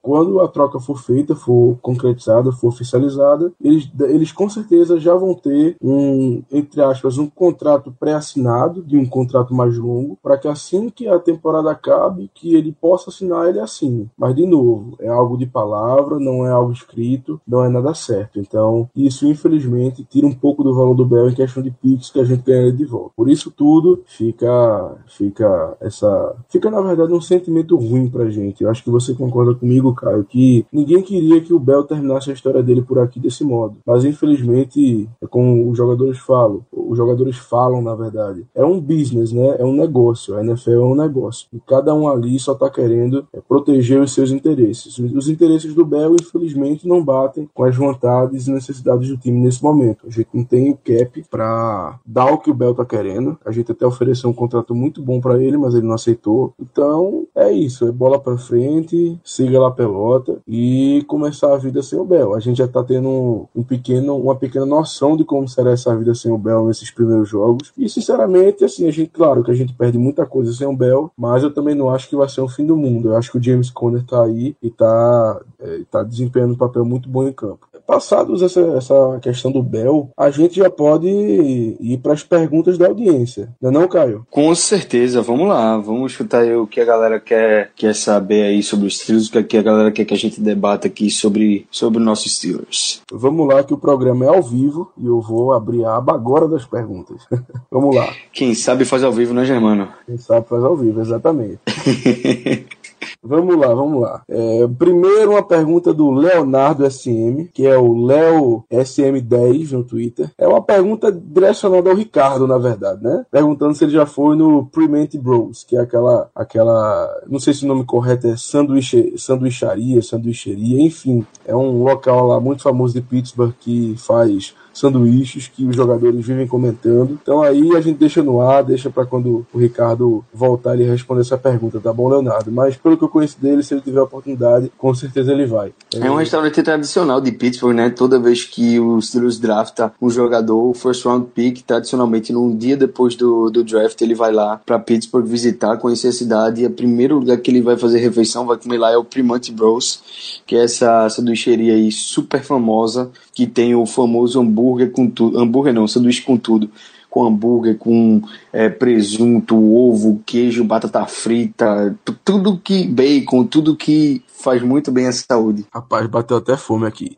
quando 0.02 0.40
a 0.40 0.48
troca 0.48 0.80
for 0.80 0.98
feita, 1.00 1.34
for 1.34 1.76
concretizada, 1.80 2.52
for 2.52 2.68
oficializada, 2.68 3.52
eles, 3.60 3.90
eles 4.00 4.32
com 4.32 4.48
certeza 4.48 4.98
já 4.98 5.14
vão 5.14 5.34
ter 5.34 5.76
um, 5.82 6.42
entre 6.50 6.82
aspas, 6.82 7.18
um 7.18 7.28
contrato 7.28 7.94
pré-assinado, 7.98 8.82
de 8.82 8.96
um 8.96 9.06
contrato 9.06 9.54
mais 9.54 9.76
longo, 9.76 10.18
para 10.22 10.38
que 10.38 10.48
assim 10.48 10.88
que 10.88 11.08
a 11.08 11.18
temporada 11.18 11.70
acabe, 11.70 12.30
que 12.34 12.54
ele 12.54 12.72
possa 12.80 13.10
assinar, 13.10 13.48
ele 13.48 13.60
assine. 13.60 14.08
Mas, 14.16 14.34
de 14.34 14.46
novo, 14.46 14.96
é 15.00 15.08
algo 15.08 15.36
de 15.36 15.46
palavra, 15.46 16.18
não 16.18 16.46
é 16.46 16.50
algo 16.50 16.72
escrito, 16.72 17.40
não 17.46 17.64
é 17.64 17.68
nada 17.68 17.94
certo. 17.94 18.38
Então, 18.38 18.88
isso, 18.94 19.26
infelizmente, 19.26 20.04
tira 20.04 20.26
um 20.26 20.32
pouco 20.32 20.62
do 20.62 20.74
valor 20.74 20.94
do 20.94 21.06
Bell 21.06 21.30
em 21.30 21.34
questão 21.34 21.62
de 21.62 21.70
pix 21.70 22.10
que 22.10 22.20
a 22.20 22.24
gente 22.24 22.42
ganha 22.42 22.72
de 22.72 22.84
volta. 22.84 23.12
Por 23.16 23.28
isso 23.28 23.50
tudo, 23.50 24.02
fica, 24.06 24.96
fica 25.06 25.76
essa, 25.80 26.36
fica 26.48 26.70
na 26.70 26.80
verdade 26.80 27.12
um 27.12 27.20
sentimento 27.20 27.76
ruim 27.76 28.08
pra 28.08 28.30
gente. 28.30 28.62
Eu 28.62 28.70
acho 28.70 28.82
que 28.82 28.90
você 28.90 29.14
concorda 29.14 29.54
comigo, 29.54 29.94
Caio, 29.98 30.24
que 30.24 30.64
ninguém 30.72 31.02
queria 31.02 31.40
que 31.40 31.52
o 31.52 31.58
Bell 31.58 31.84
terminasse 31.84 32.30
a 32.30 32.34
história 32.34 32.62
dele 32.62 32.82
por 32.82 32.98
aqui 32.98 33.18
desse 33.18 33.44
modo. 33.44 33.76
Mas 33.86 34.04
infelizmente, 34.04 35.08
é 35.20 35.26
como 35.26 35.70
os 35.70 35.76
jogadores 35.76 36.18
falam, 36.18 36.64
os 36.72 36.96
jogadores 36.96 37.36
falam, 37.36 37.82
na 37.82 37.94
verdade, 37.94 38.46
é 38.54 38.64
um 38.64 38.80
business, 38.80 39.32
né? 39.32 39.56
É 39.58 39.64
um 39.64 39.74
negócio. 39.74 40.36
A 40.36 40.44
NFL 40.44 40.70
é 40.70 40.78
um 40.78 40.94
negócio. 40.94 41.48
E 41.52 41.60
cada 41.60 41.94
um 41.94 42.08
ali 42.08 42.38
só 42.38 42.54
tá 42.54 42.70
querendo 42.70 43.26
é, 43.32 43.40
proteger 43.40 44.00
os 44.00 44.12
seus 44.12 44.30
interesses. 44.30 44.98
Os 44.98 45.28
interesses 45.28 45.74
do 45.74 45.84
Bell, 45.84 46.16
infelizmente, 46.20 46.88
não 46.88 47.04
batem 47.04 47.48
com 47.52 47.64
as 47.64 47.76
vontades 47.76 48.46
e 48.46 48.52
necessidades 48.52 49.08
do 49.08 49.16
time 49.16 49.38
nesse 49.40 49.62
momento. 49.62 50.06
A 50.06 50.10
gente 50.10 50.28
não 50.32 50.44
tem 50.44 50.70
o 50.70 50.76
cap 50.76 51.24
para 51.30 51.98
dar 52.06 52.32
o 52.32 52.38
que 52.38 52.50
o 52.50 52.54
Bell 52.54 52.74
tá 52.74 52.84
querendo. 52.84 53.38
A 53.44 53.50
gente 53.50 53.72
até 53.72 53.86
ofereceu 53.86 54.30
um 54.30 54.34
contrato 54.34 54.74
muito 54.74 55.02
bom 55.02 55.20
para 55.20 55.42
ele, 55.42 55.56
mas 55.56 55.74
ele 55.74 55.86
não 55.86 55.94
aceitou. 55.94 56.54
Então, 56.60 57.26
é 57.34 57.52
isso. 57.52 57.86
É 57.86 57.92
bola 57.92 58.18
para 58.18 58.38
frente, 58.38 59.18
siga 59.24 59.60
lá 59.60 59.70
pelota 59.78 60.38
e 60.44 61.04
começar 61.06 61.54
a 61.54 61.56
vida 61.56 61.80
sem 61.84 61.96
o 61.96 62.04
Bel. 62.04 62.34
A 62.34 62.40
gente 62.40 62.58
já 62.58 62.66
tá 62.66 62.82
tendo 62.82 63.48
um 63.54 63.62
pequeno, 63.62 64.16
uma 64.16 64.34
pequena 64.34 64.66
noção 64.66 65.16
de 65.16 65.24
como 65.24 65.46
será 65.46 65.70
essa 65.70 65.96
vida 65.96 66.16
sem 66.16 66.32
o 66.32 66.36
Bel 66.36 66.66
nesses 66.66 66.90
primeiros 66.90 67.28
jogos. 67.28 67.72
E 67.78 67.88
sinceramente, 67.88 68.64
assim, 68.64 68.88
a 68.88 68.90
gente, 68.90 69.10
claro 69.10 69.44
que 69.44 69.52
a 69.52 69.54
gente 69.54 69.72
perde 69.72 69.96
muita 69.96 70.26
coisa 70.26 70.52
sem 70.52 70.66
o 70.66 70.76
Bel, 70.76 71.12
mas 71.16 71.44
eu 71.44 71.54
também 71.54 71.76
não 71.76 71.90
acho 71.90 72.08
que 72.08 72.16
vai 72.16 72.28
ser 72.28 72.40
o 72.40 72.48
fim 72.48 72.66
do 72.66 72.76
mundo. 72.76 73.10
Eu 73.10 73.16
acho 73.16 73.30
que 73.30 73.38
o 73.38 73.42
James 73.42 73.70
Conner 73.70 74.04
tá 74.04 74.24
aí 74.24 74.56
e 74.60 74.68
tá, 74.68 75.40
é, 75.60 75.80
tá 75.88 76.02
desempenhando 76.02 76.54
um 76.54 76.58
papel 76.58 76.84
muito 76.84 77.08
bom 77.08 77.28
em 77.28 77.32
campo. 77.32 77.68
Passados 77.86 78.42
essa, 78.42 78.60
essa 78.60 79.18
questão 79.22 79.50
do 79.50 79.62
Bel, 79.62 80.10
a 80.14 80.28
gente 80.30 80.56
já 80.56 80.68
pode 80.68 81.08
ir 81.08 81.98
para 82.02 82.12
as 82.12 82.22
perguntas 82.22 82.76
da 82.76 82.86
audiência. 82.86 83.48
Não 83.62 83.70
é 83.70 83.72
não, 83.72 83.88
Caio? 83.88 84.26
Com 84.30 84.54
certeza, 84.54 85.22
vamos 85.22 85.48
lá. 85.48 85.78
Vamos 85.78 86.12
escutar 86.12 86.44
o 86.44 86.66
que 86.66 86.82
a 86.82 86.84
galera 86.84 87.18
quer, 87.18 87.70
quer 87.74 87.94
saber 87.94 88.42
aí 88.42 88.62
sobre 88.62 88.86
os 88.86 88.98
Steelers, 88.98 89.28
o 89.28 89.44
que 89.44 89.56
a 89.56 89.62
galera 89.68 89.92
quer 89.92 90.04
que 90.04 90.14
a 90.14 90.16
gente 90.16 90.40
debata 90.40 90.86
aqui 90.86 91.10
sobre, 91.10 91.66
sobre 91.70 92.00
o 92.00 92.04
nosso 92.04 92.28
Steelers. 92.28 93.02
Vamos 93.12 93.46
lá 93.46 93.62
que 93.62 93.74
o 93.74 93.78
programa 93.78 94.24
é 94.24 94.28
ao 94.28 94.42
vivo 94.42 94.90
e 94.96 95.06
eu 95.06 95.20
vou 95.20 95.52
abrir 95.52 95.84
a 95.84 95.96
aba 95.96 96.14
agora 96.14 96.48
das 96.48 96.64
perguntas. 96.64 97.22
vamos 97.70 97.94
lá. 97.94 98.08
Quem 98.32 98.54
sabe 98.54 98.84
faz 98.84 99.04
ao 99.04 99.12
vivo, 99.12 99.34
né, 99.34 99.44
Germano? 99.44 99.88
Quem 100.06 100.18
sabe 100.18 100.48
faz 100.48 100.64
ao 100.64 100.76
vivo, 100.76 101.00
exatamente. 101.00 101.58
Vamos 103.22 103.56
lá, 103.56 103.74
vamos 103.74 104.00
lá. 104.00 104.22
É, 104.28 104.66
primeiro, 104.78 105.32
uma 105.32 105.42
pergunta 105.42 105.92
do 105.92 106.10
Leonardo 106.10 106.88
SM, 106.88 107.48
que 107.52 107.66
é 107.66 107.76
o 107.76 108.04
Leo 108.04 108.64
SM10 108.72 109.72
no 109.72 109.84
Twitter. 109.84 110.30
É 110.38 110.46
uma 110.46 110.62
pergunta 110.62 111.10
direcionada 111.10 111.90
ao 111.90 111.96
Ricardo, 111.96 112.46
na 112.46 112.58
verdade, 112.58 113.02
né? 113.02 113.24
Perguntando 113.30 113.74
se 113.74 113.84
ele 113.84 113.92
já 113.92 114.06
foi 114.06 114.36
no 114.36 114.66
Prement 114.66 115.08
Bros, 115.20 115.64
que 115.64 115.76
é 115.76 115.80
aquela, 115.80 116.30
aquela, 116.34 117.22
não 117.28 117.38
sei 117.38 117.52
se 117.52 117.64
o 117.64 117.68
nome 117.68 117.84
correto 117.84 118.28
é 118.28 118.36
sanduíche, 118.36 119.14
sanduicharia, 119.16 120.02
sanduicheria, 120.02 120.80
enfim, 120.80 121.26
é 121.44 121.54
um 121.54 121.82
local 121.82 122.26
lá 122.26 122.40
muito 122.40 122.62
famoso 122.62 122.94
de 122.94 123.02
Pittsburgh 123.02 123.52
que 123.58 123.94
faz 123.98 124.54
sanduíches 124.78 125.48
que 125.48 125.64
os 125.64 125.74
jogadores 125.74 126.24
vivem 126.24 126.46
comentando. 126.46 127.18
Então 127.22 127.42
aí 127.42 127.74
a 127.76 127.80
gente 127.80 127.98
deixa 127.98 128.22
no 128.22 128.40
ar, 128.40 128.62
deixa 128.62 128.90
para 128.90 129.06
quando 129.06 129.46
o 129.52 129.58
Ricardo 129.58 130.24
voltar 130.32 130.74
ele 130.74 130.84
responder 130.84 131.22
essa 131.22 131.36
pergunta, 131.36 131.80
tá 131.80 131.92
bom, 131.92 132.08
Leonardo? 132.08 132.50
Mas 132.52 132.76
pelo 132.76 132.96
que 132.96 133.04
eu 133.04 133.08
conheço 133.08 133.40
dele, 133.40 133.62
se 133.62 133.74
ele 133.74 133.80
tiver 133.80 134.00
a 134.00 134.04
oportunidade, 134.04 134.70
com 134.78 134.94
certeza 134.94 135.32
ele 135.32 135.46
vai. 135.46 135.72
É, 135.94 136.06
é 136.06 136.10
um 136.10 136.16
restaurante 136.16 136.62
tradicional 136.62 137.20
de 137.20 137.32
Pittsburgh, 137.32 137.74
né? 137.74 137.90
Toda 137.90 138.18
vez 138.18 138.44
que 138.44 138.78
o 138.78 139.00
Steelers 139.00 139.38
drafta 139.38 139.92
um 140.00 140.10
jogador, 140.10 140.70
o 140.70 140.74
first 140.74 141.04
round 141.04 141.28
pick, 141.34 141.62
tradicionalmente 141.62 142.32
num 142.32 142.56
dia 142.56 142.76
depois 142.76 143.16
do, 143.16 143.50
do 143.50 143.64
draft, 143.64 144.00
ele 144.00 144.14
vai 144.14 144.32
lá 144.32 144.60
para 144.64 144.78
Pittsburgh 144.78 145.26
visitar, 145.26 145.76
conhecer 145.76 146.08
a 146.08 146.12
cidade 146.12 146.62
e 146.62 146.66
o 146.66 146.70
primeiro 146.70 147.18
lugar 147.18 147.36
que 147.38 147.50
ele 147.50 147.62
vai 147.62 147.76
fazer 147.76 147.98
refeição, 147.98 148.46
vai 148.46 148.56
comer 148.56 148.78
lá 148.78 148.92
é 148.92 148.96
o 148.96 149.04
Primanti 149.04 149.52
Bros, 149.52 150.42
que 150.46 150.56
é 150.56 150.64
essa 150.64 151.08
sanduicheria 151.08 151.74
aí 151.74 151.90
super 151.90 152.42
famosa 152.42 153.10
que 153.34 153.46
tem 153.46 153.74
o 153.74 153.86
famoso 153.86 154.40
hambúrguer 154.40 154.67
com 154.90 155.08
tudo. 155.08 155.38
Hambúrguer 155.38 155.72
não, 155.72 155.86
sanduíche 155.86 156.22
com 156.22 156.36
tudo. 156.36 156.70
Com 157.08 157.26
hambúrguer, 157.26 157.76
com 157.78 158.20
é, 158.52 158.68
presunto, 158.68 159.56
ovo, 159.56 160.22
queijo, 160.26 160.62
batata 160.64 161.06
frita, 161.06 161.96
tudo 162.24 162.58
que. 162.58 162.86
bacon, 162.86 163.44
tudo 163.44 163.76
que 163.76 164.22
faz 164.26 164.62
muito 164.62 164.92
bem 164.92 165.06
à 165.06 165.12
saúde. 165.12 165.64
Rapaz, 165.72 166.06
bateu 166.06 166.36
até 166.36 166.56
fome 166.56 166.86
aqui. 166.86 167.16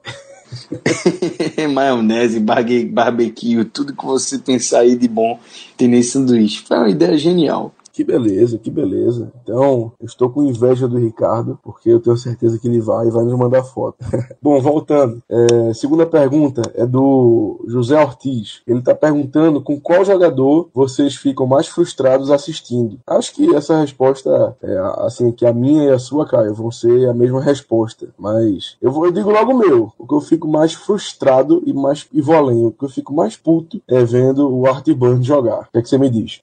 Maionese, 1.73 2.41
barbecue, 2.41 3.65
tudo 3.65 3.95
que 3.95 4.05
você 4.05 4.39
pensar 4.39 4.81
aí 4.81 4.97
de 4.97 5.09
bom 5.09 5.39
tem 5.77 5.89
nesse 5.89 6.13
sanduíche. 6.13 6.65
Foi 6.67 6.77
uma 6.77 6.89
ideia 6.89 7.17
genial. 7.19 7.75
Que 8.01 8.05
beleza, 8.05 8.57
que 8.57 8.71
beleza. 8.71 9.31
Então, 9.43 9.93
eu 10.01 10.07
estou 10.07 10.31
com 10.31 10.43
inveja 10.43 10.89
do 10.89 10.97
Ricardo, 10.97 11.59
porque 11.63 11.91
eu 11.91 12.01
tenho 12.01 12.17
certeza 12.17 12.59
que 12.59 12.67
ele 12.67 12.81
vai 12.81 13.09
e 13.09 13.11
vai 13.11 13.25
nos 13.25 13.39
mandar 13.39 13.63
foto. 13.63 13.99
Bom, 14.41 14.59
voltando. 14.59 15.23
É, 15.29 15.75
segunda 15.75 16.07
pergunta 16.07 16.63
é 16.75 16.87
do 16.87 17.63
José 17.69 18.03
Ortiz. 18.03 18.63
Ele 18.67 18.79
está 18.79 18.95
perguntando 18.95 19.61
com 19.61 19.79
qual 19.79 20.03
jogador 20.03 20.71
vocês 20.73 21.15
ficam 21.15 21.47
mais 21.47 21.69
frustrados 21.69 22.31
assistindo. 22.31 22.99
Acho 23.07 23.35
que 23.35 23.55
essa 23.55 23.79
resposta, 23.79 24.57
é, 24.63 24.79
assim, 25.01 25.31
que 25.31 25.45
a 25.45 25.53
minha 25.53 25.85
e 25.85 25.91
a 25.91 25.99
sua, 25.99 26.27
Caio, 26.27 26.55
vão 26.55 26.71
ser 26.71 27.07
a 27.07 27.13
mesma 27.13 27.43
resposta. 27.43 28.09
Mas 28.19 28.79
eu, 28.81 28.91
vou, 28.91 29.05
eu 29.05 29.13
digo 29.13 29.31
logo 29.31 29.53
o 29.53 29.59
meu. 29.59 29.93
O 29.99 30.07
que 30.07 30.15
eu 30.15 30.23
fico 30.23 30.49
mais 30.49 30.73
frustrado 30.73 31.63
e 31.67 31.75
mais 31.75 32.09
e 32.11 32.23
vou 32.23 32.35
além. 32.35 32.65
O 32.65 32.73
que 32.73 32.87
eu 32.87 32.89
fico 32.89 33.13
mais 33.13 33.37
puto 33.37 33.79
é 33.87 34.03
vendo 34.03 34.51
o 34.51 34.67
Art 34.67 34.89
Burns 34.89 35.27
jogar. 35.27 35.65
O 35.69 35.73
que, 35.73 35.79
é 35.79 35.83
que 35.83 35.89
você 35.91 35.99
me 35.99 36.09
diz? 36.09 36.41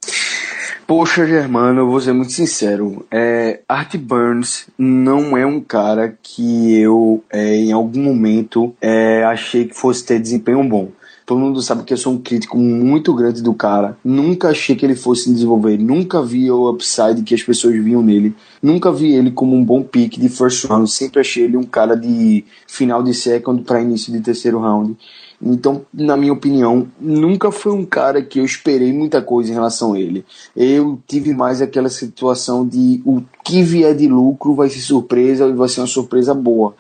Poxa, 0.88 1.28
Germano, 1.28 1.82
eu 1.82 1.88
vou 1.90 2.00
ser 2.00 2.14
muito 2.14 2.32
sincero. 2.32 3.06
É, 3.12 3.60
Art 3.68 3.98
Burns 3.98 4.68
não 4.78 5.36
é 5.36 5.46
um 5.46 5.60
cara 5.60 6.18
que 6.24 6.74
eu, 6.80 7.22
é, 7.30 7.58
em 7.58 7.74
algum 7.74 8.02
momento, 8.02 8.74
é, 8.80 9.22
achei 9.26 9.66
que 9.66 9.76
fosse 9.76 10.06
ter 10.06 10.18
desempenho 10.18 10.64
bom. 10.64 10.88
Todo 11.26 11.42
mundo 11.42 11.62
sabe 11.62 11.84
que 11.84 11.92
eu 11.92 11.98
sou 11.98 12.14
um 12.14 12.18
crítico 12.18 12.58
muito 12.58 13.14
grande 13.14 13.44
do 13.44 13.54
cara. 13.54 13.98
Nunca 14.02 14.48
achei 14.48 14.78
que 14.78 14.86
ele 14.86 14.96
fosse 14.96 15.24
se 15.24 15.34
desenvolver. 15.34 15.78
Nunca 15.78 16.24
vi 16.24 16.50
o 16.50 16.70
upside 16.70 17.22
que 17.22 17.36
as 17.36 17.44
pessoas 17.44 17.76
viam 17.84 18.02
nele. 18.02 18.34
Nunca 18.64 18.90
vi 18.90 19.14
ele 19.14 19.32
como 19.32 19.58
um 19.58 19.66
bom 19.66 19.84
pick 19.84 20.18
de 20.18 20.30
first 20.30 20.64
round. 20.70 20.90
Sempre 20.90 21.20
achei 21.20 21.44
ele 21.44 21.58
um 21.58 21.66
cara 21.66 21.98
de 21.98 22.46
final 22.66 23.04
de 23.04 23.14
second 23.14 23.62
para 23.64 23.82
início 23.82 24.14
de 24.14 24.22
terceiro 24.22 24.62
round. 24.62 24.96
Então, 25.42 25.86
na 25.94 26.18
minha 26.18 26.34
opinião, 26.34 26.88
nunca 27.00 27.52
foi 27.52 27.72
um 27.72 27.86
cara 27.86 28.22
que 28.24 28.40
eu 28.40 28.46
esperei 28.46 28.92
muita 28.92 29.22
coisa 29.22 29.52
em 29.52 29.54
relação 29.54 29.94
a 29.94 30.00
ele. 30.00 30.26
Eu 30.56 31.00
tive 31.08 31.34
mais 31.34 31.62
aquela 31.62 31.90
situação 31.90 32.68
de 32.68 33.02
o 33.06 33.22
que 33.44 33.62
vier 33.62 33.96
de 33.96 34.08
lucro 34.08 34.56
vai 34.56 34.70
ser 34.70 34.80
surpresa 34.80 35.46
e 35.46 35.54
vai 35.54 35.70
ser 35.70 35.82
uma 35.82 35.88
surpresa 35.88 36.34
boa. 36.34 36.76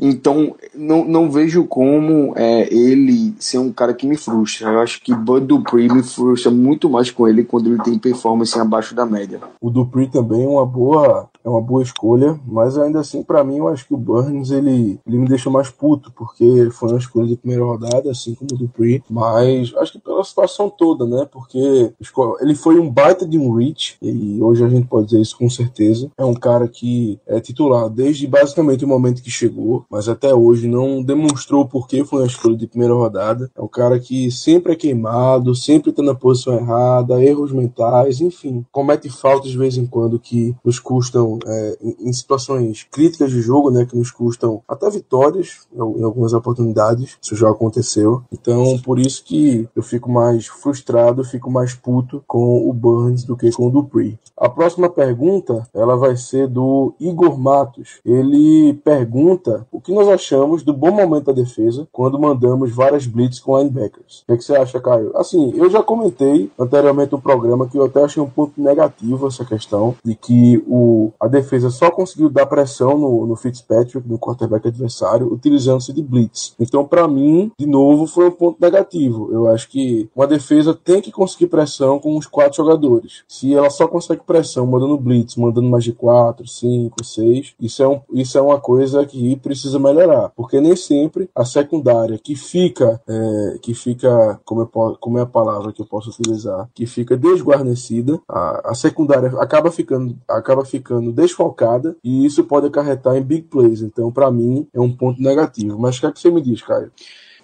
Então, 0.00 0.54
não, 0.74 1.04
não 1.04 1.30
vejo 1.30 1.64
como 1.64 2.32
é, 2.36 2.72
ele 2.72 3.34
ser 3.38 3.58
um 3.58 3.72
cara 3.72 3.92
que 3.92 4.06
me 4.06 4.16
frustra. 4.16 4.70
Eu 4.70 4.80
acho 4.80 5.02
que 5.02 5.12
Bud 5.12 5.44
Dupree 5.44 5.92
me 5.92 6.04
frustra 6.04 6.52
muito 6.52 6.88
mais 6.88 7.10
com 7.10 7.26
ele 7.26 7.42
quando 7.42 7.66
ele 7.66 7.82
tem 7.82 7.98
performance 7.98 8.56
abaixo 8.58 8.94
da 8.94 9.04
média. 9.04 9.40
O 9.60 9.70
Dupree 9.70 10.06
também 10.06 10.44
é 10.44 10.48
uma 10.48 10.64
boa, 10.64 11.28
é 11.44 11.48
uma 11.48 11.60
boa 11.60 11.82
escolha, 11.82 12.38
mas 12.46 12.76
ainda 12.78 13.00
assim, 13.00 13.22
para 13.22 13.44
mim, 13.44 13.58
eu 13.58 13.68
acho 13.68 13.86
que 13.86 13.94
o 13.94 13.96
Burns 13.96 14.50
ele, 14.50 15.00
ele 15.06 15.18
me 15.18 15.28
deixa 15.28 15.50
mais 15.50 15.70
puto, 15.70 16.12
porque 16.12 16.68
foi 16.72 16.90
uma 16.90 16.98
escolha 16.98 17.26
de 17.26 17.36
primeira 17.36 17.64
rodada, 17.64 18.10
assim 18.10 18.34
como 18.34 18.50
o 18.52 18.56
Dupree, 18.56 19.02
mas 19.08 19.72
acho 19.76 19.92
que 19.92 19.98
pela 19.98 20.22
situação 20.24 20.68
toda, 20.68 21.06
né? 21.06 21.26
Porque 21.30 21.92
ele 22.40 22.54
foi 22.54 22.78
um 22.78 22.90
baita 22.90 23.26
de 23.26 23.38
um 23.38 23.54
reach, 23.54 23.96
e 24.02 24.40
hoje 24.42 24.64
a 24.64 24.68
gente 24.68 24.86
pode 24.86 25.06
dizer 25.06 25.20
isso 25.20 25.38
com 25.38 25.48
certeza. 25.48 26.10
É 26.16 26.24
um 26.24 26.34
cara 26.34 26.68
que 26.68 27.18
é 27.26 27.40
titular 27.40 27.88
desde 27.88 28.26
basicamente 28.26 28.84
o 28.84 28.88
momento 28.88 29.22
que 29.22 29.30
chegou, 29.30 29.84
mas 29.90 30.08
até 30.08 30.34
hoje 30.34 30.68
não 30.68 31.02
demonstrou 31.02 31.66
por 31.66 31.86
que 31.86 32.04
foi 32.04 32.20
uma 32.20 32.26
escolha 32.26 32.56
de 32.56 32.66
primeira 32.66 32.94
rodada. 32.94 33.50
É 33.56 33.62
um 33.62 33.68
cara 33.68 33.98
que 33.98 34.30
sempre 34.30 34.72
é 34.72 34.76
queimado, 34.76 35.54
sempre 35.54 35.92
tá 35.92 36.02
na 36.02 36.14
posição 36.14 36.54
errada, 36.54 37.22
erros 37.22 37.52
mentais, 37.52 38.20
enfim, 38.20 38.64
comete 38.70 39.08
faltas 39.08 39.50
de 39.50 39.58
vez 39.58 39.76
em 39.76 39.86
quando 39.86 40.18
que 40.18 40.54
nos 40.64 40.78
custam 40.78 41.27
é, 41.44 41.78
em, 41.82 42.12
situações 42.12 42.86
críticas 42.90 43.30
de 43.30 43.40
jogo, 43.40 43.70
né, 43.70 43.84
que 43.84 43.96
nos 43.96 44.10
custam 44.10 44.62
até 44.68 44.88
vitórias 44.88 45.66
em, 45.74 45.80
algumas 45.80 46.32
oportunidades. 46.32 47.18
Isso 47.20 47.36
já 47.36 47.50
aconteceu. 47.50 48.22
Então, 48.32 48.78
por 48.78 48.98
isso 48.98 49.24
que 49.24 49.68
eu 49.74 49.82
fico 49.82 50.10
mais 50.10 50.46
frustrado, 50.46 51.24
fico 51.24 51.50
mais 51.50 51.74
puto 51.74 52.22
com 52.26 52.68
o 52.68 52.72
Burns 52.72 53.24
do 53.24 53.36
que 53.36 53.50
com 53.52 53.66
o 53.66 53.70
Dupree. 53.70 54.18
A 54.36 54.48
próxima 54.48 54.88
pergunta, 54.88 55.66
ela 55.74 55.96
vai 55.96 56.16
ser 56.16 56.46
do 56.46 56.94
Igor 57.00 57.36
Matos. 57.38 58.00
Ele 58.04 58.74
pergunta 58.84 59.66
o 59.72 59.80
que 59.80 59.92
nós 59.92 60.08
achamos 60.08 60.62
do 60.62 60.72
bom 60.72 60.92
momento 60.92 61.26
da 61.26 61.32
defesa 61.32 61.88
quando 61.90 62.18
mandamos 62.18 62.72
várias 62.72 63.06
blitz 63.06 63.40
com 63.40 63.58
linebackers. 63.58 64.20
O 64.22 64.26
que, 64.26 64.32
é 64.32 64.36
que 64.36 64.44
você 64.44 64.54
acha, 64.54 64.80
Caio? 64.80 65.10
Assim, 65.16 65.52
eu 65.56 65.68
já 65.68 65.82
comentei 65.82 66.50
anteriormente 66.58 67.12
no 67.12 67.20
programa 67.20 67.68
que 67.68 67.76
eu 67.76 67.84
até 67.84 68.02
achei 68.04 68.22
um 68.22 68.30
ponto 68.30 68.52
negativo 68.60 69.26
essa 69.26 69.44
questão 69.44 69.96
de 70.04 70.14
que 70.14 70.62
o, 70.66 71.10
a 71.20 71.26
defesa 71.26 71.70
só 71.70 71.90
conseguiu 71.90 72.28
dar 72.28 72.46
pressão 72.46 72.96
no, 72.98 73.26
no 73.26 73.36
Fitzpatrick, 73.36 74.08
no 74.08 74.18
quarterback 74.18 74.68
adversário, 74.68 75.32
utilizando-se 75.32 75.92
de 75.92 76.02
blitz. 76.02 76.54
Então, 76.58 76.84
para 76.84 77.08
mim, 77.08 77.50
de 77.58 77.66
novo, 77.66 78.06
foi 78.06 78.28
um 78.28 78.32
ponto 78.32 78.60
negativo. 78.60 79.30
Eu 79.32 79.48
acho 79.48 79.68
que 79.68 80.08
uma 80.14 80.26
defesa 80.26 80.74
tem 80.74 81.00
que 81.00 81.10
conseguir 81.10 81.46
pressão 81.46 81.98
com 81.98 82.16
os 82.16 82.26
quatro 82.26 82.56
jogadores. 82.56 83.24
Se 83.28 83.54
ela 83.54 83.70
só 83.70 83.86
consegue 83.86 84.22
pressão 84.24 84.66
mandando 84.66 84.98
blitz, 84.98 85.36
mandando 85.36 85.68
mais 85.68 85.84
de 85.84 85.92
4, 85.92 86.46
5, 86.46 87.04
6. 87.04 87.54
Isso 87.60 87.82
é, 87.82 87.88
um, 87.88 88.00
isso 88.12 88.38
é 88.38 88.40
uma 88.40 88.60
coisa 88.60 89.04
que 89.04 89.36
precisa 89.36 89.78
melhorar, 89.78 90.30
porque 90.36 90.60
nem 90.60 90.76
sempre 90.76 91.28
a 91.34 91.44
secundária 91.44 92.18
que 92.22 92.36
fica, 92.36 93.00
é, 93.08 93.58
que 93.60 93.74
fica, 93.74 94.40
como, 94.44 94.62
eu, 94.62 94.96
como 95.00 95.18
é 95.18 95.22
a 95.22 95.26
palavra 95.26 95.72
que 95.72 95.82
eu 95.82 95.86
posso 95.86 96.10
utilizar, 96.10 96.68
que 96.74 96.86
fica 96.86 97.16
desguarnecida, 97.16 98.20
a, 98.28 98.70
a 98.70 98.74
secundária 98.74 99.30
acaba 99.40 99.70
ficando, 99.70 100.16
acaba 100.28 100.64
ficando 100.64 101.07
desfalcada 101.12 101.96
e 102.02 102.24
isso 102.24 102.44
pode 102.44 102.66
acarretar 102.66 103.16
em 103.16 103.22
big 103.22 103.42
plays. 103.42 103.82
Então, 103.82 104.10
para 104.10 104.30
mim, 104.30 104.66
é 104.74 104.80
um 104.80 104.90
ponto 104.90 105.22
negativo. 105.22 105.78
Mas 105.78 105.96
o 105.96 106.00
que 106.00 106.06
é 106.06 106.12
que 106.12 106.20
você 106.20 106.30
me 106.30 106.40
diz, 106.40 106.62
Caio? 106.62 106.90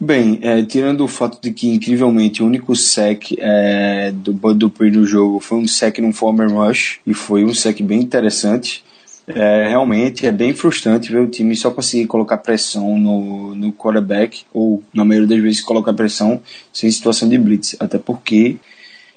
Bem, 0.01 0.41
é, 0.43 0.62
tirando 0.65 1.05
o 1.05 1.09
fato 1.09 1.41
de 1.41 1.53
que, 1.53 1.69
incrivelmente, 1.69 2.43
o 2.43 2.47
único 2.47 2.75
sec 2.75 3.33
é, 3.39 4.12
do 4.12 4.33
Bud 4.33 4.59
Dupree 4.59 4.91
no 4.91 5.07
jogo 5.07 5.39
foi 5.39 5.59
um 5.59 5.69
sec 5.69 5.99
num 5.99 6.12
former 6.12 6.51
rush, 6.51 7.01
e 7.07 7.15
foi 7.15 7.45
um 7.45 7.55
sec 7.55 7.81
bem 7.81 8.01
interessante. 8.01 8.85
É, 9.27 9.69
realmente 9.69 10.27
é 10.27 10.33
bem 10.33 10.53
frustrante 10.53 11.11
ver 11.11 11.21
o 11.21 11.31
time 11.31 11.57
só 11.57 11.71
conseguir 11.71 12.07
colocar 12.07 12.39
pressão 12.39 12.99
no, 12.99 13.55
no 13.55 13.73
quarterback, 13.73 14.43
ou 14.53 14.83
na 14.93 15.05
maioria 15.05 15.29
das 15.29 15.41
vezes 15.41 15.61
colocar 15.61 15.95
pressão 15.95 16.43
sem 16.73 16.91
situação 16.91 17.29
de 17.29 17.39
blitz, 17.39 17.77
até 17.79 17.97
porque 17.97 18.57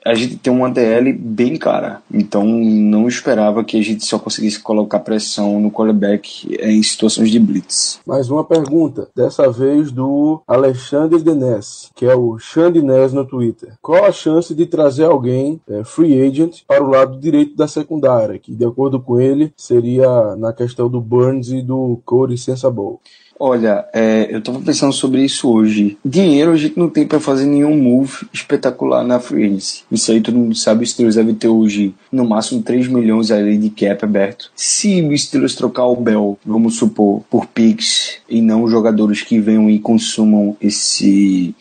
a 0.08 0.14
gente 0.14 0.38
tem 0.38 0.51
uma 0.53 0.70
DL 0.70 1.12
bem 1.12 1.58
cara, 1.58 2.01
então 2.12 2.45
não 2.45 3.08
esperava 3.10 3.64
que 3.64 3.78
a 3.78 3.84
gente 3.84 4.05
só 4.05 4.18
conseguisse 4.18 4.60
colocar 4.60 4.99
pressão 4.99 5.60
no 5.60 5.70
quarterback 5.70 6.47
em 6.62 6.82
situações 6.82 7.30
de 7.30 7.38
blitz. 7.39 7.99
Mais 8.08 8.30
uma 8.30 8.43
pergunta, 8.43 9.10
dessa 9.14 9.51
vez 9.51 9.91
do 9.91 10.41
Alexandre 10.47 11.22
Denes, 11.22 11.91
que 11.93 12.05
é 12.05 12.16
o 12.16 12.39
Xandinés 12.39 13.12
no 13.12 13.26
Twitter. 13.26 13.74
Qual 13.82 14.05
a 14.05 14.12
chance 14.12 14.55
de 14.55 14.66
trazer 14.66 15.05
alguém 15.05 15.60
é, 15.68 15.84
free 15.84 16.22
agent 16.22 16.62
para 16.66 16.84
o 16.84 16.89
lado 16.89 17.20
direito 17.20 17.58
da 17.58 17.68
secundária, 17.68 18.39
que 18.39 18.55
de 18.55 18.66
acordo 18.66 19.01
com 19.01 19.20
ele 19.20 19.53
seria 19.58 20.36
na 20.38 20.53
questão 20.53 20.89
do 20.89 21.01
Burns 21.01 21.49
e 21.49 21.62
do 21.62 21.99
Corey 22.05 22.38
Sensabaugh? 22.38 22.99
Olha, 23.40 23.86
é, 23.94 24.28
eu 24.32 24.42
tava 24.42 24.60
pensando 24.62 24.92
sobre 24.92 25.24
isso 25.24 25.50
hoje. 25.50 25.98
Dinheiro 26.04 26.52
a 26.52 26.58
gente 26.58 26.78
não 26.78 26.90
tem 26.90 27.06
para 27.06 27.20
fazer 27.20 27.46
nenhum 27.46 27.78
move 27.78 28.28
espetacular 28.34 29.04
na 29.04 29.20
free 29.20 29.46
agency. 29.46 29.84
Isso 29.92 30.12
aí 30.12 30.22
todo 30.22 30.38
mundo 30.38 30.56
sabe, 30.56 30.84
o 30.84 30.88
Steelers 30.88 31.16
deve 31.16 31.34
ter 31.34 31.48
hoje 31.48 31.94
no 32.12 32.28
máximo 32.28 32.64
3 32.64 32.88
milhões 32.88 33.30
ali 33.30 33.58
de 33.58 33.70
cap 33.70 34.04
aberto. 34.04 34.52
Se 34.56 35.02
o 35.02 35.16
Steelers 35.16 35.56
trocar 35.56 35.86
o 35.86 35.96
Bell, 35.96 36.38
vamos 36.44 36.78
supor, 36.78 37.22
por 37.30 37.46
picks 37.46 38.18
e 38.28 38.42
não 38.42 38.68
jogadores 38.68 39.22
que 39.22 39.40
venham 39.40 39.70
e 39.70 39.78
consumam 39.80 40.58
esse 40.60 41.56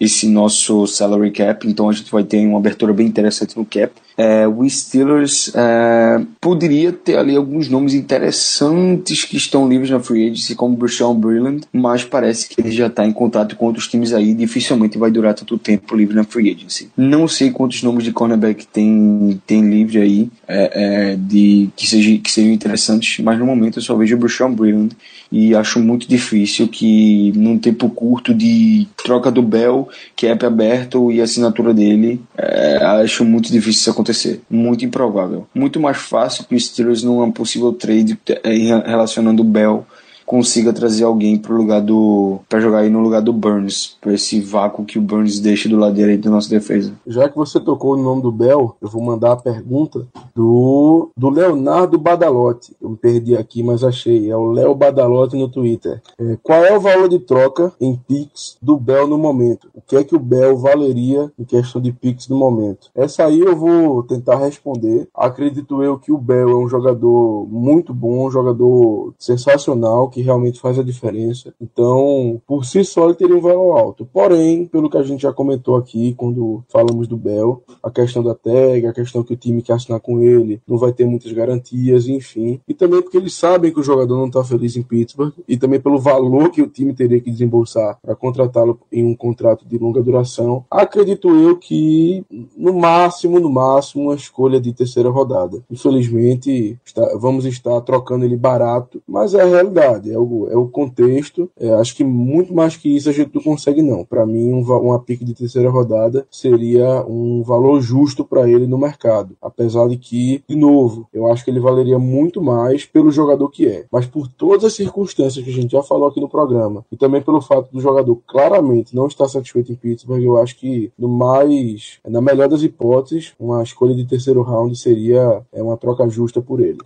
esse 0.00 0.28
nosso 0.28 0.86
salary 0.86 1.32
cap, 1.32 1.66
então 1.66 1.88
a 1.88 1.92
gente 1.92 2.10
vai 2.12 2.22
ter 2.22 2.46
uma 2.46 2.58
abertura 2.58 2.92
bem 2.92 3.06
interessante 3.06 3.56
no 3.58 3.64
cap. 3.64 3.92
É, 4.18 4.48
o 4.48 4.68
Steelers 4.68 5.52
é, 5.54 6.20
poderia 6.40 6.92
ter 6.92 7.16
ali 7.16 7.36
alguns 7.36 7.68
nomes 7.68 7.94
interessantes 7.94 9.24
que 9.24 9.36
estão 9.36 9.68
livres 9.68 9.90
na 9.90 10.00
free 10.00 10.24
agency, 10.24 10.56
como 10.56 10.76
Brashon 10.76 11.14
Brilland, 11.14 11.62
mas 11.72 12.02
parece 12.02 12.48
que 12.48 12.60
ele 12.60 12.72
já 12.72 12.88
está 12.88 13.06
em 13.06 13.12
contato 13.12 13.54
com 13.54 13.66
outros 13.66 13.86
times 13.86 14.12
aí, 14.12 14.34
dificilmente 14.34 14.98
vai 14.98 15.10
durar 15.10 15.34
tanto 15.34 15.56
tempo 15.56 15.94
livre 15.94 16.16
na 16.16 16.24
free 16.24 16.50
agency. 16.50 16.90
Não 16.96 17.28
sei 17.28 17.52
quantos 17.52 17.80
nomes 17.82 18.02
de 18.02 18.10
cornerback 18.10 18.66
tem, 18.66 19.40
tem 19.46 19.62
livre 19.62 19.98
aí, 19.98 20.28
é, 20.48 21.12
é 21.12 21.16
de, 21.16 21.70
que, 21.76 21.86
seja, 21.86 22.18
que 22.18 22.32
sejam 22.32 22.52
interessantes, 22.52 23.22
mas 23.24 23.38
no 23.38 23.46
momento 23.46 23.78
eu 23.78 23.82
só 23.82 23.94
vejo 23.94 24.16
o 24.16 24.18
Brashon 24.18 24.52
Brilland 24.52 24.96
e 25.30 25.54
acho 25.54 25.78
muito 25.78 26.08
difícil 26.08 26.66
que 26.66 27.32
num 27.36 27.58
tempo 27.58 27.88
curto 27.90 28.34
de 28.34 28.88
troca 28.96 29.30
do 29.30 29.42
Bell, 29.42 29.88
cap 30.16 30.44
aberto 30.44 31.12
e 31.12 31.20
assinatura 31.20 31.72
dele, 31.72 32.20
é, 32.36 32.78
acho 33.02 33.24
muito 33.24 33.52
difícil 33.52 33.78
isso 33.78 33.90
acontecer 33.90 34.07
acontecer. 34.08 34.40
Muito 34.48 34.84
improvável. 34.84 35.46
Muito 35.54 35.78
mais 35.78 35.98
fácil 35.98 36.44
que 36.44 36.54
o 36.54 36.60
Steelers 36.60 37.02
numa 37.02 37.30
possível 37.30 37.72
trade 37.72 38.18
é, 38.42 38.50
relacionando 38.86 39.42
o 39.42 39.44
Bell 39.44 39.86
consiga 40.28 40.74
trazer 40.74 41.04
alguém 41.04 41.38
pro 41.38 41.56
lugar 41.56 41.80
do 41.80 42.38
para 42.48 42.60
jogar 42.60 42.80
aí 42.80 42.90
no 42.90 43.00
lugar 43.00 43.22
do 43.22 43.32
Burns, 43.32 43.96
para 43.98 44.12
esse 44.12 44.40
vácuo 44.40 44.84
que 44.84 44.98
o 44.98 45.02
Burns 45.02 45.40
deixa 45.40 45.70
do 45.70 45.78
lado 45.78 45.94
direito 45.94 46.24
da 46.24 46.30
nossa 46.30 46.50
defesa. 46.50 46.92
Já 47.06 47.28
que 47.30 47.36
você 47.36 47.58
tocou 47.58 47.96
no 47.96 48.02
nome 48.02 48.20
do 48.20 48.30
Bell, 48.30 48.76
eu 48.80 48.88
vou 48.88 49.02
mandar 49.02 49.32
a 49.32 49.36
pergunta 49.36 50.06
do 50.34 51.10
do 51.16 51.30
Leonardo 51.30 51.98
Badalotti. 51.98 52.76
Eu 52.80 52.90
me 52.90 52.96
perdi 52.96 53.36
aqui, 53.36 53.62
mas 53.62 53.82
achei. 53.82 54.30
É 54.30 54.36
o 54.36 54.52
Léo 54.52 54.74
Badalotti 54.74 55.34
no 55.34 55.48
Twitter. 55.48 56.02
É, 56.18 56.36
qual 56.42 56.62
é 56.62 56.76
o 56.76 56.80
valor 56.80 57.08
de 57.08 57.18
troca 57.18 57.72
em 57.80 57.96
Pix 57.96 58.58
do 58.60 58.76
Bell 58.76 59.06
no 59.06 59.16
momento? 59.16 59.70
O 59.74 59.80
que 59.80 59.96
é 59.96 60.04
que 60.04 60.14
o 60.14 60.20
Bell 60.20 60.58
valeria 60.58 61.32
em 61.38 61.44
questão 61.44 61.80
de 61.80 61.90
Pix 61.90 62.28
no 62.28 62.36
momento? 62.36 62.90
Essa 62.94 63.24
aí 63.24 63.40
eu 63.40 63.56
vou 63.56 64.02
tentar 64.02 64.36
responder. 64.36 65.08
Acredito 65.14 65.82
eu 65.82 65.98
que 65.98 66.12
o 66.12 66.18
Bell 66.18 66.50
é 66.50 66.56
um 66.56 66.68
jogador 66.68 67.46
muito 67.48 67.94
bom, 67.94 68.26
um 68.26 68.30
jogador 68.30 69.14
sensacional 69.18 70.08
que 70.08 70.17
que 70.18 70.22
realmente 70.22 70.58
faz 70.58 70.76
a 70.80 70.82
diferença. 70.82 71.54
Então, 71.60 72.42
por 72.44 72.64
si 72.64 72.84
só, 72.84 73.04
ele 73.04 73.14
teria 73.14 73.36
um 73.36 73.40
valor 73.40 73.78
alto. 73.78 74.04
Porém, 74.12 74.66
pelo 74.66 74.90
que 74.90 74.96
a 74.96 75.02
gente 75.04 75.22
já 75.22 75.32
comentou 75.32 75.76
aqui 75.76 76.12
quando 76.14 76.64
falamos 76.68 77.06
do 77.06 77.16
Bell, 77.16 77.62
a 77.80 77.88
questão 77.88 78.20
da 78.20 78.34
tag, 78.34 78.84
a 78.84 78.92
questão 78.92 79.22
que 79.22 79.34
o 79.34 79.36
time 79.36 79.62
que 79.62 79.70
assinar 79.70 80.00
com 80.00 80.20
ele 80.20 80.60
não 80.66 80.76
vai 80.76 80.92
ter 80.92 81.06
muitas 81.06 81.30
garantias, 81.30 82.08
enfim. 82.08 82.60
E 82.66 82.74
também 82.74 83.00
porque 83.00 83.16
eles 83.16 83.32
sabem 83.32 83.72
que 83.72 83.78
o 83.78 83.82
jogador 83.82 84.16
não 84.16 84.26
está 84.26 84.42
feliz 84.42 84.76
em 84.76 84.82
Pittsburgh 84.82 85.32
e 85.46 85.56
também 85.56 85.78
pelo 85.78 86.00
valor 86.00 86.50
que 86.50 86.62
o 86.62 86.66
time 86.66 86.92
teria 86.92 87.20
que 87.20 87.30
desembolsar 87.30 87.96
para 88.02 88.16
contratá-lo 88.16 88.80
em 88.90 89.04
um 89.04 89.14
contrato 89.14 89.64
de 89.68 89.78
longa 89.78 90.02
duração. 90.02 90.64
Acredito 90.68 91.28
eu 91.28 91.56
que 91.56 92.24
no 92.56 92.72
máximo, 92.72 93.38
no 93.38 93.50
máximo, 93.50 94.04
uma 94.04 94.16
escolha 94.16 94.60
de 94.60 94.72
terceira 94.72 95.10
rodada. 95.10 95.62
Infelizmente, 95.70 96.76
está, 96.84 97.16
vamos 97.16 97.44
estar 97.44 97.80
trocando 97.82 98.24
ele 98.24 98.36
barato, 98.36 99.00
mas 99.06 99.32
é 99.32 99.42
a 99.42 99.46
realidade 99.46 100.07
é 100.12 100.18
o, 100.18 100.48
é 100.50 100.56
o 100.56 100.68
contexto. 100.68 101.50
É, 101.58 101.70
acho 101.74 101.94
que 101.96 102.04
muito 102.04 102.54
mais 102.54 102.76
que 102.76 102.94
isso 102.94 103.08
a 103.08 103.12
gente 103.12 103.34
não 103.34 103.42
consegue, 103.42 103.82
não. 103.82 104.04
Para 104.04 104.26
mim, 104.26 104.52
um, 104.52 104.62
uma 104.62 104.98
pique 104.98 105.24
de 105.24 105.34
terceira 105.34 105.70
rodada 105.70 106.26
seria 106.30 107.04
um 107.06 107.42
valor 107.42 107.80
justo 107.80 108.24
para 108.24 108.48
ele 108.48 108.66
no 108.66 108.78
mercado. 108.78 109.36
Apesar 109.40 109.88
de 109.88 109.96
que, 109.96 110.42
de 110.48 110.56
novo, 110.56 111.08
eu 111.12 111.30
acho 111.30 111.44
que 111.44 111.50
ele 111.50 111.60
valeria 111.60 111.98
muito 111.98 112.42
mais 112.42 112.84
pelo 112.84 113.10
jogador 113.10 113.48
que 113.50 113.66
é. 113.66 113.86
Mas 113.90 114.06
por 114.06 114.28
todas 114.28 114.64
as 114.64 114.74
circunstâncias 114.74 115.44
que 115.44 115.50
a 115.50 115.54
gente 115.54 115.72
já 115.72 115.82
falou 115.82 116.08
aqui 116.08 116.20
no 116.20 116.28
programa, 116.28 116.84
e 116.90 116.96
também 116.96 117.22
pelo 117.22 117.40
fato 117.40 117.70
do 117.72 117.80
jogador 117.80 118.16
claramente 118.26 118.94
não 118.94 119.06
estar 119.06 119.28
satisfeito 119.28 119.72
em 119.72 119.76
Pittsburgh, 119.76 120.22
eu 120.22 120.36
acho 120.38 120.56
que, 120.56 120.92
no 120.98 121.08
mais, 121.08 121.98
na 122.06 122.20
melhor 122.20 122.48
das 122.48 122.62
hipóteses, 122.62 123.32
uma 123.38 123.62
escolha 123.62 123.94
de 123.94 124.06
terceiro 124.06 124.42
round 124.42 124.76
seria 124.76 125.42
é 125.52 125.62
uma 125.62 125.76
troca 125.76 126.08
justa 126.08 126.40
por 126.40 126.60
ele. 126.60 126.78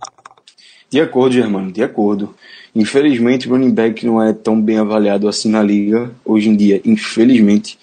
De 0.93 1.01
acordo, 1.01 1.33
Germano, 1.33 1.71
de 1.71 1.81
acordo. 1.81 2.35
Infelizmente, 2.75 3.49
o 3.49 3.51
running 3.51 3.71
back 3.71 4.05
não 4.05 4.21
é 4.21 4.31
tão 4.31 4.61
bem 4.61 4.77
avaliado 4.77 5.27
assim 5.27 5.49
na 5.49 5.63
liga 5.63 6.11
hoje 6.23 6.49
em 6.49 6.55
dia. 6.55 6.79
Infelizmente. 6.85 7.79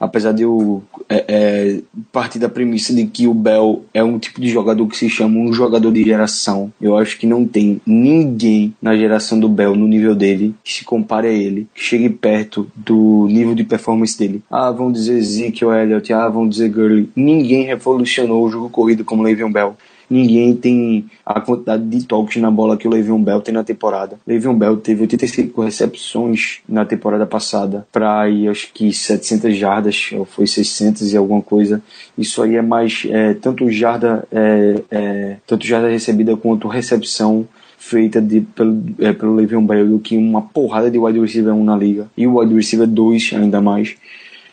apesar 0.00 0.32
de 0.32 0.42
eu 0.42 0.82
é, 1.08 1.24
é, 1.28 1.80
partir 2.10 2.40
da 2.40 2.48
premissa 2.48 2.92
de 2.92 3.06
que 3.06 3.28
o 3.28 3.34
Bell 3.34 3.84
é 3.94 4.02
um 4.02 4.18
tipo 4.18 4.40
de 4.40 4.48
jogador 4.48 4.84
que 4.88 4.96
se 4.96 5.08
chama 5.08 5.38
um 5.38 5.52
jogador 5.52 5.92
de 5.92 6.02
geração, 6.02 6.72
eu 6.80 6.96
acho 6.96 7.16
que 7.18 7.26
não 7.26 7.46
tem 7.46 7.80
ninguém 7.86 8.74
na 8.82 8.96
geração 8.96 9.38
do 9.38 9.48
Bell 9.48 9.76
no 9.76 9.86
nível 9.86 10.16
dele 10.16 10.52
que 10.64 10.72
se 10.72 10.84
compare 10.84 11.28
a 11.28 11.32
ele, 11.32 11.68
que 11.72 11.84
chegue 11.84 12.08
perto 12.08 12.66
do 12.74 13.28
nível 13.28 13.54
de 13.54 13.62
performance 13.62 14.18
dele. 14.18 14.42
Ah, 14.50 14.72
vão 14.72 14.90
dizer 14.90 15.20
Zeke 15.20 15.64
ou 15.64 15.72
Elliott, 15.72 16.12
ah, 16.12 16.28
vão 16.28 16.48
dizer 16.48 16.68
Gurley. 16.70 17.10
Ninguém 17.14 17.64
revolucionou 17.64 18.44
o 18.44 18.50
jogo 18.50 18.68
corrido 18.68 19.04
como 19.04 19.22
Le'Veon 19.22 19.52
Bell 19.52 19.76
ninguém 20.10 20.54
tem 20.56 21.06
a 21.24 21.40
quantidade 21.40 21.84
de 21.84 22.04
toques 22.04 22.42
na 22.42 22.50
bola 22.50 22.76
que 22.76 22.88
o 22.88 22.90
Le'Veon 22.90 23.22
Bell 23.22 23.40
tem 23.40 23.54
na 23.54 23.62
temporada. 23.62 24.18
Le'Veon 24.26 24.54
Bell 24.54 24.76
teve 24.76 25.02
85 25.02 25.62
recepções 25.62 26.58
na 26.68 26.84
temporada 26.84 27.24
passada 27.24 27.86
para 27.92 28.24
acho 28.50 28.72
que 28.72 28.92
700 28.92 29.56
jardas, 29.56 30.10
ou 30.12 30.24
foi 30.24 30.46
600 30.46 31.12
e 31.12 31.16
alguma 31.16 31.40
coisa. 31.40 31.80
Isso 32.18 32.42
aí 32.42 32.56
é 32.56 32.62
mais 32.62 33.06
é, 33.08 33.34
tanto 33.34 33.70
jarda 33.70 34.26
é, 34.32 34.82
é, 34.90 35.36
tanto 35.46 35.64
jarda 35.66 35.88
recebida 35.88 36.36
quanto 36.36 36.66
recepção 36.66 37.46
feita 37.78 38.20
de, 38.20 38.42
pelo, 38.42 38.82
é, 38.98 39.12
pelo 39.12 39.34
Le'Veon 39.34 39.64
Bell 39.64 39.88
do 39.88 39.98
que 39.98 40.16
uma 40.16 40.42
porrada 40.42 40.90
de 40.90 40.98
wide 40.98 41.18
receiver 41.18 41.54
1 41.54 41.64
na 41.64 41.76
liga 41.76 42.08
e 42.16 42.26
o 42.26 42.38
wide 42.38 42.54
receiver 42.54 42.86
2 42.86 43.32
ainda 43.34 43.60
mais. 43.60 43.96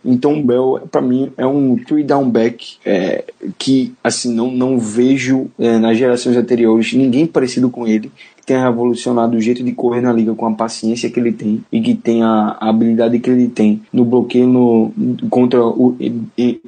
Então 0.10 0.40
o 0.40 0.44
Bell, 0.44 0.88
para 0.90 1.02
mim, 1.02 1.34
é 1.38 1.46
um 1.46 1.76
three 1.76 2.02
down 2.02 2.30
back 2.30 2.78
é, 2.86 3.26
que 3.58 3.94
assim 4.02 4.34
não, 4.34 4.50
não 4.50 4.80
vejo 4.80 5.48
é, 5.60 5.78
nas 5.78 5.98
gerações 5.98 6.38
anteriores 6.38 6.94
ninguém 6.94 7.28
parecido 7.28 7.70
com 7.70 7.86
ele 7.86 8.10
que 8.38 8.46
tenha 8.46 8.64
revolucionado 8.64 9.36
o 9.36 9.42
jeito 9.42 9.62
de 9.62 9.74
correr 9.74 10.00
na 10.00 10.14
liga 10.14 10.34
com 10.34 10.46
a 10.48 10.54
paciência 10.54 11.10
que 11.10 11.20
ele 11.20 11.34
tem 11.34 11.62
e 11.70 11.82
que 11.82 11.94
tem 11.94 12.24
a, 12.24 12.56
habilidade 12.62 13.20
que 13.20 13.30
ele 13.30 13.50
tem 13.50 13.82
no 13.92 14.06
bloqueio 14.06 14.48
no, 14.48 14.94
contra 15.30 15.62
o 15.66 15.98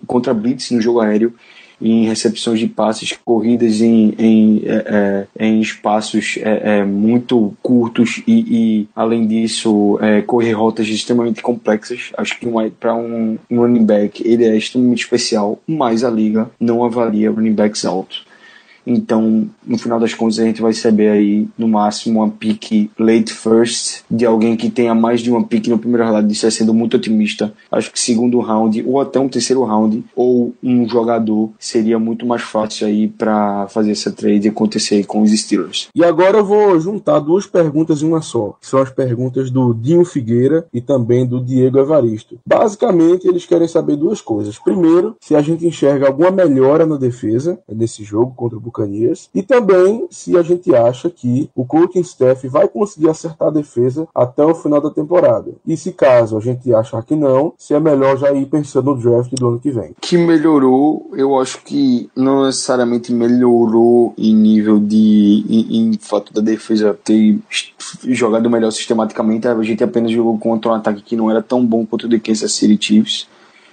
contra 0.06 0.34
blitz 0.34 0.72
no 0.72 0.82
jogo 0.82 1.00
aéreo 1.00 1.34
em 1.82 2.06
recepções 2.06 2.60
de 2.60 2.68
passes, 2.68 3.14
corridas 3.24 3.82
em, 3.82 4.14
em, 4.18 4.62
é, 4.66 5.28
é, 5.38 5.48
em 5.48 5.62
espaços 5.62 6.38
é, 6.42 6.80
é 6.80 6.86
muito 6.86 7.54
curtos 7.62 8.22
e, 8.28 8.34
e 8.50 8.88
além 8.96 9.28
disso, 9.28 9.98
é, 10.02 10.22
correr 10.22 10.54
rotas 10.54 10.88
extremamente 10.88 11.42
complexas. 11.42 12.12
Acho 12.18 12.40
que 12.40 12.48
para 12.80 12.96
um, 12.96 13.38
running 13.52 13.86
back 13.86 14.22
ele 14.28 14.46
é 14.46 14.56
extremamente 14.56 15.04
especial, 15.04 15.60
mas 15.68 16.04
a 16.04 16.10
liga 16.10 16.50
não 16.60 16.84
avalia 16.84 17.32
running 17.32 17.54
backs 17.54 17.86
altos. 17.86 18.29
Então, 18.90 19.48
no 19.64 19.78
final 19.78 20.00
das 20.00 20.16
contas, 20.16 20.40
a 20.40 20.44
gente 20.44 20.64
vai 20.64 20.72
receber 20.72 21.10
aí, 21.10 21.48
no 21.56 21.68
máximo, 21.68 22.22
uma 22.22 22.30
pick 22.30 22.90
late 22.98 23.32
first 23.32 24.02
de 24.10 24.26
alguém 24.26 24.58
que 24.58 24.68
tenha 24.68 24.96
mais 24.96 25.22
de 25.22 25.30
uma 25.30 25.44
pick 25.44 25.68
no 25.68 25.78
primeiro 25.78 26.04
round. 26.06 26.34
Isso 26.34 26.48
é 26.48 26.50
sendo 26.50 26.74
muito 26.74 26.98
otimista. 26.98 27.54
Acho 27.72 27.92
que 27.92 28.00
segundo 28.00 28.40
round, 28.40 28.84
ou 28.88 29.00
até 29.00 29.20
um 29.20 29.30
terceiro 29.30 29.64
round, 29.64 30.04
ou 30.16 30.56
um 30.64 30.90
jogador, 30.90 31.52
seria 31.60 32.00
muito 32.00 32.26
mais 32.26 32.42
fácil 32.42 32.88
aí 32.88 33.08
para 33.08 33.68
fazer 33.68 33.92
essa 33.92 34.12
trade 34.12 34.48
acontecer 34.48 35.06
com 35.06 35.22
os 35.22 35.32
Steelers. 35.32 35.90
E 35.94 36.04
agora 36.04 36.40
eu 36.40 36.46
vou 36.46 36.80
juntar 36.80 37.20
duas 37.20 37.46
perguntas 37.46 38.02
em 38.02 38.08
uma 38.08 38.24
só. 38.24 38.56
Que 38.60 38.68
são 38.68 38.82
as 38.82 38.90
perguntas 38.90 39.52
do 39.52 39.72
Dinho 39.72 40.04
Figueira 40.04 40.66
e 40.74 40.82
também 40.82 41.28
do 41.28 41.40
Diego 41.40 41.78
Evaristo. 41.78 42.40
Basicamente, 42.44 43.28
eles 43.28 43.46
querem 43.46 43.68
saber 43.68 43.98
duas 43.98 44.20
coisas. 44.20 44.58
Primeiro, 44.58 45.16
se 45.22 45.36
a 45.36 45.42
gente 45.44 45.68
enxerga 45.68 46.08
alguma 46.08 46.32
melhora 46.32 46.88
na 46.88 46.98
defesa 46.98 47.60
nesse 47.72 48.04
jogo 48.04 48.34
contra 48.36 48.58
o 48.58 48.62
Buccaneers 48.62 48.79
Buccaneers. 48.80 49.30
E 49.34 49.44
também 49.44 50.08
se 50.10 50.38
a 50.38 50.42
gente 50.42 50.74
acha 50.74 51.10
que 51.10 51.50
o 51.56 51.66
coaching 51.66 52.00
staff 52.00 52.48
vai 52.48 52.68
conseguir 52.68 53.10
acertar 53.10 53.50
a 53.50 53.52
defesa 53.52 54.08
até 54.16 54.44
o 54.46 54.56
final 54.56 54.82
da 54.82 54.90
temporada. 54.90 55.52
E 55.66 55.76
se 55.76 55.92
caso 55.92 56.38
a 56.38 56.40
gente 56.40 56.74
achar 56.74 57.04
que 57.04 57.16
não, 57.16 57.54
se 57.58 57.74
é 57.74 57.80
melhor 57.80 58.18
já 58.18 58.32
ir 58.32 58.46
pensando 58.46 58.94
no 58.94 58.98
draft 58.98 59.32
do 59.34 59.48
ano 59.48 59.60
que 59.60 59.72
vem. 59.72 59.94
Que 60.00 60.18
melhorou, 60.18 61.12
eu 61.14 61.38
acho 61.40 61.64
que 61.64 62.10
não 62.16 62.46
necessariamente 62.46 63.12
melhorou 63.12 64.14
em 64.18 64.34
nível 64.34 64.80
de. 64.80 65.46
em, 65.50 65.90
em 65.90 65.94
fato 66.00 66.34
da 66.34 66.42
defesa 66.42 66.98
ter 67.04 67.40
jogado 68.06 68.50
melhor 68.50 68.72
sistematicamente. 68.72 69.48
A 69.48 69.62
gente 69.64 69.84
apenas 69.84 70.12
jogou 70.12 70.38
contra 70.38 70.72
um 70.72 70.76
ataque 70.76 71.02
que 71.02 71.16
não 71.16 71.30
era 71.30 71.42
tão 71.42 71.66
bom 71.66 71.86
quanto 71.86 72.06
o 72.06 72.10
de 72.10 72.20
Kansas 72.20 72.52
City 72.52 72.78
Chiefs 72.80 73.28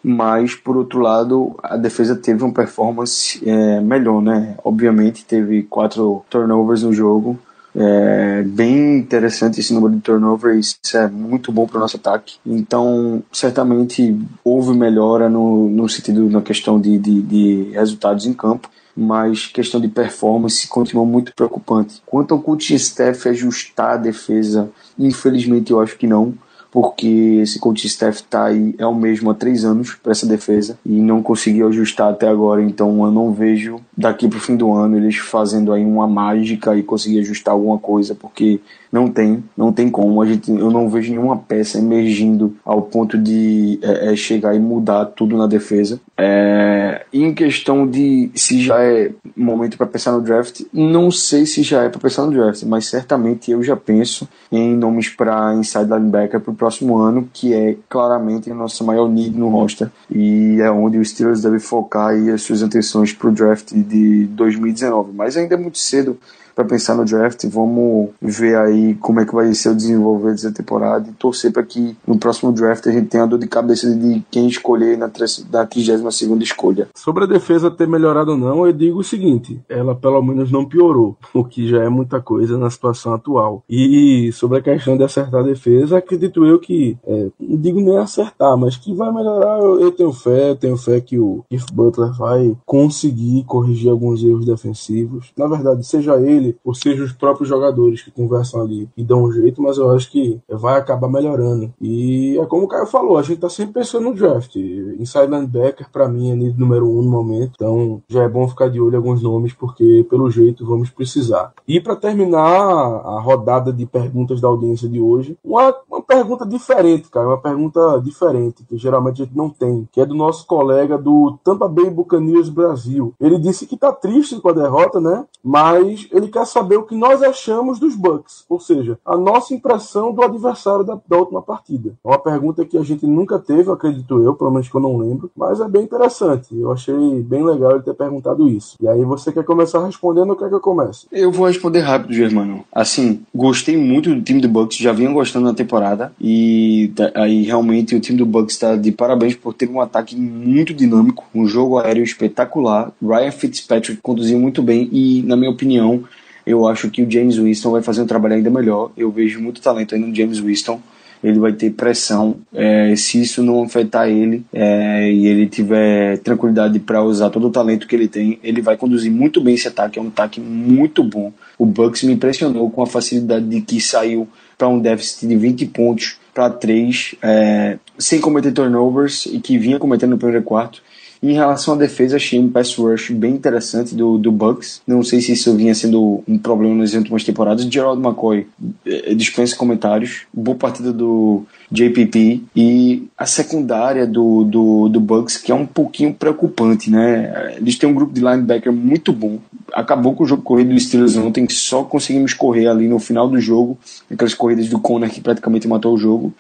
mas 0.09 0.55
por 0.55 0.77
outro 0.77 1.01
lado 1.01 1.57
a 1.61 1.77
defesa 1.77 2.15
teve 2.15 2.45
uma 2.45 2.55
performance 2.55 3.43
é, 3.45 3.81
melhor, 3.81 4.23
né? 4.23 4.55
Obviamente 4.63 5.25
teve 5.25 5.65
quatro 5.65 6.25
turnovers 6.31 6.85
no 6.85 6.93
jogo, 6.93 7.37
é 7.75 8.45
bem 8.45 8.99
interessante 8.99 9.59
esse 9.59 9.75
número 9.75 9.97
de 9.97 10.01
turnovers, 10.01 10.79
isso 10.81 10.97
é 10.97 11.09
muito 11.09 11.51
bom 11.51 11.67
para 11.67 11.79
o 11.79 11.81
nosso 11.81 11.97
ataque. 11.97 12.37
Então, 12.47 13.21
certamente 13.33 14.17
houve 14.45 14.79
melhora 14.79 15.29
no, 15.29 15.69
no 15.69 15.89
sentido, 15.89 16.31
na 16.31 16.41
questão 16.41 16.81
de, 16.81 16.99
de, 16.99 17.21
de 17.23 17.71
resultados 17.73 18.27
em 18.27 18.33
campo, 18.33 18.71
mas 18.97 19.47
questão 19.47 19.81
de 19.81 19.89
performance 19.89 20.69
continua 20.69 21.05
muito 21.05 21.35
preocupante. 21.35 22.01
Quanto 22.07 22.33
ao 22.33 22.41
coaching 22.41 22.77
staff 22.77 23.29
ajustar 23.29 23.95
a 23.95 23.97
defesa, 23.97 24.71
infelizmente 24.97 25.73
eu 25.73 25.81
acho 25.81 25.99
que 25.99 26.07
não 26.07 26.33
porque 26.77 27.41
esse 27.41 27.59
coach 27.59 27.87
staff 27.87 28.23
tá 28.25 28.45
aí 28.45 28.75
é 28.77 28.87
o 28.87 28.95
mesmo 28.95 29.31
há 29.31 29.35
três 29.35 29.65
anos 29.65 29.95
para 29.95 30.13
essa 30.13 30.27
defesa 30.27 30.79
e 30.85 31.01
não 31.01 31.23
conseguiu 31.23 31.69
ajustar 31.69 32.11
até 32.11 32.29
agora. 32.29 32.63
Então 32.63 33.03
eu 33.03 33.11
não 33.11 33.33
vejo 33.33 33.81
daqui 33.97 34.29
para 34.29 34.37
o 34.37 34.41
fim 34.43 34.57
do 34.57 34.71
ano 34.75 34.99
eles 34.99 35.17
fazendo 35.17 35.73
aí 35.73 35.83
uma 35.83 36.07
mágica 36.07 36.77
e 36.77 36.83
conseguir 36.83 37.21
ajustar 37.21 37.55
alguma 37.55 37.79
coisa, 37.79 38.15
porque 38.15 38.61
não 38.93 39.09
tem, 39.09 39.43
não 39.57 39.73
tem 39.73 39.89
como. 39.91 40.23
A 40.23 40.27
gente, 40.27 40.51
eu 40.51 40.71
não 40.71 40.89
vejo 40.89 41.11
nenhuma 41.11 41.37
peça 41.37 41.79
emergindo 41.79 42.57
ao 42.65 42.83
ponto 42.83 43.19
de 43.19 43.79
é, 43.83 44.13
é, 44.13 44.17
chegar 44.17 44.55
e 44.55 44.59
mudar 44.59 45.07
tudo 45.07 45.37
na 45.37 45.47
defesa. 45.47 46.01
É, 46.17 47.05
em 47.13 47.35
questão 47.35 47.87
de 47.87 48.31
se 48.35 48.63
já 48.63 48.83
é 48.83 49.13
momento 49.37 49.77
para 49.77 49.87
pensar 49.87 50.13
no 50.13 50.23
draft, 50.23 50.63
não 50.73 51.11
sei 51.11 51.45
se 51.47 51.63
já 51.63 51.83
é 51.83 51.89
para 51.89 52.01
pensar 52.01 52.25
no 52.25 52.33
draft, 52.33 52.63
mas 52.65 52.87
certamente 52.87 53.51
eu 53.51 53.63
já 53.63 53.77
penso 53.77 54.29
em 54.51 54.75
nomes 54.75 55.09
para 55.09 55.55
inside 55.55 55.91
linebacker 55.91 56.41
para 56.41 56.51
o 56.51 56.57
próximo 56.67 56.99
ano, 56.99 57.29
que 57.33 57.55
é 57.55 57.77
claramente 57.89 58.51
a 58.51 58.55
nossa 58.55 58.83
maior 58.83 59.09
need 59.09 59.39
no 59.39 59.49
roster 59.49 59.89
e 60.11 60.61
é 60.61 60.69
onde 60.69 60.99
o 60.99 61.05
Steelers 61.05 61.43
deve 61.43 61.61
focar 61.61 62.13
as 62.35 62.43
suas 62.43 62.61
atenções 62.61 63.13
para 63.13 63.29
o 63.29 63.33
draft 63.33 63.73
de 63.73 64.27
2019. 64.27 65.13
Mas 65.13 65.37
ainda 65.37 65.55
é 65.55 65.59
muito 65.59 65.79
cedo 65.79 66.19
para 66.57 66.65
pensar 66.65 66.95
no 66.97 67.05
draft. 67.05 67.45
Vamos 67.51 68.09
ver 68.21 68.57
aí 68.57 68.95
como 68.95 69.21
é 69.21 69.27
que 69.27 69.35
vai 69.35 69.53
ser 69.55 69.69
o 69.69 69.77
desenvolver 69.77 70.33
dessa 70.33 70.51
temporada 70.51 71.07
e 71.09 71.13
torcer 71.13 71.53
para 71.53 71.63
que 71.63 71.95
no 72.07 72.19
próximo 72.19 72.51
draft 72.51 72.87
a 72.87 72.91
gente 72.91 73.09
tenha 73.09 73.25
a 73.25 73.27
dor 73.27 73.39
de 73.39 73.47
cabeça 73.47 73.95
de 73.95 74.23
quem 74.31 74.49
escolher 74.49 74.97
na, 74.97 75.11
na 75.53 75.67
32 75.67 76.17
escolha. 76.41 76.89
Sobre 76.95 77.25
a 77.25 77.27
defesa 77.27 77.71
ter 77.71 77.87
melhorado 77.87 78.31
ou 78.31 78.39
não, 78.39 78.67
eu 78.67 78.73
digo 78.73 79.01
o 79.01 79.05
seguinte: 79.05 79.61
ela 79.69 79.95
pelo 79.95 80.23
menos 80.23 80.51
não 80.51 80.65
piorou, 80.65 81.15
o 81.35 81.45
que 81.45 81.69
já 81.69 81.83
é 81.85 81.89
muita 81.91 82.21
coisa 82.21 82.57
na 82.57 82.71
situação 82.71 83.13
atual. 83.13 83.63
E 83.69 84.31
sobre 84.33 84.59
a 84.59 84.63
questão 84.63 84.97
de 84.97 85.05
acertar 85.05 85.41
a 85.41 85.45
defesa, 85.45 85.99
acredito 85.99 86.47
eu 86.47 86.59
que, 86.59 86.97
é, 87.07 87.29
não 87.39 87.59
digo 87.59 87.81
nem 87.81 87.99
acertar, 87.99 88.57
mas 88.57 88.77
que 88.77 88.95
vai 88.95 89.13
melhorar. 89.13 89.59
Eu, 89.59 89.79
eu 89.79 89.93
tenho 89.93 90.13
fé, 90.13 90.51
eu 90.51 90.57
tenho 90.57 90.77
fé 90.79 91.03
que 91.03 91.19
o 91.19 91.45
Keith 91.51 91.71
Butler 91.71 92.13
vai 92.15 92.57
conseguir 92.65 93.45
corrigir 93.45 93.91
alguns 93.91 94.25
erros 94.25 94.47
defensivos. 94.47 95.33
Na 95.37 95.47
verdade, 95.47 95.87
seja 95.87 96.17
ele 96.17 96.46
ou 96.65 96.75
seja 96.75 97.05
os 97.05 97.13
próprios 97.13 97.49
jogadores 97.49 98.03
que 98.03 98.11
conversam 98.11 98.63
ali 98.63 98.89
e 98.97 99.05
dão 99.05 99.25
um 99.25 99.33
jeito, 99.33 99.63
mas 99.63 99.79
eu 99.79 99.91
acho 99.91 100.11
que 100.11 100.41
vai 100.49 100.79
acabar 100.79 101.09
melhorando. 101.09 101.73
E 101.81 102.39
é 102.39 102.47
como 102.47 102.65
o 102.65 102.69
Caio 102.69 102.87
falou, 102.87 103.19
a 103.19 103.23
gente 103.23 103.41
tá 103.41 103.49
sempre 103.49 103.75
pensando 103.75 104.05
no 104.05 104.15
draft. 104.15 104.57
Inside 104.57 105.27
linebacker, 105.27 105.91
para 105.91 106.09
mim, 106.09 106.31
é 106.31 106.35
nível 106.35 106.59
número 106.59 106.89
um 106.89 107.03
no 107.03 107.11
momento, 107.11 107.53
então 107.55 108.03
já 108.09 108.23
é 108.23 108.29
bom 108.29 108.49
ficar 108.49 108.69
de 108.69 108.81
olho 108.81 108.95
em 108.95 108.97
alguns 108.97 109.23
nomes, 109.23 109.53
porque 109.53 110.07
pelo 110.09 110.31
jeito 110.31 110.67
vamos 110.67 110.91
precisar. 110.91 111.53
E 111.67 111.81
para 111.81 111.97
terminar 111.97 112.41
a 112.41 113.21
rodada 113.21 113.73
de 113.73 113.87
perguntas 113.87 114.41
da 114.41 114.49
audiência 114.49 114.89
de 114.89 115.01
hoje, 115.01 115.37
uma, 115.45 115.75
uma 115.89 116.03
pergunta 116.03 116.47
diferente, 116.47 117.09
cara, 117.09 117.29
uma 117.29 117.41
pergunta 117.41 118.01
diferente, 118.03 118.65
que 118.65 118.77
geralmente 118.77 119.23
a 119.23 119.25
gente 119.25 119.37
não 119.37 119.51
tem, 119.51 119.89
que 119.93 120.01
é 120.01 120.07
do 120.07 120.15
nosso 120.15 120.47
colega 120.47 120.99
do 120.99 121.39
Tampa 121.45 121.69
Bay 121.69 121.91
Buccaneers 121.91 122.49
Brasil. 122.49 123.15
Ele 123.21 123.39
disse 123.39 123.67
que 123.67 123.77
tá 123.77 123.93
triste 123.93 124.41
com 124.41 124.49
a 124.49 124.53
derrota, 124.53 125.01
né? 125.01 125.25
Mas 125.43 126.09
ele 126.13 126.29
quer 126.37 126.47
saber 126.47 126.77
o 126.77 126.83
que 126.83 126.95
nós 126.95 127.23
achamos 127.23 127.79
dos 127.79 127.97
Bucks, 127.97 128.45
ou 128.47 128.61
seja, 128.61 128.99
a 129.07 129.17
nossa 129.17 129.55
impressão 129.55 130.13
do 130.13 130.23
adversário 130.23 130.85
da, 130.85 131.01
da 131.09 131.17
última 131.17 131.41
partida. 131.41 131.95
É 132.05 132.09
uma 132.09 132.19
pergunta 132.19 132.63
que 132.63 132.77
a 132.77 132.83
gente 132.83 133.07
nunca 133.07 133.39
teve, 133.39 133.71
acredito 133.71 134.21
eu, 134.23 134.35
pelo 134.35 134.51
menos 134.51 134.69
que 134.69 134.77
eu 134.77 134.81
não 134.81 134.99
lembro, 134.99 135.31
mas 135.35 135.61
é 135.61 135.69
bem 135.69 135.85
interessante. 135.85 136.49
Eu 136.55 136.71
achei 136.71 136.95
bem 137.23 137.43
legal 137.43 137.71
ele 137.71 137.83
ter 137.83 137.95
perguntado 137.95 138.47
isso. 138.51 138.77
E 138.83 138.87
aí 138.87 139.03
você 139.03 139.33
quer 139.33 139.45
começar 139.45 139.83
respondendo 139.83 140.29
ou 140.29 140.37
quer 140.37 140.51
que 140.51 140.55
eu 140.55 140.61
comece? 140.61 141.07
Eu 141.11 141.33
vou 141.33 141.47
responder 141.47 141.81
rápido, 141.81 142.13
Germano. 142.13 142.65
Assim, 142.71 143.23
gostei 143.35 143.79
muito 143.79 144.15
do 144.15 144.21
time 144.21 144.43
do 144.43 144.49
Bucks, 144.49 144.77
já 144.77 144.93
vinha 144.93 145.11
gostando 145.11 145.47
da 145.47 145.55
temporada 145.55 146.13
e 146.21 146.93
aí 147.15 147.45
realmente 147.45 147.97
o 147.97 148.01
time 148.01 148.19
do 148.19 148.27
Bucks 148.27 148.55
está 148.55 148.77
de 148.77 148.93
parabéns 148.93 149.35
por 149.35 149.55
ter 149.55 149.71
um 149.71 149.81
ataque 149.81 150.15
muito 150.15 150.75
dinâmico, 150.75 151.25
um 151.35 151.47
jogo 151.47 151.79
aéreo 151.79 152.05
espetacular. 152.05 152.93
Ryan 153.03 153.31
Fitzpatrick 153.31 154.03
conduziu 154.03 154.39
muito 154.39 154.63
bem 154.63 154.87
e, 154.93 155.23
na 155.23 155.35
minha 155.35 155.51
opinião, 155.51 156.05
eu 156.47 156.67
acho 156.67 156.89
que 156.91 157.03
o 157.03 157.11
James 157.11 157.37
Winston 157.37 157.73
vai 157.73 157.83
fazer 157.83 158.03
um 158.03 158.07
trabalho 158.07 158.35
ainda 158.35 158.51
melhor. 158.51 158.93
Eu 158.97 159.11
vejo 159.11 159.41
muito 159.41 159.61
talento 159.61 159.95
aí 159.95 160.01
no 160.01 160.15
James 160.15 160.39
Winston. 160.39 160.81
ele 161.25 161.41
vai 161.41 161.53
ter 161.53 161.71
pressão. 161.71 162.37
É, 162.55 162.95
se 162.95 163.21
isso 163.21 163.43
não 163.43 163.65
afetar 163.65 164.09
ele 164.09 164.45
é, 164.53 165.11
e 165.11 165.27
ele 165.27 165.49
tiver 165.49 166.19
tranquilidade 166.19 166.79
para 166.79 167.03
usar 167.03 167.31
todo 167.31 167.49
o 167.49 167.51
talento 167.51 167.89
que 167.89 167.97
ele 167.97 168.07
tem, 168.07 168.39
ele 168.45 168.63
vai 168.63 168.77
conduzir 168.77 169.11
muito 169.11 169.41
bem 169.41 169.55
esse 169.55 169.67
ataque. 169.67 169.99
É 169.99 170.03
um 170.03 170.09
ataque 170.09 170.41
muito 170.41 171.03
bom. 171.03 171.33
O 171.59 171.67
Bucks 171.67 172.05
me 172.05 172.13
impressionou 172.13 172.71
com 172.71 172.83
a 172.83 172.87
facilidade 172.87 173.47
de 173.47 173.61
que 173.61 173.81
saiu 173.81 174.29
para 174.57 174.69
um 174.69 174.79
déficit 174.79 175.27
de 175.27 175.37
20 175.37 175.67
pontos 175.67 176.17
para 176.33 176.51
3, 176.51 177.15
é, 177.23 177.79
sem 177.99 178.21
cometer 178.21 178.53
turnovers 178.53 179.27
e 179.27 179.41
que 179.41 179.59
vinha 179.59 179.79
cometendo 179.79 180.11
no 180.11 180.19
primeiro 180.19 180.45
quarto. 180.45 180.83
Em 181.23 181.33
relação 181.33 181.75
à 181.75 181.77
defesa, 181.77 182.17
achei 182.17 182.39
um 182.39 182.49
pass 182.49 182.75
rush 182.75 183.11
bem 183.11 183.35
interessante 183.35 183.95
do, 183.95 184.19
do 184.19 184.31
Bucks. 184.31 184.83
Não 184.87 185.03
sei 185.03 185.21
se 185.21 185.33
isso 185.33 185.55
vinha 185.57 185.75
sendo 185.75 186.23
um 186.29 186.39
problema 186.39 186.75
nas 186.75 186.95
últimas 186.95 187.25
temporadas. 187.25 187.65
Gerald 187.65 188.01
McCoy 188.01 188.47
eh, 188.85 189.15
dispensa 189.15 189.57
comentários. 189.57 190.23
Boa 190.33 190.57
partida 190.57 190.93
do 190.93 191.45
JPP. 191.71 192.43
E 192.55 193.09
a 193.17 193.27
secundária 193.27 194.07
do, 194.07 194.45
do, 194.45 194.89
do 194.89 195.01
Bucks, 195.01 195.39
que 195.39 195.51
é 195.51 195.55
um 195.55 195.67
pouquinho 195.67 196.13
preocupante, 196.13 196.91
né? 196.91 197.55
Eles 197.57 197.79
têm 197.79 197.89
um 197.89 197.95
grupo 197.95 198.13
de 198.13 198.21
linebacker 198.21 198.73
muito 198.73 199.13
bom. 199.13 199.39
Acabou 199.73 200.15
com 200.15 200.25
o 200.25 200.27
jogo 200.27 200.43
corrido 200.43 200.73
do 200.73 200.81
Steelers 200.81 201.17
ontem, 201.17 201.47
só 201.49 201.83
conseguimos 201.83 202.35
correr 202.35 202.69
ali 202.69 202.89
no 202.89 202.99
final 202.99 203.29
do 203.29 203.41
jogo. 203.41 203.79
Aquelas 204.11 204.35
corridas 204.35 204.69
do 204.69 204.79
Conner 204.79 205.11
que 205.11 205.21
praticamente 205.21 205.67
matou 205.67 205.95
o 205.95 205.99
jogo. 205.99 206.35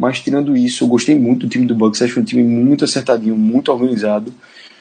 Mas 0.00 0.18
tirando 0.18 0.56
isso, 0.56 0.82
eu 0.82 0.88
gostei 0.88 1.14
muito 1.14 1.46
do 1.46 1.50
time 1.50 1.66
do 1.66 1.74
Bucks. 1.74 2.00
Acho 2.00 2.20
um 2.20 2.24
time 2.24 2.42
muito 2.42 2.84
acertadinho, 2.86 3.36
muito 3.36 3.70
organizado. 3.70 4.32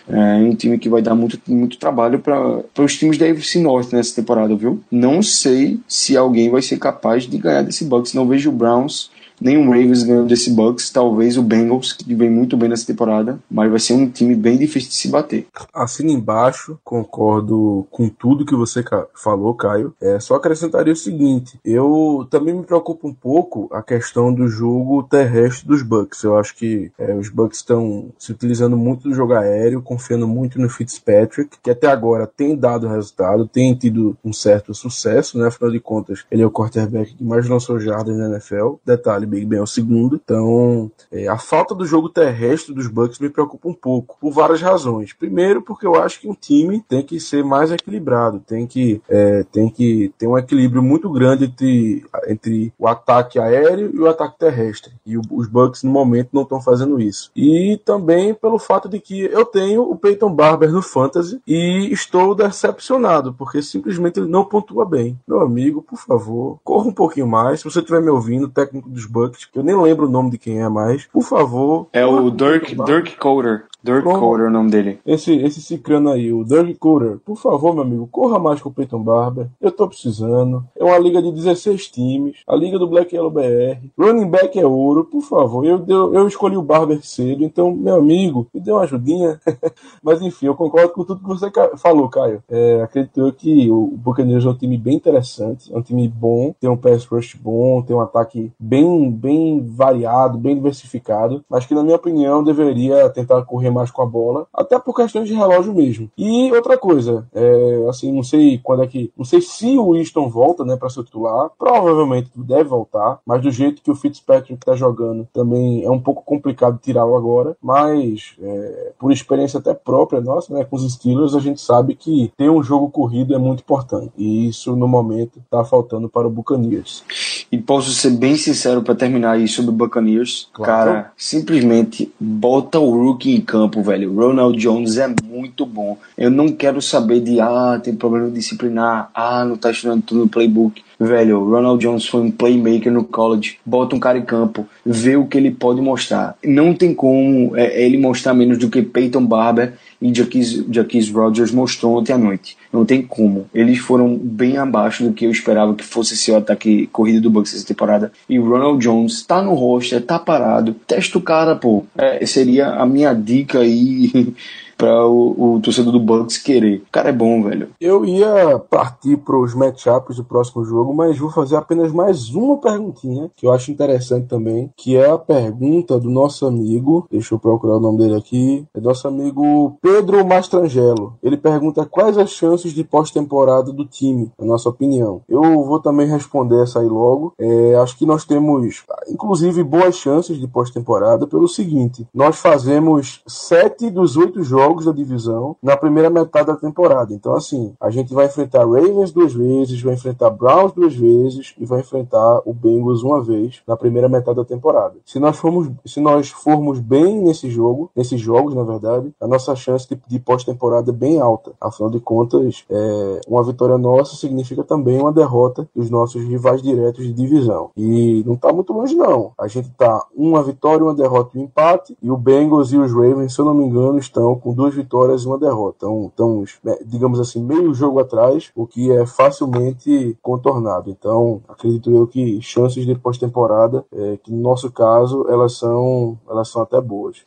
É 0.07 0.37
um 0.37 0.55
time 0.55 0.77
que 0.77 0.87
vai 0.87 1.01
dar 1.01 1.13
muito, 1.13 1.37
muito 1.45 1.77
trabalho 1.77 2.19
para 2.19 2.63
os 2.83 2.97
times 2.97 3.17
da 3.17 3.25
AFC 3.25 3.59
North 3.59 3.91
nessa 3.91 4.15
temporada, 4.15 4.55
viu? 4.55 4.81
Não 4.89 5.21
sei 5.21 5.77
se 5.89 6.15
alguém 6.15 6.49
vai 6.49 6.61
ser 6.61 6.79
capaz 6.79 7.25
de 7.25 7.37
ganhar 7.37 7.63
desse 7.63 7.83
Bucks. 7.83 8.13
Não 8.13 8.25
vejo 8.25 8.49
o 8.49 8.53
Browns 8.53 9.11
o 9.41 9.65
Ravens 9.65 10.03
ganhando 10.03 10.27
desse 10.27 10.51
Bucks, 10.51 10.89
talvez 10.89 11.37
o 11.37 11.43
Bengals, 11.43 11.93
que 11.93 12.13
vem 12.13 12.29
muito 12.29 12.57
bem 12.57 12.69
nessa 12.69 12.85
temporada, 12.85 13.39
mas 13.49 13.69
vai 13.69 13.79
ser 13.79 13.93
um 13.93 14.09
time 14.09 14.35
bem 14.35 14.57
difícil 14.57 14.89
de 14.89 14.95
se 14.95 15.07
bater. 15.07 15.47
Assina 15.73 16.11
embaixo, 16.11 16.77
concordo 16.83 17.87
com 17.89 18.09
tudo 18.09 18.45
que 18.45 18.55
você 18.55 18.83
falou, 19.15 19.53
Caio. 19.53 19.93
É, 20.01 20.19
só 20.19 20.35
acrescentaria 20.35 20.93
o 20.93 20.95
seguinte: 20.95 21.59
eu 21.63 22.27
também 22.29 22.53
me 22.53 22.63
preocupo 22.63 23.07
um 23.07 23.13
pouco 23.13 23.69
a 23.71 23.81
questão 23.81 24.33
do 24.33 24.47
jogo 24.47 25.03
terrestre 25.03 25.67
dos 25.67 25.81
Bucks. 25.81 26.23
Eu 26.23 26.37
acho 26.37 26.55
que 26.55 26.91
é, 26.97 27.13
os 27.13 27.29
Bucks 27.29 27.59
estão 27.59 28.09
se 28.17 28.31
utilizando 28.31 28.77
muito 28.77 29.07
do 29.07 29.15
jogo 29.15 29.33
aéreo, 29.33 29.81
confiando 29.81 30.27
muito 30.27 30.59
no 30.59 30.69
Fitzpatrick, 30.69 31.57
que 31.61 31.69
até 31.69 31.87
agora 31.87 32.27
tem 32.27 32.55
dado 32.55 32.87
resultado, 32.87 33.47
tem 33.47 33.73
tido 33.75 34.17
um 34.23 34.33
certo 34.33 34.73
sucesso, 34.73 35.37
né? 35.37 35.47
Afinal 35.47 35.71
de 35.71 35.79
contas, 35.79 36.25
ele 36.29 36.41
é 36.41 36.45
o 36.45 36.51
quarterback 36.51 37.15
que 37.15 37.23
mais 37.23 37.47
lançou 37.47 37.79
jardas 37.79 38.17
na 38.17 38.27
NFL. 38.29 38.75
Detalhe, 38.85 39.25
Big 39.29 39.45
Ben 39.45 39.59
é 39.59 39.61
o 39.61 39.67
segundo. 39.67 40.19
Então, 40.23 40.91
é, 41.11 41.27
a 41.27 41.37
falta 41.37 41.73
do 41.73 41.85
jogo 41.85 42.09
terrestre 42.09 42.73
dos 42.73 42.87
Bucks 42.87 43.19
me 43.19 43.29
preocupa 43.29 43.69
um 43.69 43.73
pouco, 43.73 44.17
por 44.19 44.31
várias 44.31 44.61
razões. 44.61 45.13
Primeiro, 45.13 45.61
porque 45.61 45.85
eu 45.85 45.95
acho 45.95 46.19
que 46.19 46.29
um 46.29 46.33
time 46.33 46.83
tem 46.87 47.03
que 47.03 47.19
ser 47.19 47.43
mais 47.43 47.71
equilibrado, 47.71 48.39
tem 48.39 48.67
que, 48.67 49.01
é, 49.09 49.43
tem 49.51 49.69
que 49.69 50.11
ter 50.17 50.27
um 50.27 50.37
equilíbrio 50.37 50.81
muito 50.81 51.09
grande 51.09 51.45
entre, 51.45 52.05
entre 52.27 52.73
o 52.77 52.87
ataque 52.87 53.39
aéreo 53.39 53.91
e 53.93 53.99
o 53.99 54.07
ataque 54.07 54.39
terrestre. 54.39 54.93
E 55.05 55.17
o, 55.17 55.21
os 55.31 55.47
Bucks, 55.47 55.83
no 55.83 55.91
momento, 55.91 56.29
não 56.33 56.43
estão 56.43 56.61
fazendo 56.61 56.99
isso. 56.99 57.31
E 57.35 57.79
também 57.85 58.33
pelo 58.33 58.59
fato 58.59 58.89
de 58.89 58.99
que 58.99 59.21
eu 59.21 59.45
tenho 59.45 59.83
o 59.83 59.95
Peyton 59.95 60.33
Barber 60.33 60.71
no 60.71 60.81
Fantasy 60.81 61.41
e 61.47 61.91
estou 61.91 62.35
decepcionado, 62.35 63.33
porque 63.33 63.61
simplesmente 63.61 64.19
ele 64.19 64.29
não 64.29 64.45
pontua 64.45 64.85
bem. 64.85 65.17
Meu 65.27 65.41
amigo, 65.41 65.81
por 65.81 65.97
favor, 65.97 66.59
corra 66.63 66.87
um 66.87 66.93
pouquinho 66.93 67.27
mais. 67.27 67.59
Se 67.59 67.65
você 67.65 67.79
estiver 67.79 68.01
me 68.01 68.09
ouvindo, 68.09 68.49
técnico 68.49 68.89
dos 68.89 69.05
Bucks, 69.05 69.18
Bucks, 69.19 69.45
que 69.45 69.59
eu 69.59 69.63
nem 69.63 69.75
lembro 69.75 70.07
o 70.07 70.09
nome 70.09 70.31
de 70.31 70.37
quem 70.37 70.61
é 70.61 70.69
mais. 70.69 71.05
Por 71.07 71.23
favor. 71.23 71.87
É 71.91 72.05
o 72.05 72.29
Dirk, 72.29 72.75
Dirk 72.85 73.17
Coder. 73.17 73.65
Dirk 73.81 74.03
Como? 74.03 74.19
Coder 74.19 74.45
é 74.45 74.49
o 74.49 74.51
nome 74.51 74.69
dele. 74.69 74.99
Esse, 75.05 75.33
esse 75.37 75.61
cicrano 75.61 76.09
aí, 76.09 76.33
o 76.33 76.43
Dirk 76.43 76.75
Coder. 76.75 77.17
Por 77.25 77.37
favor, 77.37 77.73
meu 77.73 77.83
amigo, 77.83 78.07
corra 78.07 78.37
mais 78.37 78.61
com 78.61 78.69
o 78.69 78.73
Peyton 78.73 79.01
Barber. 79.01 79.47
Eu 79.61 79.71
tô 79.71 79.87
precisando. 79.87 80.65
É 80.77 80.83
uma 80.83 80.97
liga 80.97 81.21
de 81.21 81.31
16 81.31 81.87
times. 81.87 82.37
A 82.45 82.55
liga 82.55 82.77
do 82.77 82.87
Black 82.87 83.15
Yellow 83.15 83.31
BR. 83.31 83.79
Running 83.97 84.29
back 84.29 84.59
é 84.59 84.65
ouro. 84.65 85.05
Por 85.05 85.21
favor, 85.21 85.65
eu, 85.65 85.83
eu, 85.87 86.13
eu 86.13 86.27
escolhi 86.27 86.57
o 86.57 86.61
Barber 86.61 86.99
cedo. 87.03 87.43
Então, 87.43 87.73
meu 87.73 87.95
amigo, 87.95 88.47
me 88.53 88.59
dê 88.59 88.71
uma 88.71 88.81
ajudinha. 88.81 89.39
Mas 90.03 90.21
enfim, 90.21 90.47
eu 90.47 90.55
concordo 90.55 90.89
com 90.89 91.05
tudo 91.05 91.21
que 91.21 91.27
você 91.27 91.49
falou, 91.77 92.09
Caio. 92.09 92.43
É, 92.49 92.81
acredito 92.81 93.31
que 93.33 93.69
o 93.71 93.93
Buccaneers 93.95 94.45
é 94.45 94.49
um 94.49 94.55
time 94.55 94.77
bem 94.77 94.95
interessante. 94.95 95.73
É 95.73 95.77
um 95.77 95.81
time 95.81 96.07
bom. 96.07 96.53
Tem 96.59 96.69
um 96.69 96.77
pass 96.77 97.05
rush 97.05 97.35
bom. 97.35 97.81
Tem 97.81 97.95
um 97.95 98.01
ataque 98.01 98.51
bem, 98.59 99.08
bem 99.09 99.65
variado, 99.65 100.37
bem 100.37 100.55
diversificado. 100.55 101.43
Mas 101.49 101.65
que, 101.65 101.75
na 101.75 101.83
minha 101.83 101.95
opinião, 101.95 102.43
deveria 102.43 103.09
tentar 103.09 103.41
correr 103.43 103.69
mais 103.69 103.91
com 103.91 104.01
a 104.01 104.05
bola, 104.05 104.47
até 104.53 104.77
por 104.79 104.95
questões 104.95 105.27
de 105.27 105.33
relógio 105.33 105.73
mesmo. 105.73 106.09
E 106.17 106.51
outra 106.51 106.77
coisa, 106.77 107.27
é, 107.33 107.85
assim, 107.89 108.11
não 108.11 108.23
sei 108.23 108.59
quando 108.61 108.83
é 108.83 108.87
que, 108.87 109.11
não 109.17 109.25
sei 109.25 109.41
se 109.41 109.77
o 109.77 109.93
Winston 109.93 110.29
volta, 110.29 110.63
né, 110.65 110.75
para 110.75 110.89
ser 110.89 111.03
titular, 111.03 111.49
provavelmente 111.57 112.31
deve 112.35 112.65
voltar, 112.65 113.19
mas 113.25 113.41
do 113.41 113.51
jeito 113.51 113.81
que 113.81 113.91
o 113.91 113.95
Fitzpatrick 113.95 114.63
tá 114.65 114.75
jogando, 114.75 115.27
também 115.33 115.83
é 115.83 115.89
um 115.89 115.99
pouco 115.99 116.23
complicado 116.23 116.79
tirá-lo 116.81 117.15
agora, 117.15 117.55
mas 117.61 118.35
é, 118.41 118.93
por 118.99 119.11
experiência 119.11 119.59
até 119.59 119.73
própria 119.73 120.21
nossa, 120.21 120.53
né, 120.53 120.63
com 120.63 120.75
os 120.75 120.91
Steelers, 120.91 121.35
a 121.35 121.39
gente 121.39 121.61
sabe 121.61 121.95
que 121.95 122.31
ter 122.37 122.49
um 122.49 122.63
jogo 122.63 122.89
corrido 122.89 123.33
é 123.33 123.37
muito 123.37 123.61
importante, 123.61 124.11
e 124.17 124.47
isso 124.47 124.75
no 124.75 124.87
momento 124.87 125.41
tá 125.49 125.63
faltando 125.63 126.09
para 126.09 126.27
o 126.27 126.31
Buccaneers. 126.31 127.03
E 127.51 127.57
posso 127.57 127.91
ser 127.91 128.11
bem 128.11 128.35
sincero 128.35 128.83
para 128.83 128.93
terminar 128.93 129.31
aí 129.31 129.47
sobre 129.47 129.71
o 129.71 129.73
Buccaneers, 129.73 130.47
claro. 130.53 130.71
cara, 130.71 131.11
simplesmente 131.17 132.11
bota 132.19 132.79
o 132.79 132.91
rookie 132.91 133.35
em 133.35 133.41
campo 133.41 133.81
velho. 133.81 134.13
Ronald 134.13 134.57
Jones 134.57 134.97
é 134.97 135.13
muito 135.23 135.65
bom. 135.65 135.97
Eu 136.17 136.29
não 136.29 136.51
quero 136.51 136.81
saber 136.81 137.21
de, 137.21 137.39
ah, 137.39 137.79
tem 137.83 137.95
problema 137.95 138.29
disciplinar, 138.29 139.09
ah, 139.13 139.43
não 139.43 139.57
tá 139.57 139.71
estudando 139.71 140.03
tudo 140.03 140.21
no 140.21 140.29
playbook. 140.29 140.83
Velho, 140.99 141.49
Ronald 141.49 141.81
Jones 141.81 142.05
foi 142.05 142.21
um 142.21 142.29
playmaker 142.29 142.91
no 142.91 143.05
college. 143.05 143.57
Bota 143.65 143.95
um 143.95 143.99
cara 143.99 144.17
em 144.17 144.25
campo, 144.25 144.67
vê 144.85 145.15
o 145.15 145.25
que 145.25 145.37
ele 145.37 145.49
pode 145.49 145.79
mostrar. 145.79 146.35
Não 146.43 146.73
tem 146.73 146.93
como 146.93 147.55
é, 147.55 147.85
ele 147.85 147.97
mostrar 147.97 148.33
menos 148.33 148.57
do 148.57 148.69
que 148.69 148.81
Peyton 148.81 149.25
Barber 149.25 149.73
e 150.01 150.13
Jaquez, 150.13 151.09
Rogers 151.09 151.51
mostrou 151.51 151.97
ontem 151.97 152.11
à 152.11 152.17
noite. 152.17 152.57
Não 152.71 152.85
tem 152.85 153.01
como. 153.01 153.49
Eles 153.53 153.79
foram 153.79 154.17
bem 154.17 154.57
abaixo 154.57 155.03
do 155.03 155.13
que 155.13 155.25
eu 155.25 155.31
esperava 155.31 155.73
que 155.73 155.83
fosse 155.83 156.17
ser 156.17 156.33
o 156.33 156.37
ataque 156.37 156.87
corrida 156.87 157.21
do 157.21 157.29
Bucks 157.29 157.53
essa 157.53 157.65
temporada. 157.65 158.11
E 158.27 158.37
Ronald 158.37 158.83
Jones 158.83 159.25
tá 159.25 159.41
no 159.41 159.53
roster, 159.53 160.01
tá 160.01 160.19
parado. 160.19 160.75
Testa 160.85 161.17
o 161.17 161.21
cara, 161.21 161.55
pô. 161.55 161.85
É, 161.97 162.25
seria 162.25 162.67
a 162.67 162.85
minha 162.85 163.13
dica 163.13 163.59
aí 163.59 164.33
para 164.79 165.05
o, 165.05 165.55
o, 165.55 165.59
torcedor 165.59 165.91
do 165.91 165.99
Bucks 165.99 166.37
querer. 166.37 166.77
O 166.77 166.91
cara 166.91 167.09
é 167.09 167.11
bom, 167.11 167.43
velho. 167.43 167.67
Eu 167.81 168.05
ia 168.05 168.57
partir 168.57 169.17
para 169.17 169.37
os 169.37 169.53
matchups 169.53 170.15
do 170.15 170.23
próximo 170.23 170.63
jogo, 170.63 170.93
mas 170.93 171.19
vou 171.19 171.29
fazer 171.29 171.57
apenas 171.57 171.91
mais 171.91 172.33
uma 172.33 172.57
perguntinha 172.57 173.29
que 173.35 173.45
eu 173.45 173.51
acho 173.51 173.71
interessante 173.71 174.27
também, 174.27 174.71
que 174.77 174.95
é 174.95 175.09
a 175.09 175.17
pergunta 175.17 175.99
do 175.99 176.09
nosso 176.09 176.45
amigo, 176.45 177.05
deixa 177.11 177.35
eu 177.35 177.39
procurar 177.39 177.75
o 177.75 177.79
nome 177.81 177.97
dele 177.97 178.15
aqui, 178.15 178.65
é 178.73 178.79
nosso 178.79 179.05
amigo 179.05 179.77
Pedro 179.81 180.25
Mastrangelo. 180.25 181.15
Ele 181.21 181.35
pergunta 181.35 181.85
quais 181.85 182.17
as 182.17 182.29
chances 182.29 182.71
de 182.71 182.85
pós-temporada 182.85 183.73
do 183.73 183.85
time, 183.85 184.31
na 184.39 184.45
nossa 184.45 184.69
opinião. 184.69 185.21
Eu 185.27 185.41
vou 185.65 185.81
também 185.81 186.07
responder 186.07 186.63
essa 186.63 186.79
aí 186.79 186.87
logo. 186.87 187.33
É, 187.37 187.75
acho 187.75 187.97
que 187.97 188.05
nós 188.05 188.23
temos, 188.23 188.85
inclusive, 189.09 189.61
boas 189.61 189.95
chances 189.95 190.39
de 190.39 190.47
pós-temporada 190.47 191.27
pelo 191.27 191.49
seguinte: 191.49 192.07
nós 192.13 192.37
fazemos 192.37 193.21
sete 193.27 193.89
dos 193.89 194.15
oito 194.15 194.41
jogos 194.41 194.68
jogos 194.69 194.85
da 194.85 194.91
divisão 194.91 195.55
na 195.61 195.75
primeira 195.75 196.09
metade 196.09 196.47
da 196.47 196.55
temporada. 196.55 197.13
Então, 197.13 197.33
assim, 197.33 197.73
a 197.79 197.89
gente 197.89 198.13
vai 198.13 198.27
enfrentar 198.27 198.59
Ravens 198.59 199.11
duas 199.11 199.33
vezes, 199.33 199.81
vai 199.81 199.95
enfrentar 199.95 200.29
Browns 200.29 200.71
duas 200.73 200.93
vezes 200.95 201.55
e 201.57 201.65
vai 201.65 201.79
enfrentar 201.79 202.41
o 202.45 202.53
Bengals 202.53 203.01
uma 203.01 203.21
vez 203.21 203.61
na 203.67 203.75
primeira 203.75 204.07
metade 204.07 204.37
da 204.37 204.45
temporada. 204.45 204.95
Se 205.05 205.19
nós 205.19 205.37
formos, 205.37 205.69
se 205.85 205.99
nós 205.99 206.29
formos 206.29 206.79
bem 206.79 207.19
nesse 207.19 207.49
jogo, 207.49 207.89
nesses 207.95 208.21
jogos, 208.21 208.53
na 208.53 208.63
verdade, 208.63 209.11
a 209.19 209.27
nossa 209.27 209.55
chance 209.55 209.87
de, 209.89 209.99
de 210.07 210.19
pós-temporada 210.19 210.91
é 210.91 210.93
bem 210.93 211.19
alta. 211.19 211.51
Afinal 211.59 211.89
de 211.89 211.99
contas, 211.99 212.63
é, 212.69 213.21
uma 213.27 213.43
vitória 213.43 213.77
nossa 213.77 214.15
significa 214.15 214.63
também 214.63 214.99
uma 215.01 215.11
derrota 215.11 215.67
dos 215.75 215.89
nossos 215.89 216.23
rivais 216.23 216.61
diretos 216.61 217.05
de 217.05 217.13
divisão. 217.13 217.71
E 217.75 218.23
não 218.25 218.35
tá 218.35 218.53
muito 218.53 218.71
longe, 218.73 218.95
não. 218.95 219.31
A 219.37 219.47
gente 219.47 219.69
tá 219.71 220.05
uma 220.15 220.43
vitória, 220.43 220.83
uma 220.83 220.93
derrota 220.93 221.31
e 221.37 221.41
um 221.41 221.43
empate, 221.45 221.97
e 222.01 222.11
o 222.11 222.17
Bengals 222.17 222.71
e 222.71 222.77
os 222.77 222.91
Ravens, 222.93 223.33
se 223.33 223.39
eu 223.39 223.45
não 223.45 223.53
me 223.53 223.65
engano, 223.65 223.97
estão 223.97 224.35
com 224.35 224.53
duas 224.59 224.75
vitórias 224.75 225.23
e 225.23 225.25
uma 225.25 225.39
derrota. 225.39 225.85
Então, 225.85 226.43
digamos 226.85 227.17
assim, 227.17 227.41
meio 227.41 227.73
jogo 227.73 227.97
atrás, 227.99 228.51
o 228.53 228.67
que 228.67 228.91
é 228.91 229.05
facilmente 229.05 230.17
contornado. 230.21 230.89
Então, 230.89 231.41
acredito 231.47 231.89
eu 231.89 232.05
que 232.05 232.41
chances 232.41 232.85
de 232.85 232.93
pós-temporada, 232.93 233.85
é, 233.89 234.17
que 234.21 234.29
no 234.29 234.41
nosso 234.41 234.69
caso, 234.69 235.25
elas 235.29 235.57
são, 235.57 236.19
elas 236.29 236.49
são 236.49 236.61
até 236.61 236.81
boas. 236.81 237.23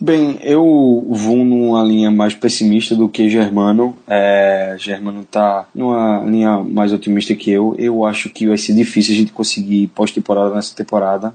Bem, 0.00 0.38
eu 0.42 1.04
vou 1.10 1.44
numa 1.44 1.82
linha 1.82 2.10
mais 2.12 2.34
pessimista 2.34 2.94
do 2.94 3.08
que 3.08 3.28
Germano. 3.28 3.96
É, 4.06 4.76
Germano 4.78 5.24
tá 5.24 5.66
numa 5.74 6.22
linha 6.24 6.58
mais 6.58 6.92
otimista 6.92 7.34
que 7.34 7.50
eu. 7.50 7.74
Eu 7.76 8.04
acho 8.04 8.30
que 8.30 8.46
vai 8.46 8.56
ser 8.56 8.72
difícil 8.72 9.14
a 9.14 9.18
gente 9.18 9.32
conseguir 9.32 9.88
pós-temporada 9.88 10.54
nessa 10.54 10.76
temporada. 10.76 11.34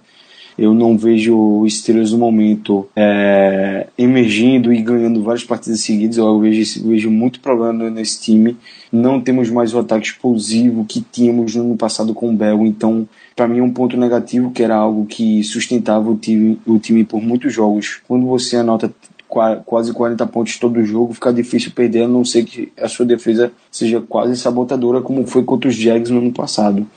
Eu 0.58 0.74
não 0.74 0.98
vejo 0.98 1.38
o 1.38 1.70
Steelers 1.70 2.12
no 2.12 2.18
momento 2.18 2.88
é, 2.96 3.88
emergindo 3.98 4.74
e 4.74 4.82
ganhando 4.82 5.22
várias 5.22 5.44
partidas 5.44 5.82
seguidas. 5.82 6.18
Eu 6.18 6.40
vejo, 6.40 6.88
vejo 6.88 7.12
muito 7.12 7.40
problema 7.40 7.90
nesse 7.90 8.22
time. 8.22 8.58
Não 8.92 9.22
temos 9.22 9.50
mais 9.52 9.74
o 9.74 9.80
ataque 9.80 10.08
explosivo 10.08 10.84
que 10.86 11.02
tínhamos 11.02 11.54
no 11.56 11.64
ano 11.64 11.78
passado 11.78 12.14
com 12.14 12.30
o 12.30 12.34
Bell. 12.34 12.66
Então, 12.66 13.08
para 13.36 13.48
mim, 13.48 13.60
é 13.60 13.64
um 13.64 13.72
ponto 13.72 13.96
negativo 13.96 14.50
que 14.50 14.64
era 14.64 14.76
algo 14.76 15.06
que 15.06 15.44
sustentava 15.44 16.10
o 16.10 16.18
time, 16.18 16.60
o 16.66 16.80
time 16.80 17.04
por 17.04 17.22
muitos 17.22 17.54
jogos. 17.54 18.02
Quando 18.08 18.26
você 18.26 18.56
anota 18.56 18.92
quase 19.28 19.94
40 19.94 20.26
pontos 20.28 20.58
todo 20.58 20.84
jogo, 20.84 21.14
fica 21.14 21.32
difícil 21.34 21.72
perder, 21.72 22.04
a 22.04 22.08
não 22.08 22.24
ser 22.24 22.46
que 22.46 22.72
a 22.82 22.88
sua 22.88 23.06
defesa 23.06 23.52
seja 23.70 24.02
quase 24.02 24.36
sabotadora, 24.38 25.02
como 25.02 25.28
foi 25.28 25.44
contra 25.44 25.70
os 25.70 25.76
Jags 25.76 26.10
no 26.10 26.20
ano 26.20 26.32
passado. 26.32 26.88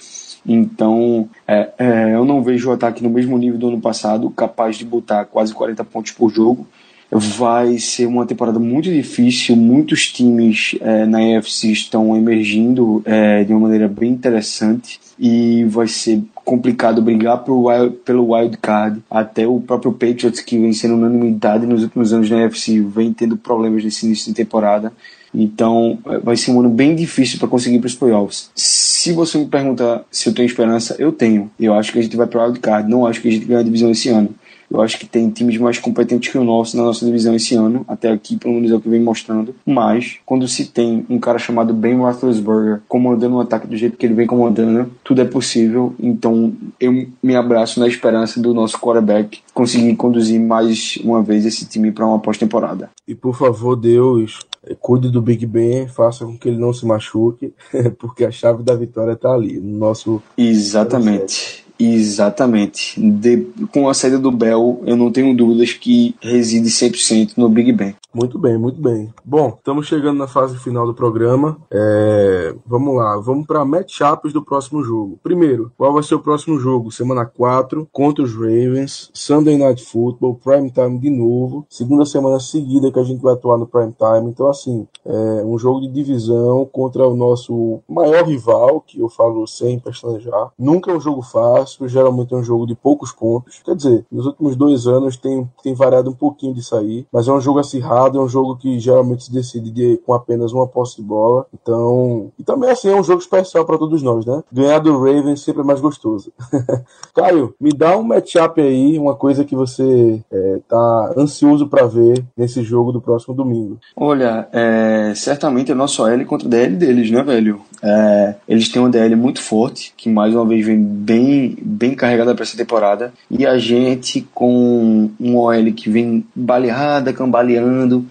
Então, 0.47 1.29
é, 1.47 1.71
é, 1.79 2.15
eu 2.15 2.25
não 2.25 2.43
vejo 2.43 2.71
o 2.71 2.73
ataque 2.73 3.03
no 3.03 3.11
mesmo 3.11 3.37
nível 3.37 3.59
do 3.59 3.69
ano 3.69 3.81
passado, 3.81 4.31
capaz 4.31 4.77
de 4.77 4.85
botar 4.85 5.25
quase 5.25 5.53
40 5.53 5.85
pontos 5.85 6.13
por 6.13 6.31
jogo. 6.31 6.67
Vai 7.11 7.79
ser 7.79 8.07
uma 8.07 8.25
temporada 8.25 8.59
muito 8.59 8.89
difícil. 8.89 9.57
Muitos 9.57 10.13
times 10.13 10.77
é, 10.81 11.05
na 11.05 11.21
EFC 11.23 11.73
estão 11.73 12.17
emergindo 12.17 13.03
é, 13.05 13.43
de 13.43 13.53
uma 13.53 13.63
maneira 13.63 13.89
bem 13.89 14.11
interessante 14.11 15.01
e 15.19 15.65
vai 15.65 15.89
ser 15.89 16.23
complicado 16.51 17.01
brigar 17.01 17.45
wild, 17.49 17.97
pelo 18.05 18.35
wild 18.35 18.57
card. 18.57 19.01
Até 19.09 19.47
o 19.47 19.61
próprio 19.61 19.93
Patriots, 19.93 20.41
que 20.41 20.59
vem 20.59 20.73
sendo 20.73 20.95
unanimidade 20.95 21.65
nos 21.65 21.85
últimos 21.85 22.13
anos 22.13 22.29
na 22.29 22.45
EFC, 22.45 22.81
vem 22.81 23.13
tendo 23.13 23.37
problemas 23.37 23.85
nesse 23.85 24.05
início 24.05 24.27
de 24.27 24.35
temporada. 24.35 24.93
Então 25.33 26.01
vai 26.25 26.37
ser 26.37 26.51
um 26.51 26.59
ano 26.59 26.69
bem 26.69 26.97
difícil 26.97 27.39
para 27.39 27.47
conseguir 27.47 27.79
para 27.79 27.87
os 27.87 27.95
playoffs. 27.95 28.51
Se 28.53 29.13
você 29.13 29.39
me 29.39 29.47
perguntar 29.47 30.03
se 30.11 30.29
eu 30.29 30.35
tenho 30.35 30.47
esperança, 30.47 30.97
eu 30.99 31.13
tenho. 31.13 31.49
Eu 31.59 31.73
acho 31.75 31.93
que 31.93 32.01
a 32.01 32.03
gente 32.03 32.17
vai 32.17 32.27
para 32.27 32.41
o 32.41 32.45
wildcard. 32.45 32.91
Não 32.91 33.07
acho 33.07 33.23
que 33.23 33.29
a 33.29 33.31
gente 33.31 33.47
ganha 33.47 33.61
a 33.61 33.63
divisão 33.63 33.89
esse 33.93 34.09
ano. 34.09 34.35
Eu 34.71 34.81
acho 34.81 34.99
que 34.99 35.07
tem 35.07 35.29
times 35.31 35.59
mais 35.59 35.79
competentes 35.79 36.31
que 36.31 36.39
o 36.39 36.45
nosso 36.45 36.77
na 36.77 36.85
nossa 36.85 37.05
divisão 37.05 37.35
esse 37.35 37.55
ano, 37.55 37.85
até 37.89 38.11
aqui, 38.11 38.37
pelo 38.37 38.55
menos 38.55 38.71
é 38.71 38.75
o 38.75 38.81
que 38.81 38.89
vem 38.89 39.01
mostrando. 39.01 39.55
Mas, 39.67 40.19
quando 40.25 40.47
se 40.47 40.67
tem 40.67 41.05
um 41.09 41.19
cara 41.19 41.39
chamado 41.39 41.75
Ben 41.75 41.97
Roethlisberger 41.97 42.81
comandando 42.89 43.37
um 43.37 43.41
ataque 43.41 43.67
do 43.67 43.77
jeito 43.77 43.97
que 43.97 44.07
ele 44.07 44.15
vem 44.15 44.27
comandando, 44.27 44.91
tudo 45.03 45.21
é 45.21 45.25
possível. 45.25 45.95
Então, 45.99 46.53
eu 46.79 47.07
me 47.23 47.35
abraço 47.35 47.81
na 47.81 47.89
esperança 47.89 48.41
do 48.41 48.55
nosso 48.55 48.79
quarterback 48.79 49.41
conseguir 49.53 49.97
conduzir 49.97 50.41
mais 50.41 50.99
uma 51.03 51.23
vez 51.23 51.45
esse 51.45 51.67
time 51.67 51.91
para 51.91 52.07
uma 52.07 52.19
pós-temporada. 52.19 52.91
E 53.07 53.15
por 53.15 53.37
favor, 53.37 53.77
Deus, 53.77 54.39
cuide 54.79 55.11
do 55.11 55.21
Big 55.21 55.45
Ben, 55.47 55.89
faça 55.89 56.25
com 56.25 56.37
que 56.39 56.49
ele 56.49 56.59
não 56.59 56.73
se 56.73 56.87
machuque, 56.87 57.53
porque 57.99 58.25
a 58.25 58.31
chave 58.31 58.63
da 58.63 58.75
vitória 58.75 59.13
está 59.13 59.33
ali, 59.33 59.59
no 59.59 59.79
nosso. 59.79 60.23
Exatamente. 60.37 61.65
Exatamente. 61.83 63.01
De, 63.01 63.47
com 63.73 63.89
a 63.89 63.95
saída 63.95 64.19
do 64.19 64.31
Bell, 64.31 64.83
eu 64.85 64.97
não 64.97 65.11
tenho 65.11 65.37
dúvidas 65.37 65.73
que 65.73 66.15
reside 66.21 66.69
100% 66.69 67.33
no 67.37 67.49
Big 67.49 67.73
Ben. 67.73 67.95
Muito 68.13 68.39
bem, 68.39 68.59
muito 68.59 68.81
bem. 68.81 69.09
Bom, 69.25 69.55
estamos 69.57 69.87
chegando 69.87 70.19
na 70.19 70.27
fase 70.27 70.59
final 70.59 70.85
do 70.85 70.93
programa. 70.93 71.57
É, 71.71 72.53
vamos 72.67 72.97
lá, 72.97 73.17
vamos 73.19 73.47
para 73.47 73.65
matchups 73.65 74.33
do 74.33 74.45
próximo 74.45 74.83
jogo. 74.83 75.19
Primeiro, 75.23 75.71
qual 75.79 75.93
vai 75.93 76.03
ser 76.03 76.17
o 76.17 76.21
próximo 76.21 76.59
jogo? 76.59 76.91
Semana 76.91 77.25
4, 77.25 77.89
contra 77.93 78.25
os 78.25 78.35
Ravens, 78.35 79.11
Sunday 79.15 79.57
Night 79.57 79.85
Football, 79.85 80.41
Prime 80.43 80.71
Time 80.73 80.99
de 80.99 81.09
novo. 81.09 81.65
Segunda 81.71 82.05
semana 82.05 82.41
seguida 82.41 82.91
que 82.91 82.99
a 82.99 83.05
gente 83.05 83.23
vai 83.23 83.35
atuar 83.35 83.57
no 83.57 83.67
Prime 83.67 83.93
Time. 83.93 84.29
Então, 84.29 84.49
assim, 84.49 84.89
é 85.07 85.45
um 85.45 85.57
jogo 85.57 85.81
de 85.81 85.89
divisão 85.89 86.69
contra 86.73 87.07
o 87.07 87.15
nosso 87.15 87.81
maior 87.89 88.27
rival, 88.27 88.81
que 88.81 88.99
eu 88.99 89.09
falo 89.09 89.47
sem 89.47 89.79
pestanejar. 89.79 90.51
Nunca 90.59 90.91
é 90.91 90.97
um 90.97 91.01
jogo 91.01 91.23
fácil, 91.23 91.70
geralmente 91.83 92.35
é 92.35 92.37
um 92.37 92.43
jogo 92.43 92.67
de 92.67 92.75
poucos 92.75 93.13
pontos. 93.13 93.61
Quer 93.65 93.75
dizer, 93.75 94.05
nos 94.11 94.27
últimos 94.27 94.57
dois 94.57 94.87
anos 94.87 95.17
tem, 95.17 95.49
tem 95.63 95.75
variado 95.75 96.11
um 96.11 96.15
pouquinho 96.15 96.55
disso 96.55 96.77
aí, 96.77 97.07
mas 97.13 97.29
é 97.29 97.33
um 97.33 97.41
jogo 97.41 97.59
acirrado 97.59 98.19
é 98.19 98.23
um 98.23 98.29
jogo 98.29 98.57
que 98.57 98.79
geralmente 98.79 99.25
se 99.25 99.33
decide 99.33 99.71
de, 99.71 99.97
com 100.05 100.13
apenas 100.13 100.53
uma 100.53 100.67
posse 100.67 100.97
de 100.97 101.03
bola. 101.03 101.47
Então, 101.53 102.31
e 102.39 102.45
também 102.45 102.71
assim 102.71 102.89
é 102.89 102.97
um 102.97 103.03
jogo 103.03 103.21
especial 103.21 103.65
para 103.65 103.79
todos 103.79 104.03
nós, 104.03 104.25
né? 104.25 104.43
Ganhar 104.53 104.79
do 104.79 104.99
Ravens 104.99 105.43
sempre 105.43 105.63
é 105.63 105.65
mais 105.65 105.81
gostoso. 105.81 106.33
Caio, 107.15 107.55
me 107.61 107.71
dá 107.71 107.97
um 107.97 108.03
matchup 108.03 108.61
aí, 108.61 108.99
uma 108.99 109.15
coisa 109.15 109.45
que 109.45 109.55
você 109.55 110.23
é, 110.31 110.61
tá 110.69 111.15
ansioso 111.17 111.69
para 111.69 111.87
ver 111.87 112.25
nesse 112.37 112.63
jogo 112.63 112.93
do 112.93 113.01
próximo 113.01 113.35
domingo. 113.35 113.79
Olha, 113.97 114.49
é, 114.53 115.13
certamente 115.15 115.73
é 115.73 115.75
nosso 115.75 116.03
OL 116.03 116.25
contra 116.27 116.49
DL 116.49 116.77
deles, 116.77 117.11
né, 117.11 117.23
velho? 117.23 117.61
É, 117.83 118.35
eles 118.47 118.69
têm 118.69 118.81
uma 118.81 118.91
DL 118.91 119.17
muito 119.17 119.41
forte, 119.41 119.93
que 119.97 120.09
mais 120.09 120.35
uma 120.35 120.45
vez 120.45 120.65
vem 120.65 120.79
bem, 120.79 121.57
bem 121.61 121.95
carregada 121.95 122.35
para 122.35 122.43
essa 122.43 122.57
temporada, 122.57 123.13
e 123.31 123.47
a 123.47 123.59
gente 123.59 124.27
com 124.35 125.11
um 125.19 125.37
OL 125.37 125.73
que 125.73 125.89
vem 125.89 126.25
baleada, 126.35 127.13
cambaleando 127.13 128.05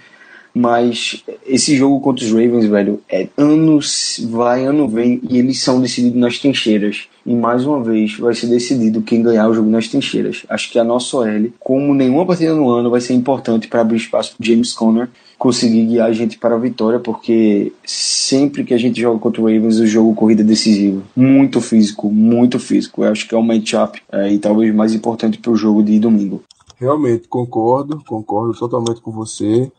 mas 0.59 1.23
esse 1.47 1.73
jogo 1.77 2.01
contra 2.01 2.25
os 2.25 2.31
Ravens, 2.31 2.65
velho, 2.65 3.01
é 3.09 3.29
anos 3.37 4.19
vai, 4.29 4.65
ano 4.65 4.89
vem, 4.89 5.21
e 5.29 5.37
eles 5.37 5.61
são 5.61 5.79
decididos 5.79 6.19
nas 6.19 6.37
trincheiras. 6.37 7.07
E 7.25 7.33
mais 7.33 7.65
uma 7.65 7.81
vez 7.81 8.17
vai 8.17 8.33
ser 8.33 8.47
decidido 8.47 9.01
quem 9.01 9.23
ganhar 9.23 9.47
o 9.47 9.53
jogo 9.53 9.69
nas 9.69 9.87
trincheiras. 9.87 10.43
Acho 10.49 10.69
que 10.69 10.77
a 10.77 10.83
nossa 10.83 11.15
OL, 11.15 11.49
como 11.61 11.93
nenhuma 11.93 12.25
partida 12.25 12.53
no 12.53 12.69
ano, 12.69 12.89
vai 12.89 12.99
ser 12.99 13.13
importante 13.13 13.69
para 13.69 13.79
abrir 13.79 13.95
espaço 13.95 14.35
para 14.35 14.45
James 14.45 14.73
Conner 14.73 15.07
conseguir 15.37 15.85
guiar 15.85 16.09
a 16.09 16.11
gente 16.11 16.37
para 16.37 16.55
a 16.55 16.59
vitória, 16.59 16.99
porque 16.99 17.71
sempre 17.85 18.65
que 18.65 18.73
a 18.73 18.77
gente 18.77 18.99
joga 18.99 19.17
contra 19.17 19.41
o 19.41 19.45
Ravens, 19.45 19.79
o 19.79 19.87
jogo 19.87 20.13
corrida 20.13 20.43
decisivo. 20.43 21.03
Muito 21.15 21.61
físico, 21.61 22.11
muito 22.11 22.59
físico. 22.59 23.05
Eu 23.05 23.11
acho 23.13 23.25
que 23.25 23.33
é 23.33 23.37
o 23.37 23.41
matchup 23.41 24.01
é, 24.11 24.29
e 24.33 24.37
talvez 24.37 24.75
mais 24.75 24.93
importante 24.93 25.37
para 25.37 25.51
o 25.51 25.55
jogo 25.55 25.81
de 25.81 25.97
domingo. 25.97 26.43
Realmente, 26.77 27.29
concordo, 27.29 28.03
concordo 28.05 28.53
totalmente 28.53 28.99
com 28.99 29.11
você, 29.11 29.71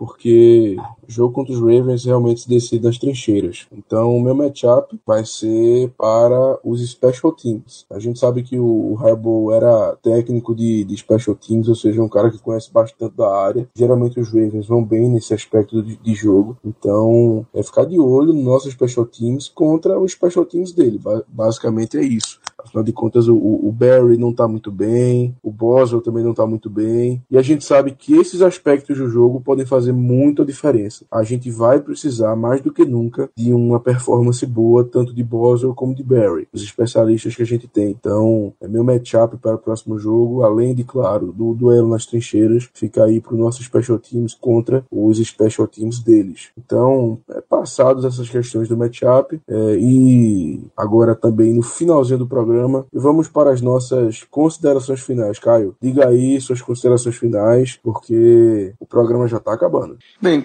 porque 0.00 0.78
jogo 1.10 1.32
contra 1.32 1.52
os 1.52 1.60
Ravens 1.60 2.04
realmente 2.04 2.42
se 2.42 2.48
decide 2.48 2.84
nas 2.84 2.98
trincheiras. 2.98 3.66
Então, 3.72 4.16
o 4.16 4.22
meu 4.22 4.34
matchup 4.34 4.98
vai 5.06 5.24
ser 5.24 5.90
para 5.98 6.58
os 6.64 6.80
Special 6.88 7.32
Teams. 7.32 7.86
A 7.90 7.98
gente 7.98 8.18
sabe 8.18 8.42
que 8.42 8.58
o 8.58 8.96
Harbaugh 8.98 9.52
era 9.52 9.96
técnico 10.02 10.54
de, 10.54 10.84
de 10.84 10.96
Special 10.96 11.36
Teams, 11.36 11.68
ou 11.68 11.74
seja, 11.74 12.02
um 12.02 12.08
cara 12.08 12.30
que 12.30 12.38
conhece 12.38 12.72
bastante 12.72 13.16
da 13.16 13.34
área. 13.34 13.68
Geralmente 13.74 14.20
os 14.20 14.28
Ravens 14.28 14.66
vão 14.66 14.84
bem 14.84 15.08
nesse 15.08 15.34
aspecto 15.34 15.82
de, 15.82 15.96
de 15.96 16.14
jogo. 16.14 16.56
Então, 16.64 17.46
é 17.54 17.62
ficar 17.62 17.84
de 17.84 17.98
olho 17.98 18.32
nos 18.32 18.44
nossos 18.44 18.72
Special 18.72 19.06
Teams 19.06 19.48
contra 19.48 19.98
os 19.98 20.12
Special 20.12 20.44
Teams 20.44 20.72
dele. 20.72 21.00
Basicamente 21.28 21.98
é 21.98 22.02
isso. 22.02 22.40
Afinal 22.58 22.84
de 22.84 22.92
contas, 22.92 23.26
o, 23.26 23.36
o 23.36 23.72
Barry 23.72 24.16
não 24.16 24.30
está 24.30 24.46
muito 24.46 24.70
bem, 24.70 25.34
o 25.42 25.50
Boswell 25.50 26.02
também 26.02 26.22
não 26.22 26.32
está 26.32 26.46
muito 26.46 26.68
bem. 26.68 27.22
E 27.30 27.38
a 27.38 27.42
gente 27.42 27.64
sabe 27.64 27.92
que 27.92 28.14
esses 28.14 28.42
aspectos 28.42 28.98
do 28.98 29.08
jogo 29.08 29.40
podem 29.40 29.66
fazer 29.66 29.92
muita 29.92 30.44
diferença. 30.44 30.99
A 31.10 31.22
gente 31.22 31.50
vai 31.50 31.80
precisar, 31.80 32.34
mais 32.36 32.60
do 32.60 32.72
que 32.72 32.84
nunca, 32.84 33.30
de 33.36 33.52
uma 33.52 33.80
performance 33.80 34.44
boa, 34.46 34.84
tanto 34.84 35.14
de 35.14 35.22
Boswell 35.22 35.74
como 35.74 35.94
de 35.94 36.02
Barry, 36.02 36.48
os 36.52 36.62
especialistas 36.62 37.34
que 37.34 37.42
a 37.42 37.46
gente 37.46 37.68
tem. 37.68 37.90
Então, 37.90 38.52
é 38.60 38.68
meu 38.68 38.84
matchup 38.84 39.36
para 39.36 39.54
o 39.54 39.58
próximo 39.58 39.98
jogo, 39.98 40.42
além 40.42 40.74
de, 40.74 40.84
claro, 40.84 41.32
do 41.32 41.54
duelo 41.54 41.88
nas 41.88 42.06
trincheiras, 42.06 42.68
fica 42.74 43.04
aí 43.04 43.20
para 43.20 43.34
os 43.34 43.38
nossos 43.38 43.64
special 43.64 43.98
teams 43.98 44.34
contra 44.34 44.84
os 44.90 45.18
special 45.18 45.66
teams 45.66 46.00
deles. 46.00 46.50
Então, 46.56 47.18
é, 47.30 47.40
passados 47.40 48.04
essas 48.04 48.28
questões 48.28 48.68
do 48.68 48.76
matchup, 48.76 49.40
é, 49.48 49.76
e 49.78 50.62
agora 50.76 51.14
também 51.14 51.54
no 51.54 51.62
finalzinho 51.62 52.18
do 52.18 52.26
programa, 52.26 52.86
vamos 52.92 53.28
para 53.28 53.50
as 53.50 53.60
nossas 53.60 54.22
considerações 54.30 55.00
finais. 55.00 55.38
Caio, 55.38 55.74
diga 55.80 56.08
aí 56.08 56.40
suas 56.40 56.60
considerações 56.60 57.16
finais, 57.16 57.78
porque 57.82 58.74
o 58.78 58.86
programa 58.86 59.26
já 59.26 59.38
está 59.38 59.52
acabando. 59.52 59.98
Bem, 60.20 60.40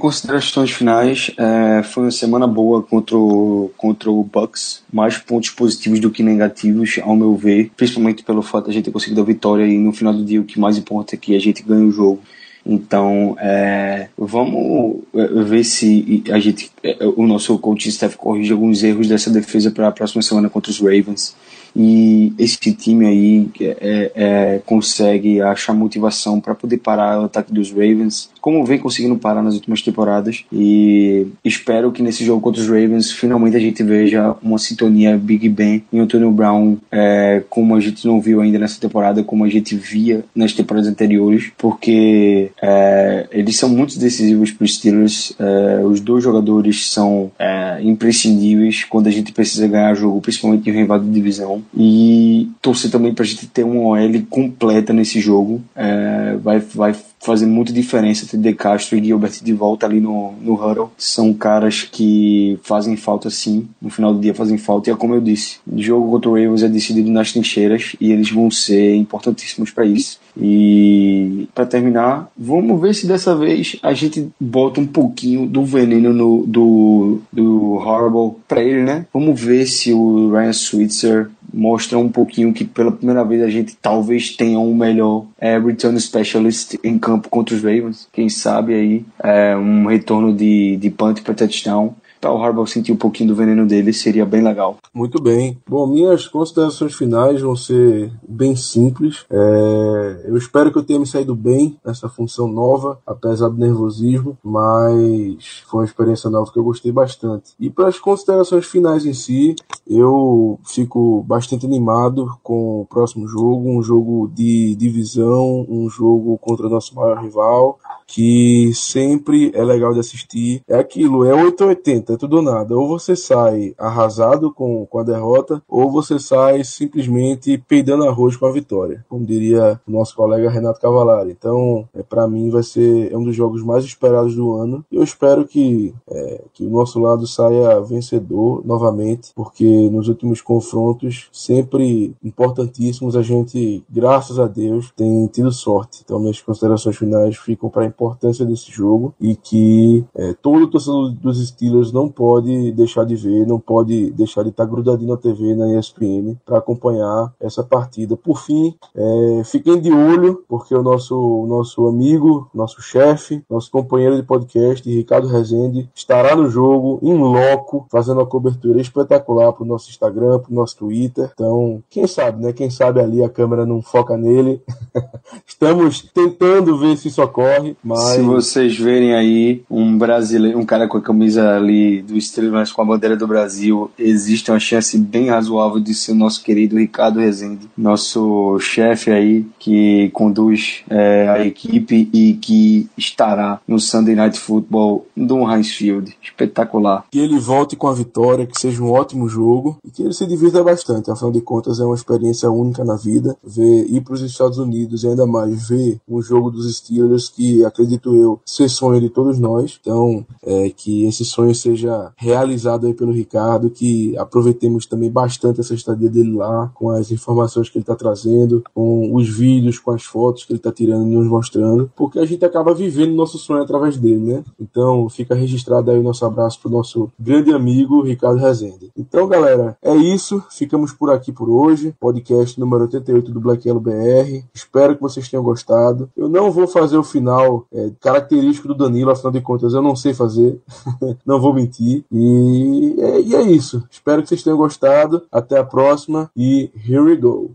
considerações 0.46 0.72
finais, 0.72 1.32
é, 1.38 1.84
foi 1.84 2.04
uma 2.04 2.12
semana 2.12 2.48
boa 2.48 2.82
contra 2.82 3.18
o, 3.18 3.72
contra 3.78 4.12
o 4.12 4.24
Bucks, 4.24 4.84
mais 4.92 5.18
pontos 5.18 5.50
positivos 5.50 6.00
do 6.00 6.12
que 6.12 6.24
negativos, 6.24 7.00
ao 7.02 7.16
meu 7.16 7.36
ver, 7.36 7.72
principalmente 7.76 8.24
pelo 8.24 8.42
fato 8.42 8.66
de 8.66 8.72
a 8.72 8.74
gente 8.74 8.86
ter 8.86 8.92
conseguido 8.92 9.22
a 9.22 9.24
vitória 9.24 9.66
e 9.66 9.78
no 9.78 9.92
final 9.92 10.14
do 10.14 10.24
dia 10.24 10.42
o 10.42 10.46
que 10.46 10.60
mais 10.60 10.78
importa 10.78 11.16
é 11.16 11.18
que 11.18 11.36
a 11.36 11.40
gente 11.40 11.64
ganha 11.64 11.86
o 11.86 11.92
jogo. 11.92 12.20
Então, 12.66 13.36
é, 13.40 14.08
vamos 14.18 15.04
é, 15.14 15.44
ver 15.44 15.64
se 15.64 16.24
a 16.32 16.40
gente, 16.40 16.72
é, 16.84 16.98
o 17.16 17.28
nosso 17.28 17.58
coaching 17.60 17.90
staff 17.90 18.18
corrige 18.18 18.52
alguns 18.52 18.82
erros 18.82 19.08
dessa 19.08 19.30
defesa 19.30 19.70
para 19.70 19.88
a 19.88 19.92
próxima 19.92 20.24
semana 20.24 20.50
contra 20.50 20.72
os 20.72 20.80
Ravens. 20.80 21.36
E 21.76 22.34
esse 22.40 22.58
time 22.74 23.06
aí 23.06 23.50
é, 23.60 24.12
é, 24.16 24.62
consegue 24.66 25.42
achar 25.42 25.74
motivação 25.74 26.40
para 26.40 26.56
poder 26.56 26.78
parar 26.78 27.22
o 27.22 27.26
ataque 27.26 27.54
dos 27.54 27.70
Ravens, 27.70 28.30
como 28.46 28.64
vem 28.64 28.78
conseguindo 28.78 29.18
parar 29.18 29.42
nas 29.42 29.56
últimas 29.56 29.82
temporadas. 29.82 30.46
E 30.54 31.26
espero 31.44 31.92
que 31.92 32.04
nesse 32.04 32.24
jogo 32.24 32.42
contra 32.42 32.62
os 32.62 32.68
Ravens 32.68 33.12
finalmente 33.12 33.58
a 33.58 33.60
gente 33.60 33.82
veja 33.82 34.36
uma 34.40 34.60
sintonia 34.60 35.18
Big 35.18 35.50
Ben 35.50 35.84
e 35.92 35.98
Antonio 35.98 36.30
Brown, 36.30 36.78
é, 36.92 37.42
como 37.50 37.74
a 37.74 37.80
gente 37.80 38.06
não 38.06 38.22
viu 38.22 38.42
ainda 38.42 38.60
nessa 38.60 38.80
temporada, 38.80 39.24
como 39.24 39.44
a 39.44 39.50
gente 39.50 39.76
via 39.76 40.24
nas 40.36 40.54
temporadas 40.54 40.88
anteriores, 40.88 41.52
porque 41.58 42.52
é, 42.62 43.28
eles 43.32 43.58
são 43.58 43.68
muito 43.68 43.98
decisivos 43.98 44.52
para 44.52 44.66
os 44.66 44.76
Steelers. 44.76 45.34
É, 45.40 45.84
os 45.84 46.00
dois 46.00 46.24
jogadores 46.24 46.92
são 46.92 47.32
é, 47.40 47.80
imprescindíveis 47.82 48.84
quando 48.84 49.08
a 49.08 49.12
gente 49.12 49.32
precisa 49.32 49.68
ganhar 49.68 49.96
jogo, 49.96 50.22
principalmente 50.22 50.70
em 50.70 50.72
um 50.72 50.76
rival 50.76 51.00
de 51.00 51.10
divisão. 51.10 51.64
E 51.76 52.48
torcer 52.62 52.92
também 52.92 53.12
para 53.12 53.24
a 53.24 53.28
gente 53.28 53.48
ter 53.48 53.64
uma 53.64 53.98
OL 53.98 54.22
completa 54.30 54.94
nesse 54.94 55.20
jogo. 55.20 55.64
É, 55.76 56.38
vai, 56.44 56.60
vai 56.60 56.94
fazer 57.26 57.46
muita 57.46 57.74
diferença 57.74 58.28
ter 58.28 58.38
De 58.38 58.54
Castro 58.54 58.98
e 58.98 59.04
Gilbert 59.04 59.44
de 59.44 59.54
volta 59.54 59.86
ali 59.86 60.00
no, 60.00 60.34
no 60.42 60.54
Huddle. 60.54 60.92
São 60.98 61.34
caras 61.34 61.84
que 61.84 62.60
fazem 62.64 62.96
falta 62.96 63.30
sim, 63.30 63.68
no 63.82 63.90
final 63.90 64.14
do 64.14 64.20
dia 64.20 64.34
fazem 64.34 64.58
falta. 64.58 64.90
E 64.90 64.94
é 64.94 64.96
como 64.96 65.16
eu 65.16 65.22
disse, 65.22 65.58
o 65.66 65.82
jogo 65.82 66.12
contra 66.12 66.30
o 66.30 66.34
Ravens 66.34 66.64
é 66.64 66.70
decidido 66.70 67.12
nas 67.12 67.32
trincheiras 67.32 67.96
e 68.00 68.12
eles 68.12 68.30
vão 68.30 68.50
ser 68.52 68.96
importantíssimos 68.96 69.72
para 69.72 69.86
isso. 69.86 70.20
E 70.38 71.48
para 71.54 71.66
terminar, 71.66 72.30
vamos 72.38 72.82
ver 72.82 72.94
se 72.94 73.08
dessa 73.08 73.36
vez 73.36 73.78
a 73.82 73.94
gente 73.94 74.30
bota 74.40 74.82
um 74.82 74.88
pouquinho 74.88 75.46
do 75.46 75.64
veneno 75.64 76.12
no, 76.12 76.46
do, 76.46 77.22
do 77.32 77.74
Horrible 77.74 78.38
para 78.48 78.62
ele, 78.62 78.84
né? 78.84 79.06
Vamos 79.14 79.40
ver 79.40 79.66
se 79.66 79.94
o 79.94 80.32
Ryan 80.32 80.54
Switzer 80.54 81.30
mostra 81.54 81.98
um 81.98 82.10
pouquinho 82.10 82.54
que 82.54 82.66
pela 82.66 82.92
primeira 82.92 83.24
vez 83.24 83.42
a 83.42 83.50
gente 83.50 83.78
talvez 83.82 84.36
tenha 84.36 84.60
um 84.60 84.76
melhor 84.76 85.26
é, 85.40 85.58
return 85.58 86.00
specialist 86.00 86.76
em 86.84 87.00
campo 87.00 87.30
contra 87.30 87.56
os 87.56 87.64
Ravens. 87.64 88.08
Quem 88.12 88.28
sabe 88.28 88.74
aí 88.74 89.06
é, 89.24 89.56
um 89.56 89.86
retorno 89.86 90.36
de, 90.36 90.76
de 90.76 90.90
punt 90.90 91.22
para 91.22 91.34
touchdown 91.34 91.96
para 92.26 92.34
o 92.34 92.44
Harbaugh 92.44 92.66
sentir 92.66 92.92
um 92.92 92.96
pouquinho 92.98 93.30
do 93.30 93.36
veneno 93.36 93.68
dele 93.68 93.94
seria 93.94 94.26
bem 94.26 94.42
legal. 94.42 94.78
Muito 94.92 95.22
bem. 95.22 95.60
Bom, 95.70 95.86
minhas 95.86 96.28
considerações 96.28 96.96
finais 96.96 97.40
vão 97.40 97.56
ser 97.56 98.12
bem 98.28 98.56
simples. 98.56 99.26
É... 99.30 100.26
Eu 100.26 100.36
espero 100.36 100.72
que 100.72 100.78
eu 100.80 100.84
tenha 100.84 101.00
me 101.00 101.06
saído 101.06 101.36
bem 101.36 101.78
nessa 101.86 102.10
função 102.10 102.48
nova, 102.48 102.98
apesar 103.06 103.50
do 103.50 103.60
nervosismo, 103.60 104.36
mas 104.44 105.64
foi 105.70 105.82
uma 105.82 105.86
experiência 105.86 106.28
nova 106.28 106.52
que 106.52 106.58
eu 106.58 106.64
gostei 106.64 106.92
bastante. 106.92 107.52
E 107.60 107.70
para 107.70 107.90
as 107.90 108.00
considerações 108.00 108.66
finais 108.66 109.06
em 109.06 109.14
si, 109.14 109.56
eu 109.88 110.60
fico 110.66 111.24
bastante 111.28 111.68
animado 111.68 112.36
com 112.42 112.82
o 112.82 112.88
próximo 112.88 113.28
jogo, 113.28 113.70
um 113.70 113.84
jogo 113.84 114.32
de 114.34 114.76
divisão, 114.76 115.64
um 115.70 115.88
jogo 115.92 116.40
contra 116.40 116.66
o 116.66 116.72
nosso 116.72 116.96
maior 116.96 117.22
rival 117.22 117.78
que 118.08 118.72
sempre 118.74 119.52
é 119.54 119.64
legal 119.64 119.94
de 119.94 120.00
assistir. 120.00 120.62
É 120.68 120.78
aquilo, 120.78 121.26
é 121.26 121.34
880, 121.34 122.15
ou 122.24 122.42
nada. 122.42 122.76
Ou 122.76 122.88
você 122.88 123.16
sai 123.16 123.74
arrasado 123.78 124.52
com, 124.52 124.86
com 124.86 125.00
a 125.00 125.04
derrota, 125.04 125.62
ou 125.68 125.92
você 125.92 126.20
sai 126.20 126.64
simplesmente 126.64 127.58
peidando 127.58 128.06
arroz 128.06 128.36
com 128.36 128.46
a 128.46 128.52
vitória, 128.52 129.06
como 129.10 129.26
diria 129.26 129.80
o 129.88 129.92
nosso 129.92 130.16
colega 130.16 130.50
Renato 130.50 130.80
Cavalari. 130.80 131.32
Então, 131.32 131.88
é, 131.94 132.04
para 132.04 132.28
mim, 132.28 132.50
vai 132.50 132.64
ser 132.64 133.12
é 133.12 133.18
um 133.18 133.24
dos 133.24 133.36
jogos 133.36 133.64
mais 133.64 133.84
esperados 133.84 134.36
do 134.36 134.54
ano. 134.54 134.86
Eu 134.92 135.04
espero 135.04 135.46
que, 135.46 135.94
é, 136.10 136.44
que 136.54 136.64
o 136.64 136.70
nosso 136.70 137.00
lado 137.00 137.28
saia 137.28 137.80
vencedor 137.82 138.62
novamente, 138.66 139.32
porque 139.36 139.90
nos 139.90 140.08
últimos 140.08 140.42
confrontos, 140.42 141.30
sempre 141.32 142.16
importantíssimos, 142.24 143.16
a 143.16 143.22
gente, 143.22 143.84
graças 143.90 144.40
a 144.40 144.48
Deus, 144.48 144.92
tem 144.96 145.28
tido 145.28 145.52
sorte. 145.52 146.02
Então, 146.04 146.20
minhas 146.20 146.42
considerações 146.42 146.98
finais 146.98 147.38
ficam 147.38 147.70
para 147.70 147.86
importância 147.86 148.46
desse 148.46 148.72
jogo 148.72 149.14
e 149.20 149.36
que 149.36 150.04
é, 150.16 150.34
todo 150.34 150.68
torcedor 150.68 151.12
dos 151.12 151.46
Steelers 151.48 151.92
não 151.96 152.10
pode 152.10 152.74
deixar 152.74 153.06
de 153.06 153.16
ver, 153.16 153.48
não 153.48 153.58
pode 153.58 154.12
deixar 154.12 154.44
de 154.44 154.50
estar 154.50 154.66
grudadinho 154.66 155.12
na 155.12 155.18
TV, 155.18 155.56
na 155.56 155.80
ESPN, 155.80 156.36
para 156.46 156.58
acompanhar 156.58 157.34
essa 157.40 157.64
partida. 157.64 158.18
Por 158.18 158.38
fim, 158.42 158.76
é, 158.94 159.42
fiquem 159.46 159.80
de 159.80 159.90
olho, 159.94 160.44
porque 160.46 160.76
o 160.76 160.84
nosso, 160.84 161.46
nosso 161.48 161.88
amigo, 161.88 162.50
nosso 162.54 162.82
chefe, 162.82 163.42
nosso 163.50 163.72
companheiro 163.72 164.18
de 164.18 164.24
podcast, 164.24 164.88
Ricardo 164.90 165.30
Rezende, 165.30 165.90
estará 165.96 166.36
no 166.36 166.50
jogo, 166.50 167.00
em 167.02 167.18
loco, 167.18 167.88
fazendo 167.90 168.18
uma 168.18 168.26
cobertura 168.26 168.82
espetacular 168.82 169.54
para 169.54 169.64
o 169.64 169.68
nosso 169.68 169.90
Instagram, 169.90 170.40
para 170.40 170.52
o 170.52 170.56
nosso 170.56 170.76
Twitter. 170.76 171.32
Então, 171.34 171.82
quem 171.90 172.06
sabe, 172.08 172.44
né? 172.44 172.52
Quem 172.52 172.70
sabe 172.70 173.00
ali 173.00 173.24
a 173.24 173.30
câmera 173.30 173.66
não 173.66 173.82
foca 173.82 174.18
nele. 174.18 174.62
Estamos 175.48 176.02
tentando 176.14 176.78
ver 176.78 176.98
se 176.98 177.08
isso 177.08 177.24
ocorre, 177.24 177.78
mas... 177.82 178.00
Se 178.00 178.22
vocês 178.22 178.78
verem 178.78 179.16
aí 179.16 179.64
um 179.72 179.98
brasileiro, 179.98 180.60
um 180.60 180.66
cara 180.66 180.90
com 180.90 180.98
a 180.98 181.02
camisa 181.02 181.56
ali 181.56 181.85
do 182.02 182.18
Estrelas 182.18 182.72
com 182.72 182.82
a 182.82 182.86
bandeira 182.86 183.16
do 183.16 183.28
Brasil, 183.28 183.92
existe 183.98 184.52
uma 184.52 184.60
chance 184.60 184.98
bem 184.98 185.30
razoável 185.30 185.80
de 185.80 185.94
ser 185.94 186.12
o 186.12 186.16
nosso 186.16 186.44
querido 186.44 186.78
Ricardo 186.78 187.20
Rezende, 187.20 187.70
nosso 187.78 188.58
chefe 188.60 189.12
aí 189.12 189.46
que 189.60 190.10
conduz 190.14 190.84
é, 190.90 191.28
a 191.30 191.46
equipe 191.46 192.10
e 192.14 192.34
que 192.34 192.90
estará 192.98 193.60
no 193.68 193.80
Sunday 193.80 194.16
Night 194.16 194.40
Football 194.40 195.06
do 195.16 195.50
Heinz 195.50 195.72
Field. 195.72 196.16
Espetacular. 196.22 197.06
Que 197.12 197.20
ele 197.20 197.40
volte 197.40 197.76
com 197.76 197.88
a 197.88 197.94
vitória, 197.94 198.46
que 198.46 198.60
seja 198.60 198.82
um 198.82 198.92
ótimo 198.92 199.28
jogo 199.28 199.78
e 199.84 199.92
que 199.92 200.04
ele 200.04 200.14
se 200.14 200.26
divirta 200.26 200.64
bastante. 200.64 201.12
Afinal 201.12 201.32
de 201.32 201.42
contas, 201.42 201.80
é 201.80 201.84
uma 201.84 201.96
experiência 201.96 202.50
única 202.50 202.84
na 202.84 202.96
vida. 202.96 203.36
Ver 203.44 203.86
ir 203.90 204.02
para 204.02 204.14
os 204.14 204.22
Estados 204.22 204.58
Unidos 204.58 205.04
e 205.04 205.08
ainda 205.08 205.26
mais 205.26 205.70
ver 205.70 206.00
um 206.08 206.22
jogo 206.22 206.52
dos 206.52 206.74
Steelers 206.76 207.30
que 207.30 207.64
acredito 207.66 208.16
eu, 208.16 208.40
ser 208.46 208.70
sonho 208.70 209.02
de 209.02 209.10
todos 209.10 209.40
nós. 209.40 209.80
Então, 209.82 210.26
é, 210.44 210.70
que 210.70 211.06
esse 211.06 211.26
sonho 211.26 211.54
seja 211.54 211.75
realizado 212.16 212.88
aí 212.88 212.94
pelo 212.94 213.12
Ricardo, 213.12 213.70
que 213.70 214.18
aproveitemos 214.18 214.86
também 214.86 215.10
bastante 215.10 215.60
essa 215.60 215.74
estadia 215.74 216.10
dele 216.10 216.34
lá, 216.34 216.72
com 216.74 216.90
as 216.90 217.12
informações 217.12 217.70
que 217.70 217.78
ele 217.78 217.84
está 217.84 217.96
trazendo, 217.96 218.64
com 218.74 219.14
os 219.16 219.30
vídeos, 219.30 219.80
com 219.80 219.92
as 219.92 220.04
fotos 220.04 220.46
que 220.46 220.54
ele 220.54 220.60
está 220.60 220.72
tirando 220.72 221.08
e 221.08 221.16
nos 221.16 221.28
mostrando, 221.28 221.92
porque 221.96 222.20
a 222.20 222.26
gente 222.26 222.44
acaba 222.46 222.74
vivendo 222.74 223.14
nosso 223.14 223.38
sonho 223.38 223.62
através 223.62 223.98
dele, 223.98 224.18
né? 224.18 224.44
Então, 224.60 225.08
fica 225.10 225.36
registrado 225.36 225.92
aí 225.92 225.98
o 225.98 226.04
nosso 226.04 226.26
abraço 226.26 226.60
pro 226.62 226.70
nosso 226.70 227.12
grande 227.20 227.52
amigo 227.52 228.02
Ricardo 228.02 228.40
Rezende. 228.40 228.92
Então, 228.98 229.28
galera, 229.28 229.78
é 229.82 229.96
isso. 229.96 230.44
Ficamos 230.50 230.92
por 230.94 231.10
aqui 231.10 231.32
por 231.32 231.50
hoje. 231.50 231.94
Podcast 232.00 232.60
número 232.60 232.84
88 232.84 233.32
do 233.32 233.40
Black 233.40 233.68
Yellow 233.68 233.82
BR. 233.82 234.44
Espero 234.54 234.96
que 234.96 235.02
vocês 235.02 235.30
tenham 235.30 235.44
gostado. 235.44 236.10
Eu 236.16 236.30
não 236.30 236.52
vou 236.52 236.68
fazer 236.68 236.98
o 236.98 237.04
final 237.04 237.66
é, 237.74 237.92
característico 238.00 238.68
do 238.68 238.76
Danilo, 238.76 239.12
afinal 239.12 239.32
de 239.32 239.42
contas 239.42 239.74
eu 239.74 239.82
não 239.82 239.96
sei 239.96 240.14
fazer, 240.14 240.60
não 241.26 241.40
vou 241.40 241.54
mentir. 241.54 241.65
E 242.12 242.96
é, 243.00 243.22
e 243.22 243.36
é, 243.36 243.42
isso. 243.42 243.84
Espero 243.90 244.22
que 244.22 244.30
vocês 244.30 244.44
tenham 244.44 244.58
gostado. 244.58 245.24
Até 245.32 245.58
a 245.58 245.64
próxima 245.64 246.30
e 246.36 246.70
here 246.88 247.02
we 247.02 247.16
go. 247.16 247.52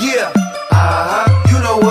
Yeah, 0.00 0.32
uh 0.72 0.76
-huh. 0.76 1.52
you 1.52 1.58
know 1.60 1.90